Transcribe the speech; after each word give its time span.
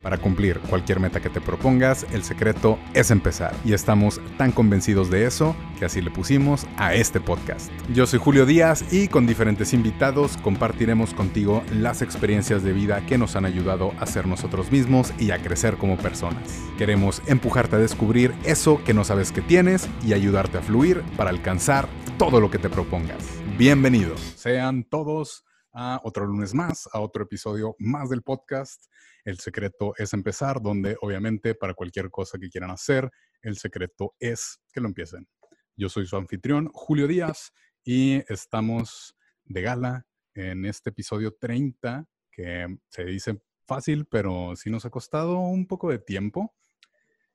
Para 0.00 0.18
cumplir 0.18 0.60
cualquier 0.60 1.00
meta 1.00 1.20
que 1.20 1.28
te 1.28 1.40
propongas, 1.40 2.06
el 2.12 2.22
secreto 2.22 2.78
es 2.94 3.10
empezar. 3.10 3.52
Y 3.64 3.72
estamos 3.72 4.20
tan 4.36 4.52
convencidos 4.52 5.10
de 5.10 5.26
eso 5.26 5.56
que 5.76 5.86
así 5.86 6.00
le 6.00 6.12
pusimos 6.12 6.68
a 6.76 6.94
este 6.94 7.20
podcast. 7.20 7.72
Yo 7.92 8.06
soy 8.06 8.20
Julio 8.20 8.46
Díaz 8.46 8.92
y 8.92 9.08
con 9.08 9.26
diferentes 9.26 9.72
invitados 9.72 10.36
compartiremos 10.36 11.14
contigo 11.14 11.64
las 11.72 12.00
experiencias 12.00 12.62
de 12.62 12.72
vida 12.72 13.04
que 13.06 13.18
nos 13.18 13.34
han 13.34 13.44
ayudado 13.44 13.92
a 13.98 14.06
ser 14.06 14.28
nosotros 14.28 14.70
mismos 14.70 15.12
y 15.18 15.32
a 15.32 15.42
crecer 15.42 15.76
como 15.78 15.96
personas. 15.96 16.62
Queremos 16.78 17.20
empujarte 17.26 17.74
a 17.74 17.80
descubrir 17.80 18.32
eso 18.44 18.80
que 18.84 18.94
no 18.94 19.02
sabes 19.02 19.32
que 19.32 19.42
tienes 19.42 19.88
y 20.06 20.12
ayudarte 20.12 20.58
a 20.58 20.62
fluir 20.62 21.02
para 21.16 21.30
alcanzar 21.30 21.88
todo 22.18 22.40
lo 22.40 22.52
que 22.52 22.60
te 22.60 22.70
propongas. 22.70 23.26
Bienvenidos. 23.58 24.20
Sean 24.36 24.84
todos 24.84 25.44
a 25.72 26.00
otro 26.04 26.24
lunes 26.24 26.54
más, 26.54 26.88
a 26.92 27.00
otro 27.00 27.24
episodio 27.24 27.74
más 27.80 28.10
del 28.10 28.22
podcast. 28.22 28.84
El 29.24 29.38
secreto 29.38 29.94
es 29.96 30.12
empezar, 30.12 30.60
donde 30.60 30.96
obviamente 31.00 31.54
para 31.54 31.74
cualquier 31.74 32.10
cosa 32.10 32.38
que 32.38 32.48
quieran 32.48 32.70
hacer, 32.70 33.10
el 33.42 33.56
secreto 33.56 34.14
es 34.18 34.60
que 34.72 34.80
lo 34.80 34.88
empiecen. 34.88 35.28
Yo 35.76 35.88
soy 35.88 36.06
su 36.06 36.16
anfitrión, 36.16 36.68
Julio 36.72 37.06
Díaz, 37.06 37.52
y 37.84 38.22
estamos 38.32 39.16
de 39.44 39.62
gala 39.62 40.06
en 40.34 40.64
este 40.64 40.90
episodio 40.90 41.34
30, 41.38 42.06
que 42.30 42.78
se 42.88 43.04
dice 43.04 43.40
fácil, 43.66 44.06
pero 44.06 44.54
sí 44.56 44.70
nos 44.70 44.84
ha 44.84 44.90
costado 44.90 45.38
un 45.38 45.66
poco 45.66 45.90
de 45.90 45.98
tiempo. 45.98 46.54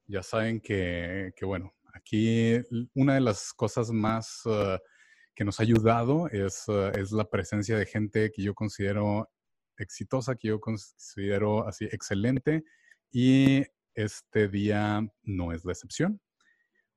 Ya 0.08 0.23
saben 0.23 0.59
que, 0.59 1.31
bueno, 1.44 1.73
aquí 1.94 2.59
una 2.94 3.16
de 3.16 3.22
las 3.22 3.53
cosas 3.53 3.91
más... 3.91 4.41
Uh, 4.45 4.77
que 5.36 5.44
nos 5.44 5.59
ha 5.59 5.63
ayudado 5.63 6.27
es, 6.30 6.67
uh, 6.67 6.91
es 6.94 7.11
la 7.11 7.30
presencia 7.30 7.77
de 7.77 7.86
gente 7.86 8.31
que 8.31 8.44
yo 8.44 8.53
considero 8.53 9.30
exitosa, 9.84 10.36
que 10.36 10.50
yo 10.50 10.60
considero 10.60 11.68
así 11.68 11.86
excelente 11.86 12.64
y 13.12 13.64
este 13.94 14.48
día 14.48 15.08
no 15.23 15.52
es 15.52 15.66
la 15.66 15.73
excepción. 15.73 16.20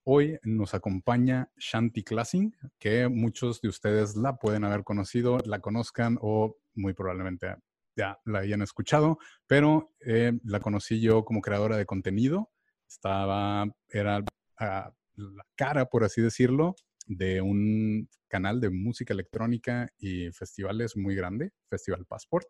Hoy 0.05 0.39
nos 0.45 0.73
acompaña 0.73 1.51
Shanti 1.57 2.05
Classing, 2.05 2.55
que 2.79 3.09
muchos 3.09 3.61
de 3.61 3.69
ustedes 3.69 4.17
la 4.17 4.37
pueden 4.37 4.65
haber 4.65 4.85
conocido, 4.85 5.39
la 5.45 5.61
conozcan 5.61 6.17
o 6.21 6.57
muy 6.75 6.95
probablemente 6.95 7.57
ya 7.97 8.19
la 8.25 8.41
hayan 8.41 8.63
escuchado, 8.63 9.19
pero 9.47 9.95
eh, 10.07 10.33
la 10.45 10.61
conocí 10.61 11.01
yo 11.01 11.25
como 11.25 11.41
creadora 11.41 11.77
de 11.77 11.87
contenido. 11.87 12.53
Estaba, 12.89 13.67
era 13.89 14.23
ah, 14.59 14.93
la 15.17 15.45
cara, 15.57 15.87
por 15.87 16.05
así 16.05 16.21
decirlo, 16.21 16.77
de 17.07 17.41
un 17.41 18.09
canal 18.29 18.61
de 18.61 18.71
música 18.71 19.15
electrónica 19.15 19.89
y 19.99 20.31
festivales 20.33 20.97
muy 20.97 21.15
grande, 21.15 21.53
Festival 21.69 22.05
Passport. 22.07 22.47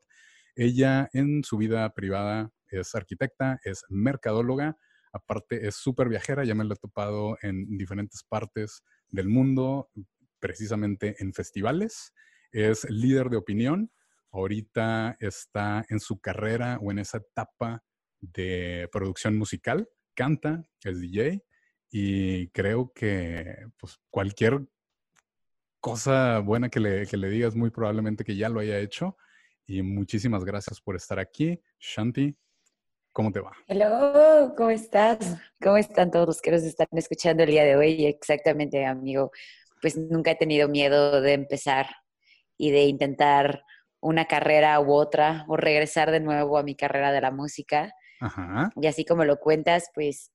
Ella 0.54 1.08
en 1.12 1.44
su 1.44 1.58
vida 1.58 1.92
privada 1.94 2.50
es 2.68 2.94
arquitecta, 2.94 3.60
es 3.64 3.84
mercadóloga, 3.88 4.76
aparte 5.12 5.66
es 5.66 5.76
súper 5.76 6.08
viajera, 6.08 6.44
ya 6.44 6.54
me 6.54 6.64
la 6.64 6.74
he 6.74 6.78
topado 6.78 7.36
en 7.42 7.76
diferentes 7.76 8.24
partes 8.24 8.82
del 9.08 9.28
mundo, 9.28 9.90
precisamente 10.38 11.16
en 11.18 11.32
festivales, 11.32 12.12
es 12.52 12.88
líder 12.88 13.28
de 13.28 13.36
opinión, 13.36 13.92
ahorita 14.32 15.16
está 15.20 15.84
en 15.88 16.00
su 16.00 16.20
carrera 16.20 16.78
o 16.82 16.90
en 16.90 16.98
esa 16.98 17.18
etapa 17.18 17.84
de 18.20 18.88
producción 18.90 19.36
musical, 19.36 19.88
canta, 20.14 20.62
es 20.82 21.00
DJ 21.00 21.45
y 21.90 22.48
creo 22.48 22.92
que 22.92 23.66
pues, 23.78 23.98
cualquier 24.10 24.66
cosa 25.80 26.40
buena 26.40 26.68
que 26.68 26.80
le, 26.80 27.06
que 27.06 27.16
le 27.16 27.28
digas, 27.28 27.54
muy 27.54 27.70
probablemente 27.70 28.24
que 28.24 28.36
ya 28.36 28.48
lo 28.48 28.60
haya 28.60 28.78
hecho. 28.78 29.16
Y 29.66 29.82
muchísimas 29.82 30.44
gracias 30.44 30.80
por 30.80 30.96
estar 30.96 31.18
aquí. 31.18 31.60
Shanti, 31.78 32.36
¿cómo 33.12 33.32
te 33.32 33.40
va? 33.40 33.52
Hello, 33.66 34.54
¿cómo 34.56 34.70
estás? 34.70 35.38
¿Cómo 35.60 35.76
están 35.76 36.10
todos 36.10 36.26
los 36.26 36.40
que 36.40 36.52
nos 36.52 36.62
están 36.62 36.86
escuchando 36.92 37.42
el 37.42 37.50
día 37.50 37.64
de 37.64 37.76
hoy? 37.76 38.06
Exactamente, 38.06 38.84
amigo. 38.84 39.30
Pues 39.80 39.96
nunca 39.96 40.32
he 40.32 40.36
tenido 40.36 40.68
miedo 40.68 41.20
de 41.20 41.32
empezar 41.32 41.86
y 42.56 42.70
de 42.70 42.84
intentar 42.84 43.62
una 44.00 44.26
carrera 44.26 44.78
u 44.80 44.92
otra 44.92 45.44
o 45.48 45.56
regresar 45.56 46.10
de 46.10 46.20
nuevo 46.20 46.58
a 46.58 46.62
mi 46.62 46.76
carrera 46.76 47.12
de 47.12 47.20
la 47.20 47.30
música. 47.30 47.92
Ajá. 48.20 48.70
Y 48.76 48.86
así 48.86 49.04
como 49.04 49.24
lo 49.24 49.38
cuentas, 49.38 49.90
pues 49.94 50.32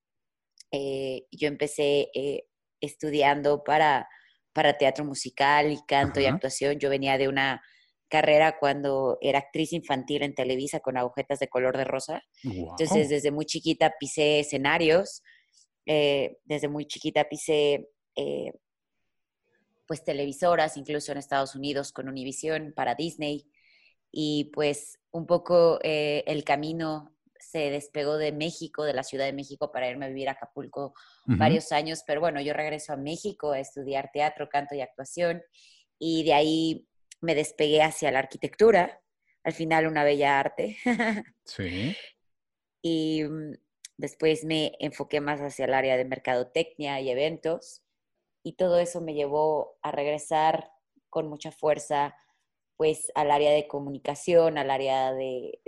eh, 0.72 1.26
yo 1.32 1.48
empecé 1.48 2.09
eh, 2.14 2.46
estudiando 2.80 3.64
para, 3.64 4.08
para 4.54 4.78
teatro 4.78 5.06
musical 5.06 5.72
y 5.72 5.80
canto 5.86 6.20
y 6.20 6.26
actuación. 6.26 6.80
Yo 6.80 6.90
venía 6.90 7.18
de 7.18 7.28
una 7.28 7.62
carrera 8.08 8.58
cuando 8.59 9.18
era 9.22 9.40
actriz 9.40 9.74
infantil 9.74 10.24
en 10.24 10.36
Televisa 10.36 10.80
con 10.80 10.98
agujetas 10.98 11.40
de 11.40 11.48
color 11.48 11.78
de 11.78 11.84
rosa. 11.84 12.22
Entonces, 12.44 13.10
desde 13.10 13.31
muy 13.31 13.46
chiquita 13.46 13.94
pisé 14.00 14.40
escenarios, 14.40 15.24
eh, 15.86 16.38
desde 16.44 16.68
muy 16.68 16.86
chiquita 16.86 17.28
pisé 17.30 17.88
pues 19.88 20.06
televisoras, 20.06 20.78
incluso 20.78 21.12
en 21.12 21.18
Estados 21.18 21.54
Unidos 21.56 21.92
con 21.92 22.08
Univision 22.08 22.74
para 22.74 22.96
Disney. 22.96 23.46
Y 24.12 24.52
pues 24.54 25.00
un 25.12 25.26
poco 25.26 25.80
el 25.81 26.44
camino 26.44 27.11
se 27.41 27.69
despegó 27.69 28.18
de 28.18 28.31
México, 28.31 28.84
de 28.84 28.94
la 28.94 29.03
Ciudad 29.03 29.25
de 29.25 29.34
México, 29.34 29.72
para 29.72 29.90
irme 29.90 30.06
a 30.06 30.09
vivir 30.09 30.29
a 30.29 30.34
Acapulco 30.34 30.94
varios 31.25 31.72
años, 31.72 32.03
pero 32.06 32.22
bueno, 32.22 32.41
yo 32.41 32.53
regreso 32.53 32.94
a 32.94 32.97
México 32.97 33.52
a 33.52 33.59
estudiar 33.59 34.12
teatro, 34.13 34.47
canto 34.50 34.75
y 34.75 34.81
actuación, 34.81 35.41
y 36.00 36.24
de 36.24 36.34
ahí 36.34 36.88
me 37.19 37.35
despegué 37.35 37.81
hacia 37.81 38.12
la 38.12 38.19
arquitectura, 38.19 39.01
al 39.44 39.53
final 39.53 39.88
una 39.88 40.03
bella 40.03 40.40
arte. 40.40 40.78
sí. 41.46 41.96
Y 42.81 43.24
mm, 43.24 43.53
después 43.97 44.44
me 44.44 44.74
enfoqué 44.80 45.22
más 45.22 45.40
hacia 45.41 45.66
el 45.66 45.74
área 45.74 45.97
de 45.97 46.06
mercadotecnia 46.06 47.01
y 47.01 47.09
eventos, 47.09 47.84
y 48.44 48.53
todo 48.53 48.80
eso 48.80 49.01
me 49.01 49.13
llevó 49.13 49.78
a 49.81 49.91
regresar 49.91 50.72
con 51.09 51.28
mucha 51.28 51.51
fuerza 51.51 52.16
pues 52.78 53.12
al 53.13 53.30
área 53.30 53.51
de 53.51 53.68
comunicación, 53.68 54.57
al 54.57 54.72
área 54.72 55.13
de 55.13 55.59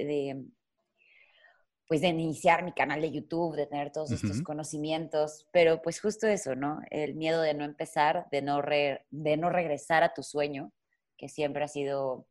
pues 1.94 2.02
de 2.02 2.08
iniciar 2.08 2.64
mi 2.64 2.72
canal 2.72 3.02
de 3.02 3.12
YouTube, 3.12 3.56
de 3.56 3.68
tener 3.68 3.92
todos 3.92 4.10
estos 4.10 4.42
conocimientos, 4.42 5.46
pero 5.52 5.80
pues 5.84 6.02
justo 6.02 6.26
eso, 6.26 6.56
¿no? 6.56 6.82
El 6.90 7.14
miedo 7.14 7.40
de 7.40 7.54
no 7.54 7.66
empezar, 7.66 8.26
de 8.32 8.42
no, 8.42 8.64
de 8.64 9.38
no 9.38 9.52
regresar 9.52 10.02
a 10.02 10.12
tu 10.12 10.24
sueño, 10.24 10.72
que 11.20 11.30
siempre 11.30 11.64
ha 11.64 11.68
sido 11.68 12.28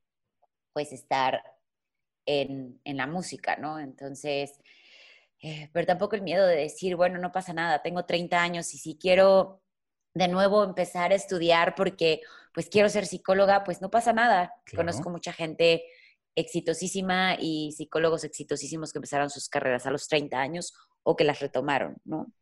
pues 0.72 0.92
estar 0.92 1.44
en, 2.26 2.80
en 2.82 2.96
la 2.96 3.06
música, 3.06 3.54
¿no? 3.54 3.78
Entonces, 3.78 4.60
eh, 5.40 5.70
pero 5.72 5.86
tampoco 5.86 6.16
el 6.16 6.22
miedo 6.22 6.44
de 6.44 6.56
decir, 6.56 6.96
bueno, 6.96 7.20
no 7.20 7.30
pasa 7.30 7.52
nada, 7.52 7.82
tengo 7.82 8.04
30 8.04 8.42
años 8.42 8.74
y 8.74 8.78
si 8.78 8.98
quiero 8.98 9.62
de 10.12 10.26
nuevo 10.26 10.64
empezar 10.64 11.12
a 11.12 11.14
estudiar 11.14 11.76
porque 11.76 12.20
pues 12.52 12.68
quiero 12.68 12.88
ser 12.88 13.06
psicóloga, 13.06 13.62
pues 13.62 13.80
no 13.80 13.92
pasa 13.92 14.12
nada. 14.12 14.56
Conozco 14.74 15.08
mucha 15.08 15.32
gente 15.32 15.84
exitosísima 16.34 17.36
y 17.38 17.72
psicólogos 17.72 18.24
exitosísimos 18.24 18.92
que 18.92 18.98
empezaron 18.98 19.30
sus 19.30 19.48
carreras 19.48 19.86
a 19.86 19.90
los 19.90 20.08
30 20.08 20.38
años 20.40 20.72
o 21.02 21.16
que 21.16 21.24
las 21.24 21.40
retomaron, 21.40 21.96
¿no? 22.04 22.32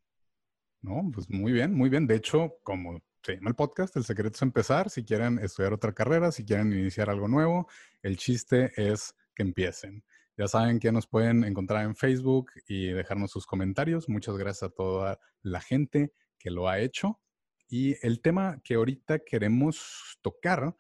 No, 0.83 1.11
pues 1.13 1.29
muy 1.29 1.53
bien, 1.53 1.75
muy 1.75 1.91
bien. 1.91 2.07
De 2.07 2.17
hecho, 2.17 2.57
como 2.63 3.03
se 3.23 3.37
llama 3.37 3.51
el 3.51 3.57
podcast, 3.57 3.97
el 3.97 4.05
secreto 4.05 4.37
es 4.37 4.43
empezar. 4.43 4.89
Si 4.89 5.05
quieren 5.05 5.39
estudiar 5.39 5.73
otra 5.73 5.93
carrera, 5.93 6.33
si 6.33 6.45
quieren 6.45 6.73
iniciar 6.73 7.11
algo 7.11 7.29
nuevo, 7.29 7.69
el 8.03 8.17
chiste 8.17 8.73
es 8.77 9.15
que 9.35 9.43
empiecen. 9.43 10.03
Ya 10.39 10.49
saben 10.49 10.79
que 10.79 10.91
nos 10.91 11.07
pueden 11.07 11.45
encontrar 11.45 11.85
en 11.85 11.95
Facebook 11.95 12.51
y 12.67 12.87
dejarnos 12.87 13.31
sus 13.31 13.47
comentarios. 13.47 14.09
Muchas 14.09 14.39
gracias 14.39 14.71
a 14.71 14.75
toda 14.75 15.21
la 15.43 15.61
gente 15.61 16.15
que 16.39 16.51
lo 16.51 16.69
ha 16.69 16.79
hecho. 16.79 17.21
Y 17.69 17.95
el 18.05 18.23
tema 18.23 18.61
que 18.65 18.75
ahorita 18.75 19.19
queremos 19.19 20.19
tocar, 20.23 20.75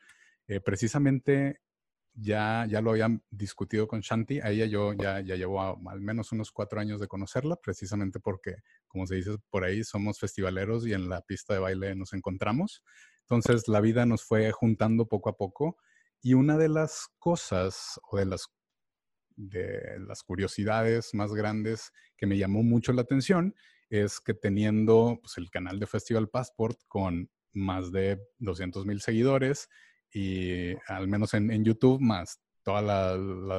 eh, 0.47 0.61
precisamente 0.61 1.61
ya, 2.21 2.67
ya 2.69 2.81
lo 2.81 2.91
habían 2.91 3.23
discutido 3.31 3.89
con 3.89 4.01
Shanti. 4.01 4.41
A 4.41 4.51
ella 4.51 4.67
yo 4.67 4.93
ya, 4.93 5.21
ya 5.21 5.37
llevo 5.37 5.61
al 5.63 6.01
menos 6.01 6.33
unos 6.33 6.53
cuatro 6.53 6.81
años 6.81 7.01
de 7.01 7.09
conocerla, 7.09 7.57
precisamente 7.57 8.21
porque, 8.21 8.57
como 8.87 9.07
se 9.07 9.17
dice 9.17 9.37
por 9.49 9.65
ahí, 9.65 9.83
somos 9.85 10.19
festivaleros 10.19 10.87
y 10.87 10.93
en 10.93 11.09
la 11.09 11.23
pista 11.23 11.55
de 11.55 11.61
baile 11.61 11.95
nos 11.95 12.13
encontramos. 12.13 12.83
Entonces 13.23 13.69
la 13.69 13.81
vida 13.81 14.07
nos 14.07 14.25
fue 14.25 14.51
juntando 14.53 15.07
poco 15.07 15.31
a 15.31 15.37
poco 15.37 15.79
y 16.21 16.35
una 16.35 16.59
de 16.59 16.69
las 16.69 17.09
cosas 17.19 17.99
o 18.11 18.19
de 18.19 18.27
las, 18.27 18.49
de 19.37 19.99
las 20.01 20.23
curiosidades 20.23 21.15
más 21.15 21.33
grandes 21.33 21.93
que 22.17 22.27
me 22.27 22.37
llamó 22.37 22.63
mucho 22.63 22.93
la 22.93 23.03
atención 23.03 23.55
es 23.89 24.21
que 24.21 24.35
teniendo 24.35 25.19
pues, 25.23 25.39
el 25.39 25.51
canal 25.51 25.81
de 25.81 25.87
Festival 25.87 26.29
Passport 26.29 26.79
con 26.87 27.31
más 27.53 27.91
de 27.91 28.21
200 28.39 28.87
mil 28.87 29.01
seguidores, 29.01 29.69
y 30.13 30.75
al 30.87 31.09
menos 31.09 31.35
en, 31.35 31.65
YouTube, 31.65 32.01
más 32.01 32.41
todos 32.63 33.19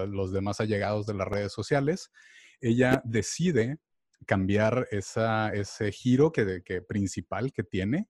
los 0.09 0.31
demás 0.31 0.59
allegados 0.59 1.05
de 1.05 1.13
las 1.13 1.27
redes 1.27 1.51
sociales, 1.51 2.11
ella 2.59 3.01
decide 3.05 3.79
cambiar 4.25 4.87
esa, 4.91 5.49
ese 5.49 5.91
giro 5.91 6.31
que, 6.31 6.61
que, 6.63 6.81
principal 6.81 7.51
que 7.51 7.63
tiene 7.63 8.09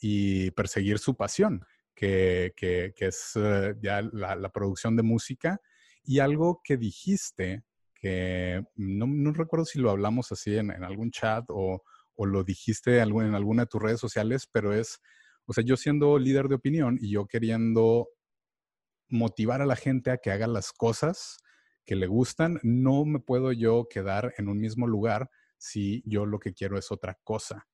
y 0.00 0.50
perseguir 0.52 0.98
su 0.98 1.14
pasión, 1.16 1.64
que, 1.94 2.54
que, 2.56 2.94
que 2.96 3.06
es 3.06 3.32
eh, 3.34 3.74
ya 3.82 4.00
la, 4.12 4.34
la, 4.34 4.48
producción 4.50 4.96
de 4.96 5.02
música. 5.02 5.60
Y 6.02 6.20
algo 6.20 6.62
que 6.64 6.78
dijiste 6.78 7.62
que 8.00 8.64
no, 8.76 9.32
recuerdo 9.32 9.66
si 9.66 9.78
lo 9.78 9.90
hablamos 9.90 10.32
así 10.32 10.56
en, 10.56 10.70
algún 10.82 11.10
chat 11.10 11.44
o, 11.48 11.82
lo 12.16 12.44
dijiste 12.44 12.98
en 12.98 13.34
alguna 13.34 13.62
de 13.62 13.66
tus 13.66 13.80
redes 13.80 14.00
sociales, 14.00 14.46
pero 14.50 14.74
es, 14.74 15.00
o 15.50 15.52
sea, 15.52 15.64
yo 15.64 15.76
siendo 15.76 16.16
líder 16.16 16.46
de 16.46 16.54
opinión 16.54 16.96
y 17.00 17.10
yo 17.10 17.26
queriendo 17.26 18.08
motivar 19.08 19.60
a 19.60 19.66
la 19.66 19.74
gente 19.74 20.12
a 20.12 20.18
que 20.18 20.30
haga 20.30 20.46
las 20.46 20.70
cosas 20.70 21.38
que 21.84 21.96
le 21.96 22.06
gustan, 22.06 22.60
no 22.62 23.04
me 23.04 23.18
puedo 23.18 23.50
yo 23.50 23.88
quedar 23.90 24.32
en 24.38 24.48
un 24.48 24.60
mismo 24.60 24.86
lugar 24.86 25.28
si 25.58 26.04
yo 26.06 26.24
lo 26.24 26.38
que 26.38 26.54
quiero 26.54 26.78
es 26.78 26.92
otra 26.92 27.18
cosa. 27.24 27.66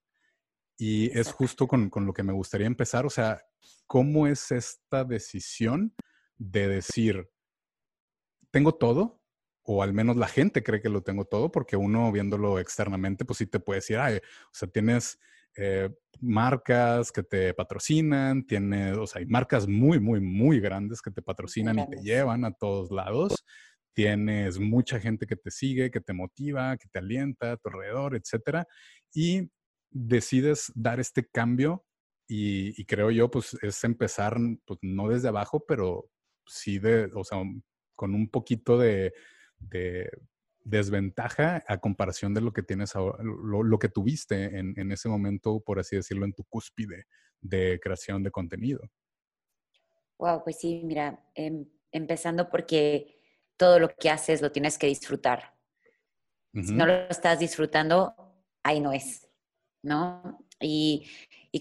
Y 0.78 1.10
es 1.18 1.30
justo 1.32 1.68
con, 1.68 1.90
con, 1.90 2.06
lo 2.06 2.14
que 2.14 2.22
me 2.22 2.32
gustaría 2.32 2.66
empezar, 2.66 3.04
o 3.04 3.10
sea, 3.10 3.42
¿cómo 3.86 4.26
es 4.26 4.52
esta 4.52 5.04
decisión 5.04 5.94
de 6.38 6.68
decir, 6.68 7.28
tengo 8.50 8.74
todo, 8.74 9.20
o 9.64 9.82
al 9.82 9.92
menos 9.92 10.16
la 10.16 10.28
gente 10.28 10.62
cree 10.62 10.80
que 10.80 10.88
lo 10.88 11.02
tengo 11.02 11.26
todo, 11.26 11.52
porque 11.52 11.76
uno 11.76 12.10
viéndolo 12.10 12.58
externamente, 12.58 13.26
pues 13.26 13.36
sí 13.36 13.46
te 13.46 13.60
puede 13.60 13.80
decir, 13.80 13.98
Ay, 13.98 14.16
o 14.16 14.54
sea, 14.54 14.66
tienes 14.66 15.18
eh, 15.56 15.90
marcas 16.20 17.12
que 17.12 17.22
te 17.22 17.54
patrocinan, 17.54 18.46
tienes, 18.46 18.96
o 18.96 19.06
sea, 19.06 19.20
hay 19.20 19.26
marcas 19.26 19.66
muy, 19.68 20.00
muy, 20.00 20.20
muy 20.20 20.60
grandes 20.60 21.02
que 21.02 21.10
te 21.10 21.22
patrocinan 21.22 21.78
y 21.78 21.88
te 21.88 22.02
llevan 22.02 22.44
a 22.44 22.52
todos 22.52 22.90
lados. 22.90 23.44
Tienes 23.94 24.58
mucha 24.58 25.00
gente 25.00 25.26
que 25.26 25.36
te 25.36 25.50
sigue, 25.50 25.90
que 25.90 26.00
te 26.00 26.12
motiva, 26.12 26.76
que 26.76 26.88
te 26.88 26.98
alienta 26.98 27.52
a 27.52 27.56
tu 27.56 27.68
alrededor, 27.68 28.14
etcétera. 28.14 28.66
Y 29.14 29.50
decides 29.90 30.70
dar 30.74 31.00
este 31.00 31.26
cambio 31.26 31.84
y, 32.28 32.84
creo 32.86 33.10
yo, 33.10 33.30
pues 33.30 33.56
es 33.62 33.84
empezar, 33.84 34.36
pues 34.64 34.78
no 34.82 35.08
desde 35.08 35.28
abajo, 35.28 35.64
pero 35.66 36.10
sí 36.44 36.78
de, 36.78 37.10
o 37.14 37.24
sea, 37.24 37.38
con 37.94 38.14
un 38.14 38.28
poquito 38.28 38.78
de, 38.78 39.12
desventaja 40.66 41.62
a 41.68 41.78
comparación 41.78 42.34
de 42.34 42.40
lo 42.40 42.52
que 42.52 42.62
tienes 42.62 42.96
ahora, 42.96 43.22
lo, 43.22 43.78
que 43.78 43.88
tuviste 43.88 44.58
en, 44.58 44.90
ese 44.90 45.08
momento, 45.08 45.60
por 45.60 45.78
así 45.78 45.94
decirlo, 45.94 46.24
en 46.24 46.32
tu 46.32 46.42
cúspide 46.44 47.06
de 47.40 47.78
creación 47.80 48.24
de 48.24 48.32
contenido. 48.32 48.80
Wow, 50.18 50.42
pues 50.42 50.58
sí, 50.58 50.82
mira, 50.84 51.24
em, 51.34 51.66
empezando 51.92 52.50
porque 52.50 53.20
todo 53.56 53.78
lo 53.78 53.88
que 53.94 54.10
haces 54.10 54.42
lo 54.42 54.50
tienes 54.50 54.76
que 54.76 54.88
disfrutar. 54.88 55.54
Si 56.52 56.72
no 56.72 56.86
lo 56.86 56.94
estás 57.10 57.38
disfrutando, 57.38 58.14
ahí 58.62 58.80
no 58.80 58.92
es, 58.92 59.28
¿no? 59.82 60.46
Y, 60.58 61.06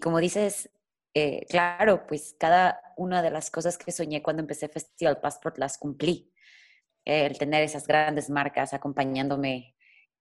como 0.01 0.19
dices, 0.19 0.69
eh, 1.13 1.45
claro, 1.49 2.07
pues 2.07 2.35
cada 2.39 2.79
una 2.95 3.21
de 3.21 3.29
las 3.29 3.51
cosas 3.51 3.77
que 3.77 3.91
soñé 3.91 4.23
cuando 4.23 4.41
empecé 4.41 4.69
Festival 4.69 5.19
Passport 5.19 5.57
las 5.57 5.77
cumplí 5.77 6.31
el 7.05 7.37
tener 7.37 7.63
esas 7.63 7.87
grandes 7.87 8.29
marcas 8.29 8.73
acompañándome 8.73 9.75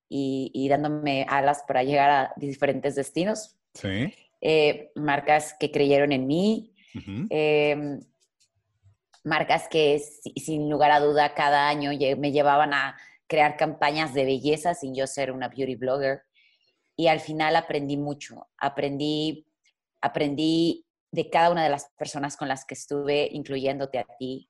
y, 0.09 0.69
dándome 0.69 1.27
alas 1.29 1.65
para 1.67 1.83
llegar 1.83 2.11
a 2.11 2.33
diferentes 2.37 2.95
destinos. 2.95 3.57
Sí. 3.75 4.15
Eh, 4.41 4.93
marcas 4.95 5.57
que 5.59 5.71
creyeron 5.71 6.13
en 6.13 6.27
mí, 6.27 6.73
em, 7.31 8.01
marcas 9.25 9.67
que 9.69 10.01
sin 10.37 10.69
lugar 10.71 10.91
a 10.93 11.01
duda 11.01 11.35
cada 11.35 11.69
año 11.69 11.91
me 12.19 12.31
llevaban 12.31 12.75
a 12.75 12.97
crear 13.27 13.57
campañas 13.57 14.15
de 14.15 14.25
belleza 14.25 14.75
sin 14.75 14.95
yo 14.95 15.07
ser 15.07 15.33
una 15.33 15.49
beauty 15.49 15.75
blogger. 15.75 16.23
Y 16.97 17.09
al 17.09 17.21
final 17.21 17.57
aprendí 17.57 17.97
mucho, 17.97 18.47
aprendí, 18.59 19.47
aprendí 20.01 20.87
de 21.11 21.31
cada 21.31 21.51
una 21.51 21.65
de 21.65 21.71
las 21.71 21.91
personas 21.97 22.37
con 22.37 22.49
las 22.49 22.65
que 22.65 22.75
estuve, 22.75 23.29
incluyéndote 23.33 23.99
a 23.99 24.05
ti. 24.19 24.49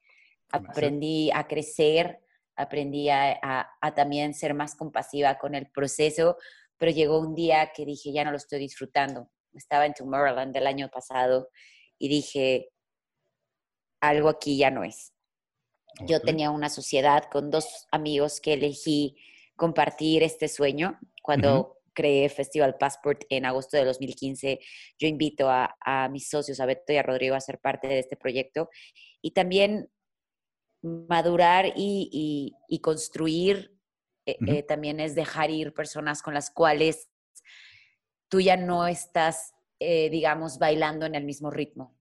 Aprendí 0.50 1.31
a 1.32 1.46
crecer, 1.46 2.20
aprendí 2.56 3.08
a, 3.10 3.68
también 3.94 4.34
ser 4.34 4.54
más 4.54 4.74
compasiva 4.74 5.38
con 5.38 5.54
el 5.54 5.70
proceso, 5.70 6.36
pero 6.78 6.92
llegó 6.92 7.18
un 7.18 7.34
día 7.34 7.72
que 7.74 7.84
dije, 7.84 8.12
ya 8.12 8.24
no 8.24 8.30
lo 8.30 8.36
estoy 8.36 8.58
disfrutando. 8.58 9.30
Estaba 9.52 9.86
en 9.86 9.94
Tomorrowland 9.94 10.52
del 10.52 10.66
año 10.66 10.88
pasado 10.88 11.48
y 11.98 12.08
dije, 12.08 12.70
algo 14.00 14.28
aquí 14.28 14.56
ya 14.58 14.70
no 14.70 14.84
es. 14.84 15.12
Yo 16.06 16.20
tenía 16.20 16.50
una 16.50 16.68
sociedad 16.68 17.24
con 17.30 17.50
dos 17.50 17.86
amigos 17.92 18.40
que 18.40 18.54
elegí 18.54 19.16
compartir 19.56 20.24
este 20.24 20.48
sueño 20.48 20.98
cuando 21.22 21.78
creé 21.94 22.28
Festival 22.28 22.76
Passport 22.76 23.22
en 23.28 23.46
agosto 23.46 23.76
de 23.76 23.84
2015. 23.84 24.58
Yo 24.98 25.06
invito 25.06 25.48
a, 25.48 25.76
a, 25.80 26.08
mis 26.08 26.28
socios, 26.28 26.58
a 26.58 26.66
Beto 26.66 26.92
y 26.92 26.96
a 26.96 27.04
Rodrigo, 27.04 27.36
a 27.36 27.40
ser 27.40 27.60
parte 27.60 27.86
de 27.86 28.00
este 28.00 28.16
proyecto. 28.16 28.68
Y 29.22 29.30
también 29.30 29.88
madurar 30.84 31.72
y, 31.75 32.54
construir 32.82 33.75
eh, 34.26 34.36
eh, 34.46 34.62
también 34.62 35.00
es 35.00 35.14
dejar 35.14 35.50
ir 35.50 35.72
personas 35.72 36.22
con 36.22 36.34
las 36.34 36.50
cuales 36.50 37.08
tú 38.28 38.40
ya 38.40 38.56
no 38.56 38.86
estás, 38.86 39.54
eh, 39.81 40.10
digamos, 40.10 40.58
bailando 40.58 41.06
en 41.06 41.14
el 41.14 41.25
mismo 41.25 41.50
ritmo. 41.50 41.96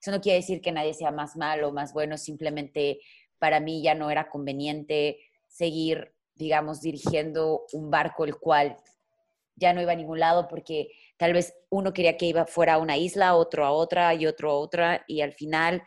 Eso 0.00 0.12
no 0.12 0.20
quiere 0.20 0.38
decir 0.38 0.60
que 0.60 0.72
nadie 0.72 0.94
sea 0.94 1.10
más 1.10 1.36
malo 1.36 1.68
o 1.68 1.72
más 1.72 1.92
bueno, 1.92 2.16
simplemente 2.16 3.00
para 3.38 3.60
mí 3.60 3.82
ya 3.82 3.94
no 3.94 4.10
era 4.10 4.28
conveniente 4.28 5.18
seguir, 5.48 6.14
digamos, 6.34 6.80
dirigiendo 6.80 7.66
un 7.72 7.90
barco 7.90 8.24
el 8.24 8.36
cual 8.36 8.76
ya 9.56 9.72
no 9.72 9.82
iba 9.82 9.92
a 9.92 9.96
ningún 9.96 10.20
lado 10.20 10.48
porque 10.48 10.88
tal 11.16 11.32
vez 11.32 11.54
uno 11.68 11.92
quería 11.92 12.16
que 12.16 12.26
iba 12.26 12.46
fuera 12.46 12.74
a 12.74 12.78
una 12.78 12.96
isla, 12.96 13.34
otro 13.34 13.66
a 13.66 13.72
otra 13.72 14.14
y 14.14 14.26
otro 14.26 14.50
a 14.50 14.54
otra 14.54 15.04
y 15.06 15.20
al 15.20 15.32
final 15.32 15.82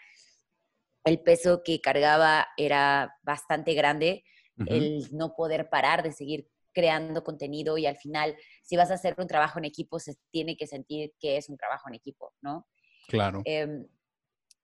el 1.04 1.22
peso 1.22 1.64
que 1.64 1.82
cargaba 1.82 2.48
era 2.58 3.18
bastante 3.24 3.74
grande, 3.74 4.24
el 4.68 5.08
no 5.12 5.34
poder 5.36 5.70
parar 5.70 6.04
de 6.04 6.12
seguir 6.12 6.48
creando 6.74 7.24
contenido 7.24 7.78
y 7.78 7.86
al 7.86 7.98
final, 7.98 8.36
si 8.62 8.78
vas 8.78 8.92
a 8.92 8.96
hacer 8.96 9.16
un 9.18 9.28
trabajo 9.28 9.60
en 9.60 9.66
equipo, 9.66 10.00
se 10.00 10.16
tiene 10.32 10.56
que 10.56 10.68
sentir 10.68 11.14
que 11.20 11.38
es 11.38 11.50
un 11.50 11.58
trabajo 11.58 11.90
en 11.90 11.96
equipo, 11.96 12.34
¿no? 12.42 12.68
Claro. 13.08 13.42
Em, 13.46 13.86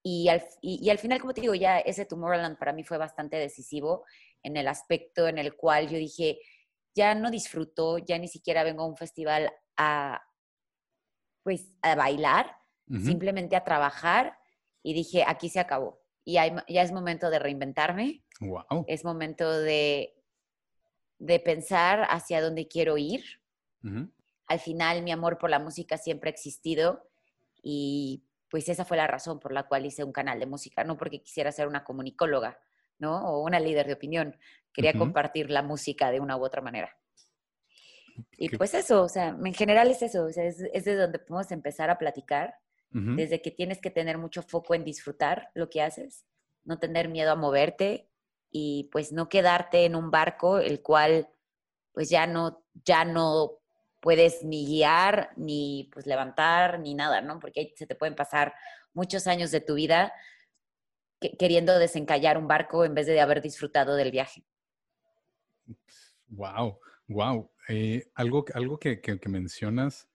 y, 0.03 0.29
al, 0.29 0.43
y, 0.61 0.89
al, 0.89 0.97
final, 0.97 1.19
como 1.19 1.33
te 1.33 1.41
digo, 1.41 1.55
ya 1.55 1.79
ese 1.79 2.05
Tomorrowland 2.05 2.57
para 2.57 2.71
mí 2.71 2.83
fue 2.83 2.97
bastante 2.97 3.37
decisivo 3.37 4.05
en 4.43 4.57
el 4.57 4.67
aspecto 4.67 5.27
en 5.27 5.37
el 5.37 5.55
cual 5.55 5.89
yo 5.89 5.97
dije, 5.97 6.39
ya 6.95 7.15
no 7.15 7.29
disfruto, 7.31 7.97
ya 7.97 8.17
ni 8.17 8.27
siquiera 8.27 8.63
vengo 8.63 8.83
a 8.83 8.87
un 8.87 8.97
festival 8.97 9.51
a, 9.75 10.21
pues, 11.43 11.71
a 11.81 11.95
bailar, 11.95 12.55
simplemente 13.03 13.55
a 13.55 13.63
trabajar 13.63 14.35
y 14.81 14.93
dije, 14.93 15.23
aquí 15.27 15.49
se 15.49 15.59
acabó 15.59 15.98
y 16.29 16.33
ya 16.33 16.81
es 16.83 16.91
momento 16.91 17.31
de 17.31 17.39
reinventarme. 17.39 18.23
Wow. 18.39 18.85
Es 18.87 19.03
momento 19.03 19.51
de, 19.59 20.13
de 21.17 21.39
pensar 21.39 22.05
hacia 22.07 22.39
dónde 22.39 22.67
quiero 22.67 22.97
ir. 22.97 23.23
Al 24.45 24.59
final, 24.59 25.01
mi 25.01 25.11
amor 25.11 25.39
por 25.39 25.49
la 25.49 25.57
música 25.57 25.97
siempre 25.97 26.29
ha 26.29 26.33
existido 26.33 27.09
y 27.63 28.23
pues 28.49 28.69
esa 28.69 28.85
fue 28.85 28.97
la 28.97 29.07
razón 29.07 29.39
por 29.39 29.53
la 29.53 29.63
cual 29.63 29.85
hice 29.85 30.03
un 30.03 30.11
canal 30.11 30.39
de 30.39 30.45
música, 30.45 30.83
no 30.83 30.97
porque 30.97 31.21
quisiera 31.21 31.51
ser 31.51 31.67
una 31.67 31.83
comunicóloga, 31.83 32.59
¿no? 32.99 33.25
O 33.25 33.43
una 33.43 33.59
líder 33.59 33.87
de 33.87 33.93
opinión. 33.93 34.37
Quería 34.71 34.93
compartir 34.93 35.49
la 35.49 35.63
música 35.63 36.11
de 36.11 36.19
una 36.19 36.37
u 36.37 36.43
otra 36.43 36.61
manera. 36.61 36.95
Y 38.37 38.49
pues 38.55 38.75
eso, 38.75 39.01
o 39.03 39.09
sea, 39.09 39.29
en 39.29 39.53
general 39.53 39.89
es 39.89 40.01
eso, 40.03 40.27
es, 40.27 40.37
es 40.37 40.85
de 40.85 40.95
donde 40.95 41.19
podemos 41.19 41.51
empezar 41.51 41.89
a 41.89 41.97
platicar 41.97 42.55
desde 42.91 43.41
que 43.41 43.51
tienes 43.51 43.79
que 43.79 43.91
tener 43.91 44.17
mucho 44.17 44.41
foco 44.41 44.73
en 44.73 44.83
disfrutar 44.83 45.51
lo 45.53 45.69
que 45.69 45.81
haces, 45.81 46.25
no 46.63 46.79
tener 46.79 47.07
miedo 47.07 47.31
a 47.31 47.35
moverte 47.35 48.09
y 48.49 48.89
pues 48.91 49.11
no 49.11 49.29
quedarte 49.29 49.85
en 49.85 49.95
un 49.95 50.09
barco 50.09 50.57
el 50.59 50.81
cual 50.81 51.29
pues 51.91 52.09
ya 52.09 52.25
no, 52.25 52.63
ya 52.85 53.05
no 53.05 53.59
puedes 53.99 54.43
ni 54.43 54.65
guiar, 54.65 55.31
ni 55.35 55.89
pues 55.93 56.07
levantar, 56.07 56.79
ni 56.79 56.95
nada, 56.95 57.21
¿no? 57.21 57.39
Porque 57.39 57.73
se 57.75 57.85
te 57.85 57.95
pueden 57.95 58.15
pasar 58.15 58.53
muchos 58.93 59.27
años 59.27 59.51
de 59.51 59.61
tu 59.61 59.75
vida 59.75 60.13
queriendo 61.37 61.77
desencallar 61.77 62.37
un 62.37 62.47
barco 62.47 62.85
en 62.85 62.95
vez 62.95 63.05
de 63.05 63.19
haber 63.19 63.41
disfrutado 63.41 63.95
del 63.95 64.11
viaje. 64.11 64.43
Wow, 66.27 66.79
wow. 67.07 67.51
Eh, 67.67 68.09
algo 68.15 68.45
algo 68.53 68.79
que, 68.79 69.01
que 69.01 69.29
mencionas 69.29 70.07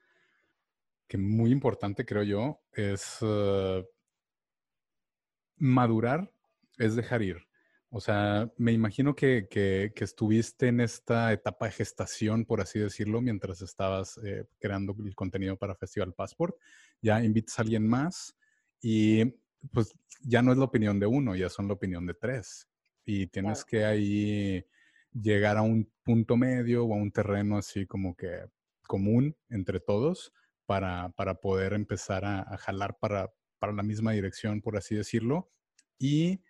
que 1.06 1.18
muy 1.18 1.50
importante, 1.52 2.04
creo 2.04 2.22
yo, 2.22 2.60
es 2.72 3.18
eh, 3.22 3.84
madurar, 5.56 6.30
es 6.78 6.96
dejar 6.96 7.22
ir. 7.22 7.38
O 7.90 8.00
sea, 8.00 8.50
me 8.56 8.72
imagino 8.72 9.14
que, 9.14 9.46
estuviste 9.94 10.66
en 10.66 10.80
esta 10.80 11.32
etapa 11.32 11.66
de 11.66 11.72
gestación, 11.72 12.44
por 12.44 12.60
así 12.60 12.80
decirlo, 12.80 13.20
mientras 13.20 13.62
estabas 13.62 14.18
eh, 14.24 14.46
creando 14.58 14.96
el 14.98 15.14
contenido 15.14 15.56
para 15.56 15.76
Festival 15.76 16.12
Passport. 16.12 16.56
Ya 17.00 17.22
invitas 17.22 17.56
a 17.58 17.62
alguien 17.62 17.86
más 17.86 18.36
y 18.80 19.24
pues 19.72 19.94
ya 20.22 20.42
no 20.42 20.50
es 20.50 20.58
la 20.58 20.64
opinión 20.64 20.98
de 20.98 21.06
uno, 21.06 21.36
ya 21.36 21.48
son 21.48 21.68
la 21.68 21.74
opinión 21.74 22.04
de 22.04 22.14
tres. 22.14 22.68
Y 23.04 23.28
tienes 23.28 23.64
que 23.64 23.84
ahí 23.84 24.64
llegar 25.12 25.56
a 25.56 25.62
un 25.62 25.88
punto 26.02 26.36
medio 26.36 26.84
o 26.84 26.94
a 26.94 26.96
un 26.96 27.12
terreno 27.12 27.58
así 27.58 27.86
como 27.86 28.16
que 28.16 28.46
común 28.88 29.36
entre 29.48 29.78
todos 29.78 30.32
para, 30.66 31.12
poder 31.40 31.72
empezar 31.72 32.24
a, 32.24 32.56
jalar 32.58 32.96
para, 32.98 33.32
la 33.60 33.82
misma 33.82 34.12
dirección, 34.12 34.60
por 34.60 34.76
así 34.76 34.94
decirlo. 34.94 35.50
Y 35.98 36.42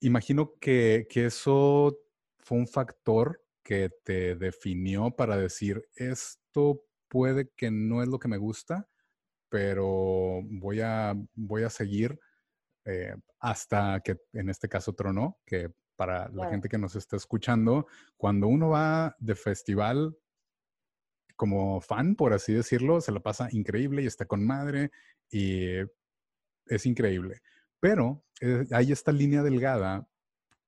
imagino 0.00 0.54
que, 0.60 1.06
eso 1.14 1.96
fue 2.38 2.58
un 2.58 2.68
factor 2.68 3.40
que 3.62 3.90
te 4.04 4.34
definió 4.36 5.10
para 5.10 5.36
decir, 5.36 5.88
esto 5.94 6.84
puede 7.08 7.50
que 7.56 7.70
no 7.70 8.02
es 8.02 8.08
lo 8.08 8.18
que 8.18 8.28
me 8.28 8.36
gusta, 8.36 8.88
pero 9.48 10.40
voy 10.44 10.80
a, 10.80 11.14
voy 11.34 11.62
a 11.62 11.70
seguir 11.70 12.18
eh, 12.84 13.14
hasta 13.38 14.00
que 14.00 14.18
en 14.32 14.50
este 14.50 14.68
caso 14.68 14.92
tronó, 14.92 15.38
que 15.46 15.70
para 15.96 16.28
la 16.30 16.50
gente 16.50 16.68
que 16.68 16.78
nos 16.78 16.96
está 16.96 17.16
escuchando, 17.16 17.86
cuando 18.16 18.48
uno 18.48 18.70
va 18.70 19.14
de 19.18 19.34
festival 19.34 20.16
como 21.36 21.80
fan, 21.80 22.14
por 22.16 22.32
así 22.32 22.52
decirlo, 22.52 23.00
se 23.00 23.12
la 23.12 23.20
pasa 23.20 23.48
increíble 23.50 24.02
y 24.02 24.06
está 24.06 24.26
con 24.26 24.44
madre 24.44 24.90
y 25.30 25.78
es 26.66 26.86
increíble. 26.86 27.42
Pero 27.80 28.24
eh, 28.40 28.64
hay 28.72 28.92
esta 28.92 29.12
línea 29.12 29.42
delgada 29.42 30.08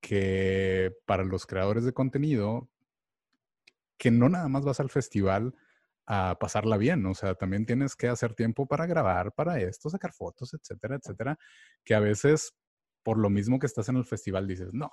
que 0.01 0.95
para 1.07 1.25
los 1.25 1.47
creadores 1.47 1.85
de 1.85 1.93
contenido, 1.93 2.69
que 3.99 4.11
no 4.11 4.29
nada 4.29 4.49
más 4.49 4.65
vas 4.65 4.81
al 4.81 4.91
festival 4.91 5.55
a 6.07 6.37
pasarla 6.39 6.77
bien, 6.77 7.05
o 7.07 7.15
sea, 7.15 7.35
también 7.35 7.67
tienes 7.67 7.97
que 7.97 8.09
hacer 8.09 8.35
tiempo 8.35 8.67
para 8.67 8.87
grabar, 8.87 9.33
para 9.33 9.59
esto, 9.61 9.91
sacar 9.91 10.13
fotos, 10.13 10.55
etcétera, 10.55 10.97
etcétera, 10.97 11.39
que 11.85 11.95
a 11.95 12.01
veces 12.01 12.55
por 13.03 13.19
lo 13.19 13.31
mismo 13.31 13.59
que 13.59 13.67
estás 13.67 13.89
en 13.89 13.97
el 13.97 14.05
festival 14.05 14.47
dices, 14.47 14.69
no, 14.73 14.91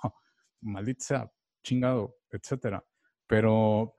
maldita 0.60 1.04
sea, 1.04 1.32
chingado, 1.62 2.16
etcétera. 2.30 2.84
Pero 3.26 3.96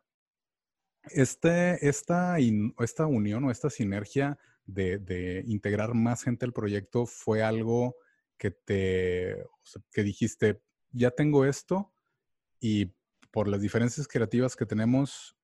este, 1.11 1.87
esta, 1.87 2.37
esta 2.39 3.05
unión 3.05 3.43
o 3.43 3.51
esta 3.51 3.69
sinergia 3.69 4.37
de, 4.65 4.97
de, 4.97 5.43
integrar 5.47 5.93
más 5.93 6.23
gente 6.23 6.45
al 6.45 6.53
proyecto 6.53 7.05
fue 7.05 7.43
algo 7.43 7.95
que 8.37 8.51
te, 8.51 9.45
que 9.91 10.03
dijiste, 10.03 10.61
ya 10.91 11.11
tengo 11.11 11.45
esto 11.45 11.93
y 12.59 12.93
por 13.31 13.47
las 13.47 13.61
diferencias 13.61 14.07
creativas 14.07 14.55
que 14.55 14.65
tenemos, 14.65 15.35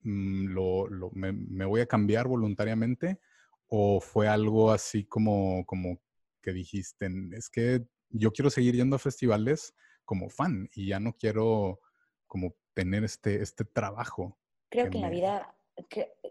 mm, 0.00 0.46
lo, 0.46 0.88
lo, 0.88 1.10
me, 1.12 1.32
me, 1.32 1.64
voy 1.64 1.80
a 1.82 1.86
cambiar 1.86 2.26
voluntariamente? 2.26 3.20
¿O 3.66 4.00
fue 4.00 4.28
algo 4.28 4.72
así 4.72 5.04
como, 5.04 5.64
como 5.66 6.00
que 6.42 6.52
dijiste, 6.52 7.10
es 7.32 7.50
que 7.50 7.86
yo 8.10 8.32
quiero 8.32 8.50
seguir 8.50 8.74
yendo 8.76 8.96
a 8.96 8.98
festivales 8.98 9.74
como 10.04 10.30
fan 10.30 10.68
y 10.74 10.88
ya 10.88 11.00
no 11.00 11.16
quiero 11.16 11.80
como 12.26 12.56
tener 12.74 13.04
este, 13.04 13.42
este 13.42 13.64
trabajo? 13.64 14.38
Creo 14.74 14.86
que, 14.86 14.90
que 14.90 14.96
en 14.98 15.02
la 15.02 15.10
vida, 15.10 15.54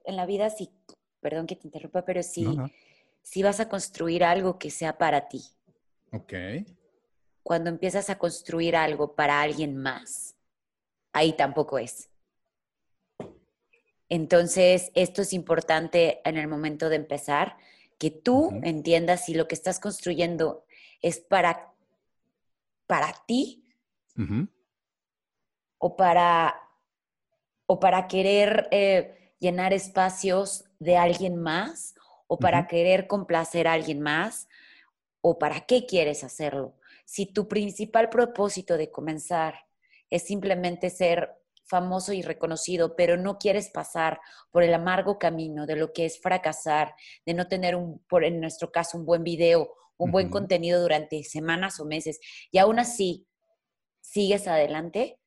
en 0.04 0.16
la 0.18 0.26
vida 0.26 0.50
sí, 0.50 0.70
perdón 1.22 1.48
que 1.48 1.56
te 1.56 1.66
interrumpa, 1.66 2.04
pero 2.04 2.22
sí, 2.22 2.44
no, 2.44 2.54
no. 2.54 2.70
sí 3.22 3.42
vas 3.42 3.62
a 3.62 3.70
construir 3.70 4.22
algo 4.26 4.60
que 4.60 4.70
sea 4.70 4.98
para 4.98 5.30
ti. 5.30 5.42
Ok. 6.12 6.34
Cuando 7.42 7.70
empiezas 7.70 8.10
a 8.10 8.18
construir 8.18 8.76
algo 8.76 9.16
para 9.16 9.42
alguien 9.42 9.78
más, 9.78 10.36
ahí 11.14 11.32
tampoco 11.32 11.80
es. 11.80 12.10
Entonces, 14.10 14.92
esto 14.94 15.22
es 15.22 15.32
importante 15.32 16.20
en 16.26 16.36
el 16.36 16.50
momento 16.50 16.90
de 16.90 16.98
empezar, 16.98 17.56
que 17.98 18.12
tú 18.12 18.48
uh 18.48 18.52
-huh. 18.52 18.68
entiendas 18.68 19.24
si 19.24 19.36
lo 19.36 19.48
que 19.48 19.56
estás 19.56 19.80
construyendo 19.80 20.66
es 21.02 21.22
para, 21.22 21.74
para 22.88 23.14
ti 23.26 23.64
uh 24.18 24.22
-huh. 24.22 24.50
o, 25.78 25.96
para, 25.96 26.63
o 27.66 27.80
para 27.80 28.08
querer 28.08 28.68
eh, 28.72 29.34
llenar 29.40 29.74
espacios 29.74 30.66
de 30.80 30.98
alguien 30.98 31.36
más 31.36 31.96
o 32.28 32.38
para 32.38 32.60
uh 32.60 32.64
-huh. 32.64 32.68
querer 32.68 33.08
complacer 33.08 33.68
a 33.68 33.74
alguien 33.74 34.02
más 34.02 34.48
o 35.22 35.38
para 35.38 35.62
qué 35.62 35.86
quieres 35.86 36.24
hacerlo. 36.24 36.76
Si 37.06 37.26
tu 37.26 37.48
principal 37.48 38.10
propósito 38.10 38.78
de 38.78 38.92
comenzar 38.92 39.56
es 40.10 40.24
simplemente 40.24 40.90
ser 40.90 41.32
famoso 41.66 42.14
y 42.14 42.22
reconocido, 42.22 42.96
pero 42.96 43.18
no 43.18 43.38
quieres 43.38 43.70
pasar 43.70 44.20
por 44.52 44.64
el 44.64 44.74
amargo 44.74 45.18
camino 45.18 45.66
de 45.66 45.76
lo 45.76 45.92
que 45.94 46.06
es 46.06 46.20
fracasar, 46.20 46.94
de 47.26 47.34
no 47.34 47.48
tener, 47.48 47.76
un, 47.76 48.00
por, 48.08 48.24
en 48.24 48.40
nuestro 48.40 48.72
caso, 48.72 48.98
un 48.98 49.06
buen 49.06 49.24
video, 49.24 49.74
un 49.98 50.10
uh 50.10 50.10
-huh. 50.10 50.12
buen 50.12 50.30
contenido 50.30 50.82
durante 50.82 51.24
semanas 51.24 51.80
o 51.80 51.86
meses, 51.86 52.20
y 52.52 52.58
aún 52.58 52.80
así 52.80 53.26
sigues 54.02 54.48
adelante, 54.48 55.20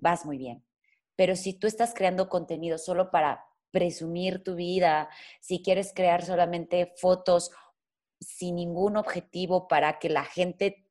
vas 0.00 0.24
muy 0.24 0.38
bien. 0.38 0.64
Pero 1.16 1.36
si 1.36 1.52
tú 1.54 1.66
estás 1.66 1.94
creando 1.94 2.28
contenido 2.28 2.78
solo 2.78 3.10
para 3.10 3.44
presumir 3.70 4.42
tu 4.42 4.54
vida, 4.54 5.08
si 5.40 5.62
quieres 5.62 5.92
crear 5.94 6.24
solamente 6.24 6.92
fotos 6.96 7.50
sin 8.18 8.56
ningún 8.56 8.96
objetivo 8.96 9.68
para 9.68 9.98
que 9.98 10.08
la 10.08 10.24
gente 10.24 10.86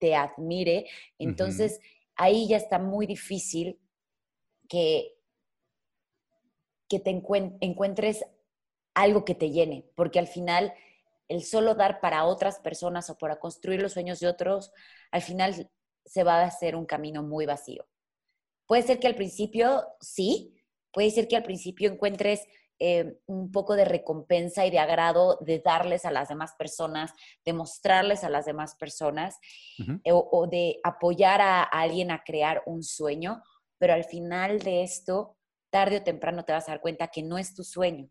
te 0.00 0.14
admire, 0.14 0.86
entonces 1.18 1.72
uh 1.72 1.76
-huh. 1.76 2.12
ahí 2.16 2.48
ya 2.48 2.56
está 2.56 2.78
muy 2.78 3.06
difícil 3.06 3.80
que, 4.68 5.16
que 6.88 7.00
te 7.00 7.10
encuentres 7.10 8.24
algo 8.94 9.24
que 9.24 9.34
te 9.34 9.50
llene, 9.50 9.90
porque 9.96 10.18
al 10.18 10.28
final 10.28 10.72
el 11.28 11.42
solo 11.42 11.74
dar 11.74 12.00
para 12.00 12.24
otras 12.24 12.60
personas 12.60 13.10
o 13.10 13.18
para 13.18 13.40
construir 13.40 13.82
los 13.82 13.92
sueños 13.92 14.20
de 14.20 14.28
otros, 14.28 14.72
al 15.10 15.22
final 15.22 15.70
se 16.04 16.22
va 16.22 16.40
a 16.40 16.46
hacer 16.46 16.76
un 16.76 16.86
camino 16.86 17.22
muy 17.22 17.46
vacío. 17.46 17.86
Puede 18.66 18.82
ser 18.82 18.98
que 18.98 19.06
al 19.06 19.14
principio 19.14 19.84
sí, 20.00 20.54
puede 20.92 21.10
ser 21.10 21.28
que 21.28 21.36
al 21.36 21.42
principio 21.42 21.90
encuentres 21.90 22.46
eh, 22.80 23.18
un 23.26 23.52
poco 23.52 23.76
de 23.76 23.84
recompensa 23.84 24.66
y 24.66 24.70
de 24.70 24.80
agrado 24.80 25.38
de 25.40 25.60
darles 25.60 26.04
a 26.04 26.10
las 26.10 26.28
demás 26.28 26.54
personas, 26.58 27.12
de 27.44 27.52
mostrarles 27.52 28.24
a 28.24 28.30
las 28.30 28.46
demás 28.46 28.74
personas 28.74 29.36
uh 29.78 29.82
-huh. 29.82 30.00
eh, 30.02 30.12
o, 30.12 30.28
o, 30.32 30.46
de 30.48 30.80
apoyar 30.82 31.40
a, 31.40 31.62
a, 31.62 31.66
alguien 31.66 32.10
a 32.10 32.24
crear 32.24 32.62
un 32.66 32.82
sueño, 32.82 33.42
pero 33.78 33.92
al 33.92 34.04
final 34.04 34.58
de 34.58 34.82
esto, 34.82 35.36
tarde 35.70 35.98
o 35.98 36.02
temprano 36.02 36.44
te 36.44 36.52
vas 36.52 36.68
a 36.68 36.72
dar 36.72 36.80
cuenta 36.80 37.08
que 37.08 37.22
no 37.22 37.38
es 37.38 37.54
tu 37.54 37.62
sueño. 37.62 38.08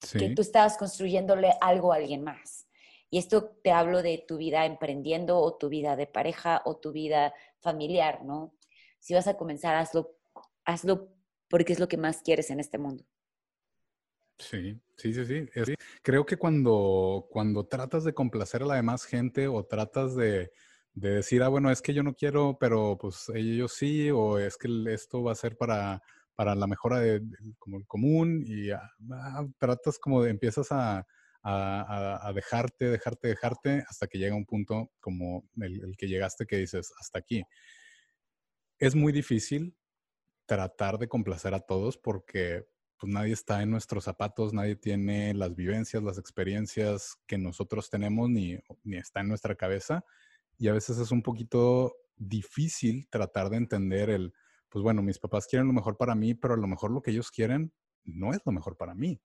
Sí. 0.00 0.18
Que 0.18 0.30
tú 0.30 0.42
estabas 0.42 0.78
construyéndole 0.78 1.52
algo 1.60 1.92
a 1.92 1.96
alguien 1.96 2.22
más. 2.22 2.65
Y 3.10 3.18
esto 3.18 3.56
te 3.62 3.70
hablo 3.70 4.02
de 4.02 4.24
tu 4.26 4.36
vida 4.36 4.66
emprendiendo 4.66 5.38
o 5.38 5.56
tu 5.56 5.68
vida 5.68 5.96
de 5.96 6.06
pareja 6.06 6.62
o 6.64 6.76
tu 6.78 6.92
vida 6.92 7.32
familiar, 7.60 8.24
¿no? 8.24 8.54
Si 8.98 9.14
vas 9.14 9.28
a 9.28 9.36
comenzar, 9.36 9.76
hazlo, 9.76 10.16
hazlo 10.64 11.12
porque 11.48 11.72
es 11.72 11.80
lo 11.80 11.88
que 11.88 11.96
más 11.96 12.22
quieres 12.22 12.50
en 12.50 12.60
este 12.60 12.78
mundo. 12.78 13.04
Sí, 14.38 14.78
sí, 14.96 15.14
sí, 15.14 15.24
sí. 15.24 15.74
Creo 16.02 16.26
que 16.26 16.36
cuando, 16.36 17.26
cuando 17.30 17.64
tratas 17.66 18.04
de 18.04 18.12
complacer 18.12 18.62
a 18.62 18.66
la 18.66 18.74
demás 18.74 19.04
gente 19.04 19.48
o 19.48 19.64
tratas 19.64 20.14
de, 20.14 20.50
de, 20.92 21.10
decir, 21.10 21.42
ah, 21.42 21.48
bueno, 21.48 21.70
es 21.70 21.80
que 21.80 21.94
yo 21.94 22.02
no 22.02 22.14
quiero, 22.14 22.58
pero 22.58 22.98
pues 22.98 23.30
ellos 23.34 23.72
sí, 23.72 24.10
o 24.10 24.38
es 24.38 24.58
que 24.58 24.68
esto 24.88 25.22
va 25.22 25.32
a 25.32 25.36
ser 25.36 25.56
para, 25.56 26.02
para 26.34 26.54
la 26.54 26.66
mejora 26.66 27.00
de, 27.00 27.22
común, 27.86 28.42
y 28.46 28.70
ah, 28.70 28.82
tratas 29.58 29.98
como 29.98 30.22
de, 30.22 30.30
empiezas 30.30 30.70
a, 30.70 31.06
a, 31.48 32.26
a, 32.26 32.32
dejarte, 32.32 32.86
dejarte, 32.86 33.28
dejarte, 33.28 33.84
hasta 33.88 34.08
que 34.08 34.18
llega 34.18 34.34
un 34.34 34.46
punto 34.46 34.90
como 34.98 35.48
el, 35.60 35.84
el 35.84 35.96
que 35.96 36.08
llegaste 36.08 36.46
que 36.46 36.56
dices, 36.56 36.92
hasta 36.98 37.20
aquí. 37.20 37.44
Es 38.80 38.96
muy 38.96 39.12
difícil 39.12 39.76
tratar 40.44 40.98
de 40.98 41.08
complacer 41.08 41.54
a 41.54 41.60
todos 41.60 41.98
porque 41.98 42.66
pues 42.98 43.12
nadie 43.12 43.32
está 43.32 43.62
en 43.62 43.70
nuestros 43.70 44.04
zapatos, 44.04 44.52
nadie 44.54 44.74
tiene 44.74 45.34
las 45.34 45.54
vivencias, 45.54 46.02
las 46.02 46.18
experiencias 46.18 47.16
que 47.26 47.38
nosotros 47.38 47.90
tenemos, 47.90 48.28
ni, 48.28 48.58
ni 48.82 48.96
está 48.96 49.20
en 49.20 49.28
nuestra 49.28 49.54
cabeza. 49.54 50.04
Y 50.58 50.66
a 50.68 50.72
veces 50.72 50.98
es 50.98 51.12
un 51.12 51.22
poquito 51.22 51.94
difícil 52.16 53.06
tratar 53.08 53.50
de 53.50 53.58
entender 53.58 54.10
el, 54.10 54.32
pues 54.68 54.82
bueno, 54.82 55.02
mis 55.02 55.18
papás 55.18 55.46
quieren 55.46 55.68
lo 55.68 55.74
mejor 55.74 55.96
para 55.96 56.14
mí, 56.16 56.34
pero 56.34 56.54
a 56.54 56.56
lo 56.56 56.66
mejor 56.66 56.90
lo 56.90 57.02
que 57.02 57.12
ellos 57.12 57.30
quieren 57.30 57.72
no 58.04 58.32
es 58.32 58.40
lo 58.44 58.52
mejor 58.52 58.76
para 58.76 58.94
mí. 58.94 59.20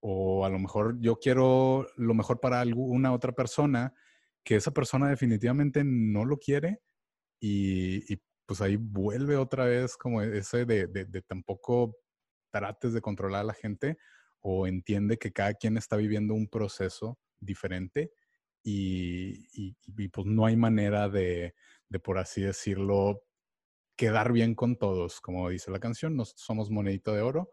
O 0.00 0.44
a 0.44 0.48
lo 0.50 0.58
mejor 0.58 0.98
yo 1.00 1.16
quiero 1.16 1.86
lo 1.96 2.14
mejor 2.14 2.40
para 2.40 2.60
alguna 2.60 3.12
otra 3.12 3.32
persona 3.32 3.94
que 4.44 4.56
esa 4.56 4.70
persona 4.72 5.08
definitivamente 5.08 5.82
no 5.84 6.24
lo 6.24 6.38
quiere 6.38 6.80
y, 7.40 8.12
y 8.12 8.20
pues 8.46 8.60
ahí 8.60 8.76
vuelve 8.76 9.36
otra 9.36 9.66
vez 9.66 9.96
como 9.96 10.22
ese 10.22 10.64
de, 10.64 10.86
de, 10.86 11.04
de, 11.04 11.22
tampoco 11.22 11.98
trates 12.50 12.94
de 12.94 13.00
controlar 13.00 13.42
a 13.42 13.44
la 13.44 13.54
gente 13.54 13.98
o 14.40 14.66
entiende 14.66 15.18
que 15.18 15.32
cada 15.32 15.54
quien 15.54 15.76
está 15.76 15.96
viviendo 15.96 16.34
un 16.34 16.48
proceso 16.48 17.18
diferente 17.40 18.12
y, 18.62 19.74
pues 20.12 20.26
no 20.26 20.46
hay 20.46 20.56
manera 20.56 21.08
de, 21.08 21.54
de, 21.88 22.00
por 22.00 22.18
así 22.18 22.42
decirlo, 22.42 23.22
quedar 23.96 24.32
bien 24.32 24.54
con 24.54 24.76
todos, 24.76 25.20
como 25.20 25.48
dice 25.48 25.70
la 25.70 25.80
canción, 25.80 26.16
no 26.16 26.24
somos 26.24 26.70
monedito 26.70 27.12
de 27.12 27.22
oro, 27.22 27.50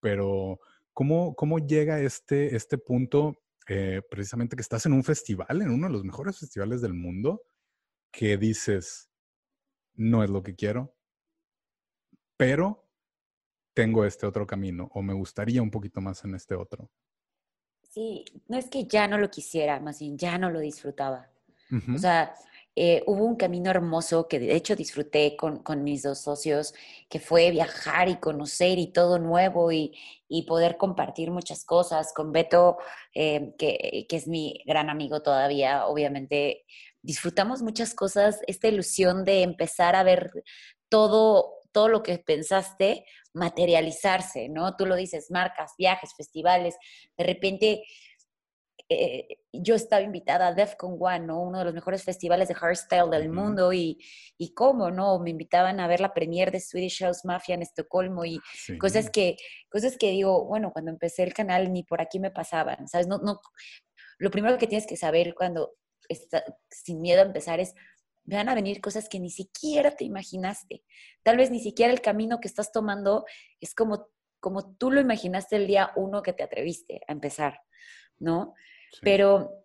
pero 0.00 0.60
¿cómo, 0.94 1.34
cómo 1.34 1.58
llega 1.58 2.00
este, 2.00 2.56
este 2.56 2.78
punto 2.78 3.36
eh, 3.68 4.00
precisamente 4.08 4.56
que 4.56 4.62
estás 4.62 4.86
en 4.86 4.92
un 4.92 5.04
festival, 5.04 5.60
en 5.60 5.70
uno 5.70 5.88
de 5.88 5.92
los 5.92 6.04
mejores 6.04 6.38
festivales 6.38 6.80
del 6.80 6.94
mundo, 6.94 7.42
que 8.10 8.38
dices, 8.38 9.10
no 9.94 10.22
es 10.22 10.30
lo 10.30 10.42
que 10.42 10.54
quiero, 10.54 10.94
pero 12.36 12.88
tengo 13.74 14.04
este 14.04 14.26
otro 14.26 14.46
camino 14.46 14.88
o 14.94 15.02
me 15.02 15.14
gustaría 15.14 15.60
un 15.60 15.70
poquito 15.70 16.00
más 16.00 16.24
en 16.24 16.34
este 16.34 16.54
otro. 16.54 16.90
Sí, 17.90 18.24
no 18.48 18.56
es 18.56 18.68
que 18.68 18.86
ya 18.86 19.08
no 19.08 19.18
lo 19.18 19.30
quisiera, 19.30 19.80
más 19.80 19.98
bien 20.00 20.16
ya 20.16 20.38
no 20.38 20.50
lo 20.50 20.60
disfrutaba. 20.60 21.30
Uh 21.70 21.76
-huh. 21.76 21.94
O 21.96 21.98
sea, 21.98 22.34
eh, 22.76 23.04
hubo 23.06 23.24
un 23.24 23.36
camino 23.36 23.70
hermoso 23.70 24.26
que 24.26 24.40
de 24.40 24.56
hecho 24.56 24.74
disfruté 24.74 25.36
con, 25.36 25.62
mis 25.84 26.02
dos 26.02 26.20
socios, 26.22 26.74
que 27.08 27.20
fue 27.20 27.50
viajar 27.50 28.08
y 28.08 28.16
conocer 28.16 28.78
y 28.78 28.92
todo 28.92 29.18
nuevo 29.18 29.72
y, 29.72 29.94
poder 30.48 30.76
compartir 30.76 31.30
muchas 31.30 31.64
cosas. 31.64 32.12
Con 32.12 32.32
Beto, 32.32 32.78
eh, 33.14 33.54
que, 33.56 34.04
que, 34.08 34.16
es 34.16 34.26
mi 34.26 34.60
gran 34.66 34.90
amigo 34.90 35.22
todavía, 35.22 35.86
obviamente 35.86 36.64
disfrutamos 37.02 37.62
muchas 37.62 37.94
cosas, 37.94 38.40
esta 38.48 38.66
ilusión 38.66 39.24
de 39.24 39.42
empezar 39.42 39.94
a 39.94 40.02
ver 40.02 40.32
todo, 40.88 41.60
todo 41.70 41.88
lo 41.88 42.02
que 42.02 42.18
pensaste 42.18 43.04
materializarse, 43.34 44.48
¿no? 44.48 44.76
Tú 44.76 44.86
lo 44.86 44.96
dices, 44.96 45.30
marcas, 45.30 45.74
viajes, 45.78 46.14
festivales, 46.16 46.76
de 47.16 47.24
repente 47.24 47.84
eh, 48.88 49.38
yo 49.62 49.74
estaba 49.74 50.02
invitada 50.02 50.48
a 50.48 50.54
DEFCON 50.54 50.96
One, 50.98 51.26
¿no? 51.26 51.42
Uno 51.42 51.58
de 51.58 51.64
los 51.66 51.74
mejores 51.74 52.02
festivales 52.02 52.48
de 52.48 52.54
hardstyle 52.54 53.10
del 53.10 53.30
mundo 53.30 53.72
y, 53.72 53.98
y 54.38 54.54
cómo, 54.54 54.90
¿no? 54.90 55.18
Me 55.18 55.30
invitaban 55.30 55.80
a 55.80 55.86
ver 55.86 56.00
la 56.00 56.14
premiere 56.14 56.50
de 56.50 56.60
Swedish 56.60 57.00
House 57.00 57.24
Mafia 57.24 57.54
en 57.54 57.62
Estocolmo 57.62 58.24
y 58.24 58.40
cosas 58.78 59.10
que, 59.10 59.36
cosas 59.70 59.96
que 59.96 60.10
digo, 60.10 60.44
bueno, 60.46 60.72
cuando 60.72 60.90
empecé 60.90 61.22
el 61.22 61.34
canal 61.34 61.72
ni 61.72 61.82
por 61.82 62.00
aquí 62.00 62.18
me 62.18 62.30
pasaban, 62.30 62.88
¿sabes? 62.88 63.06
No, 63.06 63.18
no, 63.18 63.40
lo 64.18 64.30
primero 64.30 64.58
que 64.58 64.66
tienes 64.66 64.86
que 64.86 64.96
saber 64.96 65.34
cuando 65.34 65.74
está, 66.08 66.44
sin 66.70 67.00
miedo 67.00 67.20
a 67.20 67.26
empezar 67.26 67.60
es 67.60 67.74
van 68.24 68.48
a 68.48 68.54
venir 68.54 68.80
cosas 68.80 69.08
que 69.08 69.20
ni 69.20 69.30
siquiera 69.30 69.90
te 69.90 70.04
imaginaste. 70.04 70.82
Tal 71.22 71.36
vez 71.36 71.50
ni 71.50 71.60
siquiera 71.60 71.92
el 71.92 72.00
camino 72.00 72.40
que 72.40 72.48
estás 72.48 72.72
tomando 72.72 73.24
es 73.60 73.74
como, 73.74 74.08
como 74.40 74.74
tú 74.76 74.90
lo 74.90 75.00
imaginaste 75.00 75.56
el 75.56 75.66
día 75.66 75.92
uno 75.96 76.22
que 76.22 76.32
te 76.32 76.42
atreviste 76.42 77.02
a 77.06 77.12
empezar, 77.12 77.60
¿no? 78.18 78.54
Pero 79.02 79.64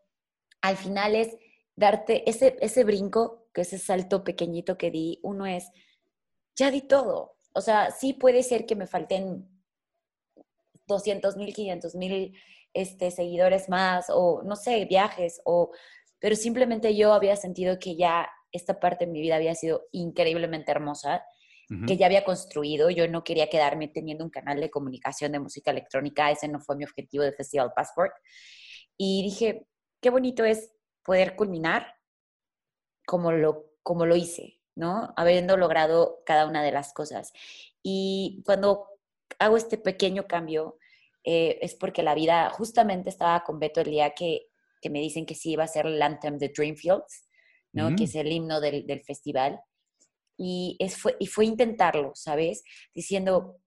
al 0.62 0.78
final 0.78 1.16
es 1.16 1.38
darte 1.76 2.30
ese, 2.30 2.58
ese 2.62 2.84
brinco, 2.84 3.48
que 3.54 3.62
ese 3.62 3.78
salto 3.78 4.24
pequeñito 4.24 4.78
que 4.78 4.92
di, 4.92 5.20
uno 5.24 5.46
es, 5.46 5.72
ya 6.56 6.72
di 6.72 6.82
todo. 6.82 7.36
O 7.54 7.62
sea, 7.62 7.92
sí 7.92 8.14
puede 8.14 8.44
ser 8.44 8.66
que 8.66 8.76
me 8.76 8.88
falten 8.88 9.48
200 10.88 11.38
mil, 11.38 11.54
500 11.54 11.96
mil 11.96 12.34
este, 12.74 13.12
seguidores 13.12 13.70
más, 13.70 14.08
o 14.10 14.44
no 14.44 14.56
sé, 14.56 14.86
viajes, 14.86 15.42
o, 15.46 15.72
pero 16.20 16.36
simplemente 16.36 16.96
yo 16.96 17.14
había 17.14 17.36
sentido 17.36 17.80
que 17.80 17.96
ya 17.96 18.30
esta 18.52 18.80
parte 18.80 19.06
de 19.06 19.12
mi 19.12 19.22
vida 19.22 19.36
había 19.36 19.56
sido 19.56 19.86
increíblemente 19.92 20.72
hermosa, 20.72 21.24
que 21.86 21.98
ya 21.98 22.08
había 22.08 22.24
construido. 22.24 22.90
Yo 22.90 23.08
no 23.08 23.24
quería 23.24 23.48
quedarme 23.48 23.88
teniendo 23.88 24.24
un 24.24 24.32
canal 24.32 24.60
de 24.60 24.72
comunicación 24.72 25.32
de 25.32 25.40
música 25.40 25.70
electrónica, 25.70 26.32
ese 26.32 26.48
no 26.48 26.60
fue 26.60 26.76
mi 26.76 26.84
objetivo 26.84 27.24
de 27.24 27.32
Festival 27.32 27.74
Passport. 27.76 28.12
Y 29.02 29.24
dije, 29.24 29.66
qué 30.02 30.10
bonito 30.10 30.44
es 30.44 30.74
poder 31.04 31.38
culminar 31.38 31.96
como 33.08 33.32
lo, 33.32 33.72
como 33.82 34.06
lo 34.06 34.18
hice, 34.18 34.60
¿no? 34.76 35.14
Habiendo 35.16 35.56
logrado 35.56 36.22
cada 36.26 36.46
una 36.46 36.62
de 36.62 36.74
las 36.74 36.92
cosas. 36.94 37.32
Y 37.82 38.44
cuando 38.46 38.88
hago 39.40 39.56
este 39.56 39.78
pequeño 39.78 40.28
cambio, 40.28 40.78
eh, 41.24 41.60
es 41.62 41.76
porque 41.76 42.04
la 42.04 42.14
vida, 42.14 42.50
justamente 42.50 43.10
estaba 43.10 43.44
con 43.46 43.58
Beto 43.58 43.80
el 43.80 43.90
día 43.90 44.12
que, 44.12 44.50
que, 44.82 44.90
me 44.90 45.00
dicen 45.00 45.26
que 45.26 45.34
sí 45.34 45.52
iba 45.52 45.64
a 45.64 45.68
ser 45.68 45.86
el 45.86 46.02
Anthem 46.02 46.38
de 46.38 46.50
Dreamfields, 46.50 47.30
¿no? 47.72 47.96
Que 47.96 48.04
es 48.04 48.16
mm. 48.16 48.18
el 48.18 48.32
himno 48.34 48.60
del, 48.60 48.86
del 48.86 49.02
festival. 49.02 49.62
Y, 50.38 50.76
es, 50.80 50.98
fue, 50.98 51.16
y 51.20 51.28
fue 51.28 51.46
intentarlo, 51.46 52.12
¿sabes? 52.16 52.64
Diciendo, 52.94 53.62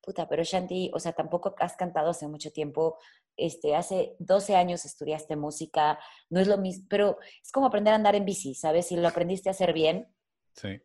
puta, 0.00 0.28
pero 0.28 0.44
Shanti, 0.44 0.90
o 0.94 1.00
sea, 1.00 1.12
tampoco 1.12 1.54
has 1.58 1.76
cantado 1.76 2.10
hace 2.10 2.28
mucho 2.28 2.50
tiempo, 2.52 2.96
este, 3.38 3.74
hace 3.74 4.16
12 4.18 4.56
años 4.56 4.84
estudiaste 4.84 5.36
música, 5.36 5.98
no 6.28 6.40
es 6.40 6.48
lo 6.48 6.58
mismo, 6.58 6.86
pero 6.90 7.18
es 7.42 7.50
como 7.52 7.66
aprender 7.66 7.92
a 7.92 7.96
andar 7.96 8.14
en 8.14 8.24
bici, 8.24 8.54
¿sabes? 8.54 8.88
Si 8.88 8.96
lo 8.96 9.08
aprendiste 9.08 9.48
a 9.48 9.52
hacer 9.52 9.72
bien, 9.72 10.12
sí. 10.54 10.80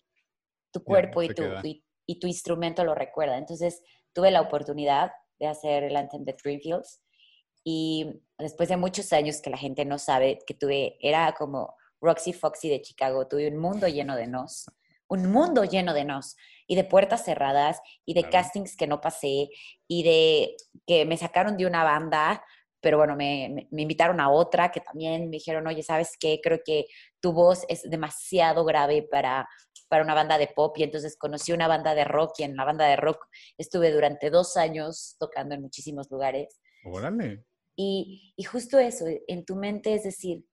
tu 0.72 0.83
cuerpo 0.83 1.24
y, 1.24 1.29
tu, 1.29 1.43
y, 2.05 2.19
tu 2.19 2.27
instrumento 2.27 2.86
lo 2.86 2.95
recuerda. 2.95 3.38
Entonces, 3.38 3.81
tuve 4.13 4.31
la 4.31 4.42
oportunidad 4.42 5.11
de 5.39 5.48
hacer 5.48 5.83
el 5.83 5.96
Anthem 5.96 6.24
de 6.24 6.35
Dreamfields 6.42 7.01
y 7.63 8.22
después 8.37 8.70
de 8.70 8.77
muchos 8.77 9.11
años 9.13 9.42
que 9.42 9.50
la 9.50 9.57
gente 9.57 9.83
no 9.85 9.98
sabe 9.98 10.39
que 10.46 10.53
tuve, 10.53 10.98
era 11.01 11.33
como 11.33 11.75
Roxy 12.01 12.33
Foxy 12.33 12.70
de 12.70 12.81
Chicago, 12.81 13.27
tuve 13.27 13.48
un 13.48 13.57
mundo 13.57 13.87
lleno 13.87 14.16
de 14.16 14.27
nos, 14.27 14.66
un 15.14 15.32
mundo 15.32 15.64
lleno 15.64 15.94
de 15.94 16.06
nos 16.06 16.36
y 16.68 16.76
de 16.76 16.84
puertas 16.84 17.24
cerradas 17.24 17.80
y 18.06 18.14
de 18.14 18.30
castings 18.30 18.76
que 18.76 18.88
no 18.88 19.00
pasé 19.00 19.50
y 19.88 20.04
de 20.04 20.56
que 20.88 21.06
me 21.06 21.18
sacaron 21.18 21.56
de 21.56 21.68
una 21.68 21.84
banda, 21.84 22.44
pero 22.82 22.98
bueno, 22.98 23.16
me, 23.16 23.68
me, 23.70 23.82
invitaron 23.82 24.20
a 24.20 24.30
otra 24.30 24.72
que 24.72 24.82
también 24.82 25.30
me 25.30 25.38
dijeron, 25.38 25.68
oye, 25.68 25.84
¿sabes 25.84 26.18
qué? 26.20 26.40
Creo 26.42 26.60
que 26.66 26.86
tu 27.22 27.32
voz 27.32 27.64
es 27.70 27.84
demasiado 27.84 28.66
grave 28.66 29.04
para, 29.04 29.48
para 29.88 30.04
una 30.04 30.16
banda 30.16 30.38
de 30.38 30.48
pop 30.48 30.76
y 30.78 30.84
entonces 30.84 31.16
conocí 31.16 31.52
una 31.54 31.68
banda 31.68 31.94
de 31.94 32.06
rock 32.06 32.40
y 32.40 32.44
en 32.44 32.56
la 32.56 32.66
banda 32.66 32.88
de 32.88 32.96
rock 32.96 33.26
estuve 33.58 33.92
durante 33.92 34.32
dos 34.32 34.58
años 34.58 35.16
tocando 35.20 35.54
en 35.54 35.62
muchísimos 35.62 36.10
lugares. 36.10 36.60
Órale. 36.86 37.46
Y, 37.76 38.34
y 38.36 38.44
justo 38.44 38.80
eso, 38.80 39.06
en 39.28 39.46
tu 39.46 39.56
mente 39.56 39.94
es 39.94 40.04
decir, 40.04 40.46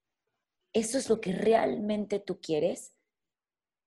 eso 0.73 0.99
es 0.99 1.09
lo 1.09 1.21
que 1.21 1.33
realmente 1.33 2.21
tú 2.21 2.41
quieres, 2.41 2.93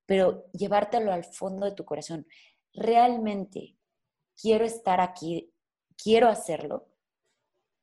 pero 0.06 0.46
llevártelo 0.52 1.12
al 1.12 1.24
fondo 1.24 1.66
de 1.66 1.74
tu 1.74 1.86
corazón. 1.86 2.28
Realmente 2.74 3.78
quiero 4.40 4.66
estar 4.66 5.00
aquí, 5.02 5.54
quiero 6.02 6.28
hacerlo. 6.28 6.88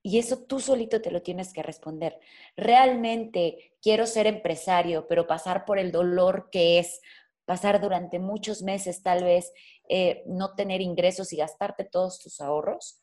Y 0.02 0.18
eso 0.18 0.38
tú 0.44 0.60
solito 0.60 1.02
te 1.02 1.10
lo 1.10 1.22
tienes 1.22 1.52
que 1.52 1.62
responder. 1.62 2.18
Realmente 2.56 3.74
quiero 3.82 4.06
ser 4.06 4.26
empresario, 4.26 5.06
pero 5.08 5.26
pasar 5.26 5.64
por 5.64 5.78
el 5.78 5.92
dolor 5.92 6.48
que 6.50 6.78
es 6.78 7.00
pasar 7.44 7.80
durante 7.80 8.18
muchos 8.18 8.62
meses 8.62 9.02
tal 9.02 9.24
vez 9.24 9.52
eh, 9.88 10.22
no 10.26 10.54
tener 10.54 10.80
ingresos 10.80 11.32
y 11.32 11.36
gastarte 11.36 11.84
todos 11.84 12.20
tus 12.20 12.40
ahorros, 12.40 13.02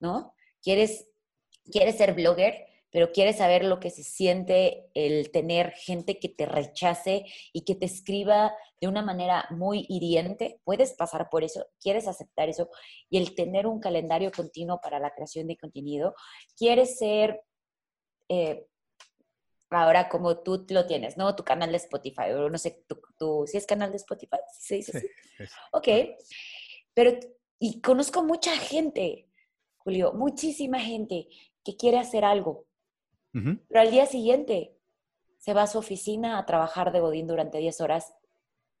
¿no? 0.00 0.34
¿Quieres, 0.62 1.08
quieres 1.70 1.96
ser 1.96 2.12
blogger? 2.12 2.66
Pero 2.96 3.12
quieres 3.12 3.36
saber 3.36 3.62
lo 3.62 3.78
que 3.78 3.90
se 3.90 4.02
siente 4.02 4.88
el 4.94 5.30
tener 5.30 5.72
gente 5.72 6.18
que 6.18 6.30
te 6.30 6.46
rechace 6.46 7.26
y 7.52 7.66
que 7.66 7.74
te 7.74 7.84
escriba 7.84 8.54
de 8.80 8.88
una 8.88 9.02
manera 9.02 9.46
muy 9.50 9.84
hiriente, 9.90 10.62
puedes 10.64 10.94
pasar 10.94 11.28
por 11.28 11.44
eso, 11.44 11.66
quieres 11.78 12.08
aceptar 12.08 12.48
eso 12.48 12.70
y 13.10 13.18
el 13.18 13.34
tener 13.34 13.66
un 13.66 13.80
calendario 13.80 14.32
continuo 14.32 14.80
para 14.80 14.98
la 14.98 15.10
creación 15.10 15.46
de 15.46 15.58
contenido, 15.58 16.14
quieres 16.56 16.96
ser... 16.96 17.42
Eh, 18.30 18.66
ahora 19.68 20.08
como 20.08 20.38
tú 20.38 20.64
lo 20.70 20.86
tienes, 20.86 21.18
¿no? 21.18 21.36
Tu 21.36 21.44
canal 21.44 21.72
de 21.72 21.76
Spotify, 21.76 22.30
o 22.34 22.48
no 22.48 22.56
sé, 22.56 22.82
tú, 23.18 23.44
¿sí 23.46 23.58
es 23.58 23.66
canal 23.66 23.90
de 23.90 23.98
Spotify? 23.98 24.38
Sí, 24.58 24.80
sí, 24.80 24.92
sí. 24.92 25.06
Ok, 25.70 25.88
pero, 26.94 27.12
y 27.58 27.82
conozco 27.82 28.24
mucha 28.24 28.56
gente, 28.56 29.28
Julio, 29.76 30.14
muchísima 30.14 30.80
gente 30.80 31.28
que 31.62 31.76
quiere 31.76 31.98
hacer 31.98 32.24
algo, 32.24 32.66
pero 33.68 33.80
al 33.80 33.90
día 33.90 34.06
siguiente 34.06 34.76
se 35.38 35.52
va 35.52 35.62
a 35.62 35.66
su 35.66 35.78
oficina 35.78 36.38
a 36.38 36.46
trabajar 36.46 36.92
de 36.92 37.00
Godín 37.00 37.26
durante 37.26 37.58
10 37.58 37.80
horas 37.80 38.14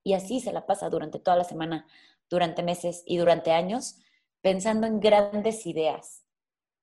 y 0.02 0.14
así 0.14 0.40
se 0.40 0.52
la 0.52 0.66
pasa 0.66 0.88
durante 0.88 1.18
toda 1.18 1.36
la 1.36 1.44
semana, 1.44 1.86
durante 2.30 2.62
meses 2.62 3.02
y 3.06 3.18
durante 3.18 3.52
años, 3.52 3.96
pensando 4.40 4.86
en 4.86 5.00
grandes 5.00 5.66
ideas, 5.66 6.24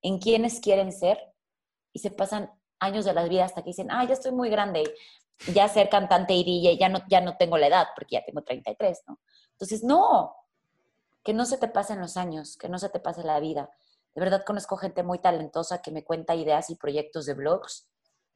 en 0.02 0.20
quiénes 0.20 0.60
quieren 0.60 0.92
ser 0.92 1.34
y 1.94 2.00
se 2.00 2.12
pasan 2.12 2.52
años 2.80 3.06
de 3.06 3.14
la 3.14 3.24
vida 3.24 3.46
hasta 3.46 3.62
que 3.62 3.70
dicen, 3.70 3.90
ah, 3.92 4.06
ya 4.06 4.14
estoy 4.14 4.34
muy 4.34 4.50
grande, 4.50 4.84
ya 5.54 5.68
ser 5.68 5.90
cantante 5.90 6.34
y 6.34 6.44
DJ, 6.44 6.78
ya 6.78 6.90
no, 6.90 7.00
ya 7.10 7.22
no 7.22 7.38
tengo 7.38 7.58
la 7.58 7.68
edad 7.68 7.88
porque 7.96 8.16
ya 8.16 8.26
tengo 8.26 8.42
33, 8.42 9.04
¿no? 9.08 9.20
Entonces, 9.52 9.84
no, 9.84 10.36
que 11.24 11.34
no 11.34 11.46
se 11.46 11.58
te 11.58 11.68
pasen 11.68 12.00
los 12.00 12.18
años, 12.18 12.58
que 12.58 12.70
no 12.70 12.78
se 12.78 12.90
te 12.90 13.00
pase 13.00 13.24
la 13.24 13.40
vida, 13.40 13.70
de 14.16 14.22
verdad 14.22 14.44
conozco 14.46 14.78
gente 14.78 15.04
muy 15.04 15.20
talentosa 15.20 15.82
que 15.82 15.92
me 15.92 16.04
cuenta 16.04 16.36
ideas 16.36 16.70
y 16.70 16.76
proyectos 16.76 17.26
de 17.26 17.34
blogs 17.34 17.90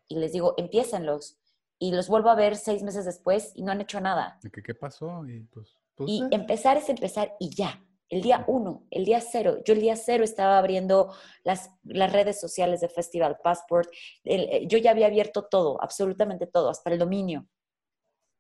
y 0.08 0.16
les 0.16 0.32
digo, 0.32 0.54
empiécenlos. 0.58 1.38
Y 1.80 1.92
los 1.92 2.08
vuelvo 2.08 2.30
a 2.30 2.36
ver 2.36 2.56
seis 2.56 2.82
meses 2.82 3.06
después 3.06 3.52
y 3.54 3.62
no 3.62 3.72
han 3.72 3.82
hecho 3.82 4.02
nada. 4.02 4.40
¿Qué, 4.52 4.64
qué 4.64 4.74
pasó? 4.74 5.28
Y, 5.28 5.42
pues, 5.44 5.78
pues 5.96 6.10
y 6.10 6.24
empezar 6.32 6.78
es 6.78 6.90
empezar 6.90 7.36
y 7.40 7.54
ya. 7.56 7.84
El 8.10 8.22
día 8.22 8.46
uno, 8.48 8.88
el 8.90 9.06
día 9.06 9.20
cero. 9.22 9.58
Yo 9.66 9.74
el 9.74 9.82
día 9.82 9.96
cero 9.96 10.24
estaba 10.24 10.58
abriendo 10.58 11.14
las, 11.44 11.70
las 11.84 12.12
redes 12.12 12.40
sociales 12.40 12.82
de 12.82 12.90
Festival 12.90 13.38
Passport. 13.44 13.90
Eh, 14.24 14.66
yo 14.68 14.78
ya 14.78 14.92
había 14.92 15.08
abierto 15.08 15.46
todo, 15.46 15.82
absolutamente 15.84 16.48
todo, 16.48 16.70
hasta 16.70 16.90
el 16.90 16.98
dominio. 16.98 17.48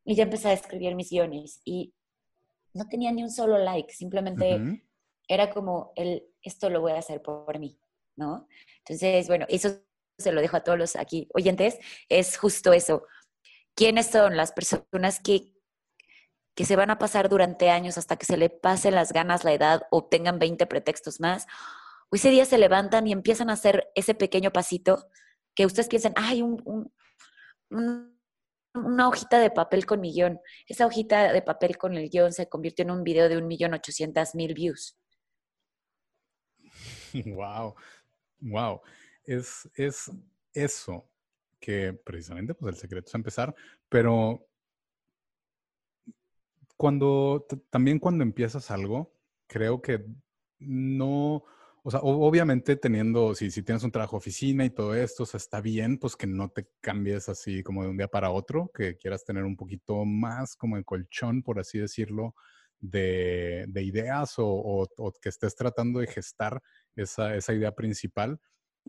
Y 0.05 0.15
ya 0.15 0.23
empecé 0.23 0.47
a 0.49 0.53
escribir 0.53 0.95
mis 0.95 1.11
guiones 1.11 1.61
y 1.65 1.93
no 2.73 2.87
tenía 2.87 3.11
ni 3.11 3.23
un 3.23 3.29
solo 3.29 3.57
like, 3.57 3.93
simplemente 3.93 4.81
era 5.27 5.49
como 5.49 5.93
el, 5.95 6.23
esto 6.41 6.69
lo 6.69 6.81
voy 6.81 6.93
a 6.93 6.99
hacer 6.99 7.21
por 7.21 7.59
mí, 7.59 7.79
¿no? 8.15 8.47
Entonces, 8.79 9.27
bueno, 9.27 9.45
eso 9.49 9.81
se 10.17 10.31
lo 10.31 10.41
dejo 10.41 10.57
a 10.57 10.63
todos 10.63 10.77
los 10.77 10.95
aquí 10.95 11.27
oyentes, 11.33 11.77
es 12.09 12.37
justo 12.37 12.73
eso. 12.73 13.03
¿Quiénes 13.75 14.07
son 14.07 14.35
las 14.35 14.51
personas 14.51 15.19
que, 15.19 15.53
que 16.55 16.65
se 16.65 16.75
van 16.75 16.89
a 16.89 16.97
pasar 16.97 17.29
durante 17.29 17.69
años 17.69 17.97
hasta 17.97 18.17
que 18.17 18.25
se 18.25 18.37
le 18.37 18.49
pasen 18.49 18.95
las 18.95 19.13
ganas, 19.13 19.43
la 19.43 19.53
edad 19.53 19.83
o 19.91 20.05
tengan 20.05 20.39
20 20.39 20.65
pretextos 20.65 21.19
más? 21.19 21.45
Ese 22.11 22.29
día 22.29 22.45
se 22.45 22.57
levantan 22.57 23.05
y 23.05 23.11
empiezan 23.11 23.49
a 23.49 23.53
hacer 23.53 23.91
ese 23.93 24.15
pequeño 24.15 24.51
pasito 24.51 25.07
que 25.53 25.65
ustedes 25.65 25.89
piensan, 25.89 26.13
ay, 26.15 26.41
un, 26.41 26.91
un, 27.69 28.17
una 28.73 29.07
hojita 29.07 29.39
de 29.39 29.51
papel 29.51 29.85
con 29.85 29.99
mi 29.99 30.13
guion. 30.13 30.39
Esa 30.67 30.85
hojita 30.85 31.33
de 31.33 31.41
papel 31.41 31.77
con 31.77 31.95
el 31.95 32.09
guion 32.09 32.31
se 32.31 32.47
convirtió 32.47 32.83
en 32.83 32.91
un 32.91 33.03
video 33.03 33.29
de 33.29 33.37
un 33.37 33.47
millón 33.47 33.73
ochocientas 33.73 34.35
mil 34.35 34.53
views. 34.53 34.97
Wow, 37.25 37.75
wow. 38.41 38.81
Es, 39.23 39.69
es 39.75 40.11
eso 40.53 41.09
que 41.59 41.93
precisamente 41.93 42.53
pues 42.53 42.75
el 42.75 42.79
secreto 42.79 43.07
es 43.07 43.15
empezar, 43.15 43.55
pero 43.89 44.47
cuando 46.77 47.45
también 47.69 47.99
cuando 47.99 48.23
empiezas 48.23 48.69
algo, 48.71 49.11
creo 49.47 49.81
que 49.81 50.05
no, 50.59 51.43
o 51.83 51.91
sea, 51.91 51.99
obviamente 52.01 52.75
teniendo, 52.75 53.33
si, 53.35 53.49
si 53.51 53.63
tienes 53.63 53.83
un 53.83 53.91
trabajo 53.91 54.17
oficina 54.17 54.63
y 54.65 54.69
todo 54.69 54.93
esto, 54.95 55.23
o 55.23 55.25
sea, 55.25 55.39
está 55.39 55.59
bien, 55.61 55.97
pues 55.97 56.15
que 56.15 56.27
no 56.27 56.49
te 56.49 56.69
cambies 56.81 57.29
así 57.29 57.63
como 57.63 57.83
de 57.83 57.89
un 57.89 57.97
día 57.97 58.07
para 58.07 58.29
otro, 58.31 58.71
que 58.73 58.95
quieras 58.97 59.25
tener 59.25 59.43
un 59.43 59.57
poquito 59.57 60.05
más 60.05 60.55
como 60.55 60.77
el 60.77 60.85
colchón, 60.85 61.41
por 61.43 61.59
así 61.59 61.79
decirlo, 61.79 62.35
de, 62.79 63.65
de 63.67 63.83
ideas 63.83 64.35
o, 64.37 64.87
que 65.21 65.29
estés 65.29 65.55
tratando 65.55 65.99
de 65.99 66.07
gestar 66.07 66.61
esa, 66.95 67.53
idea 67.53 67.73
principal, 67.73 68.39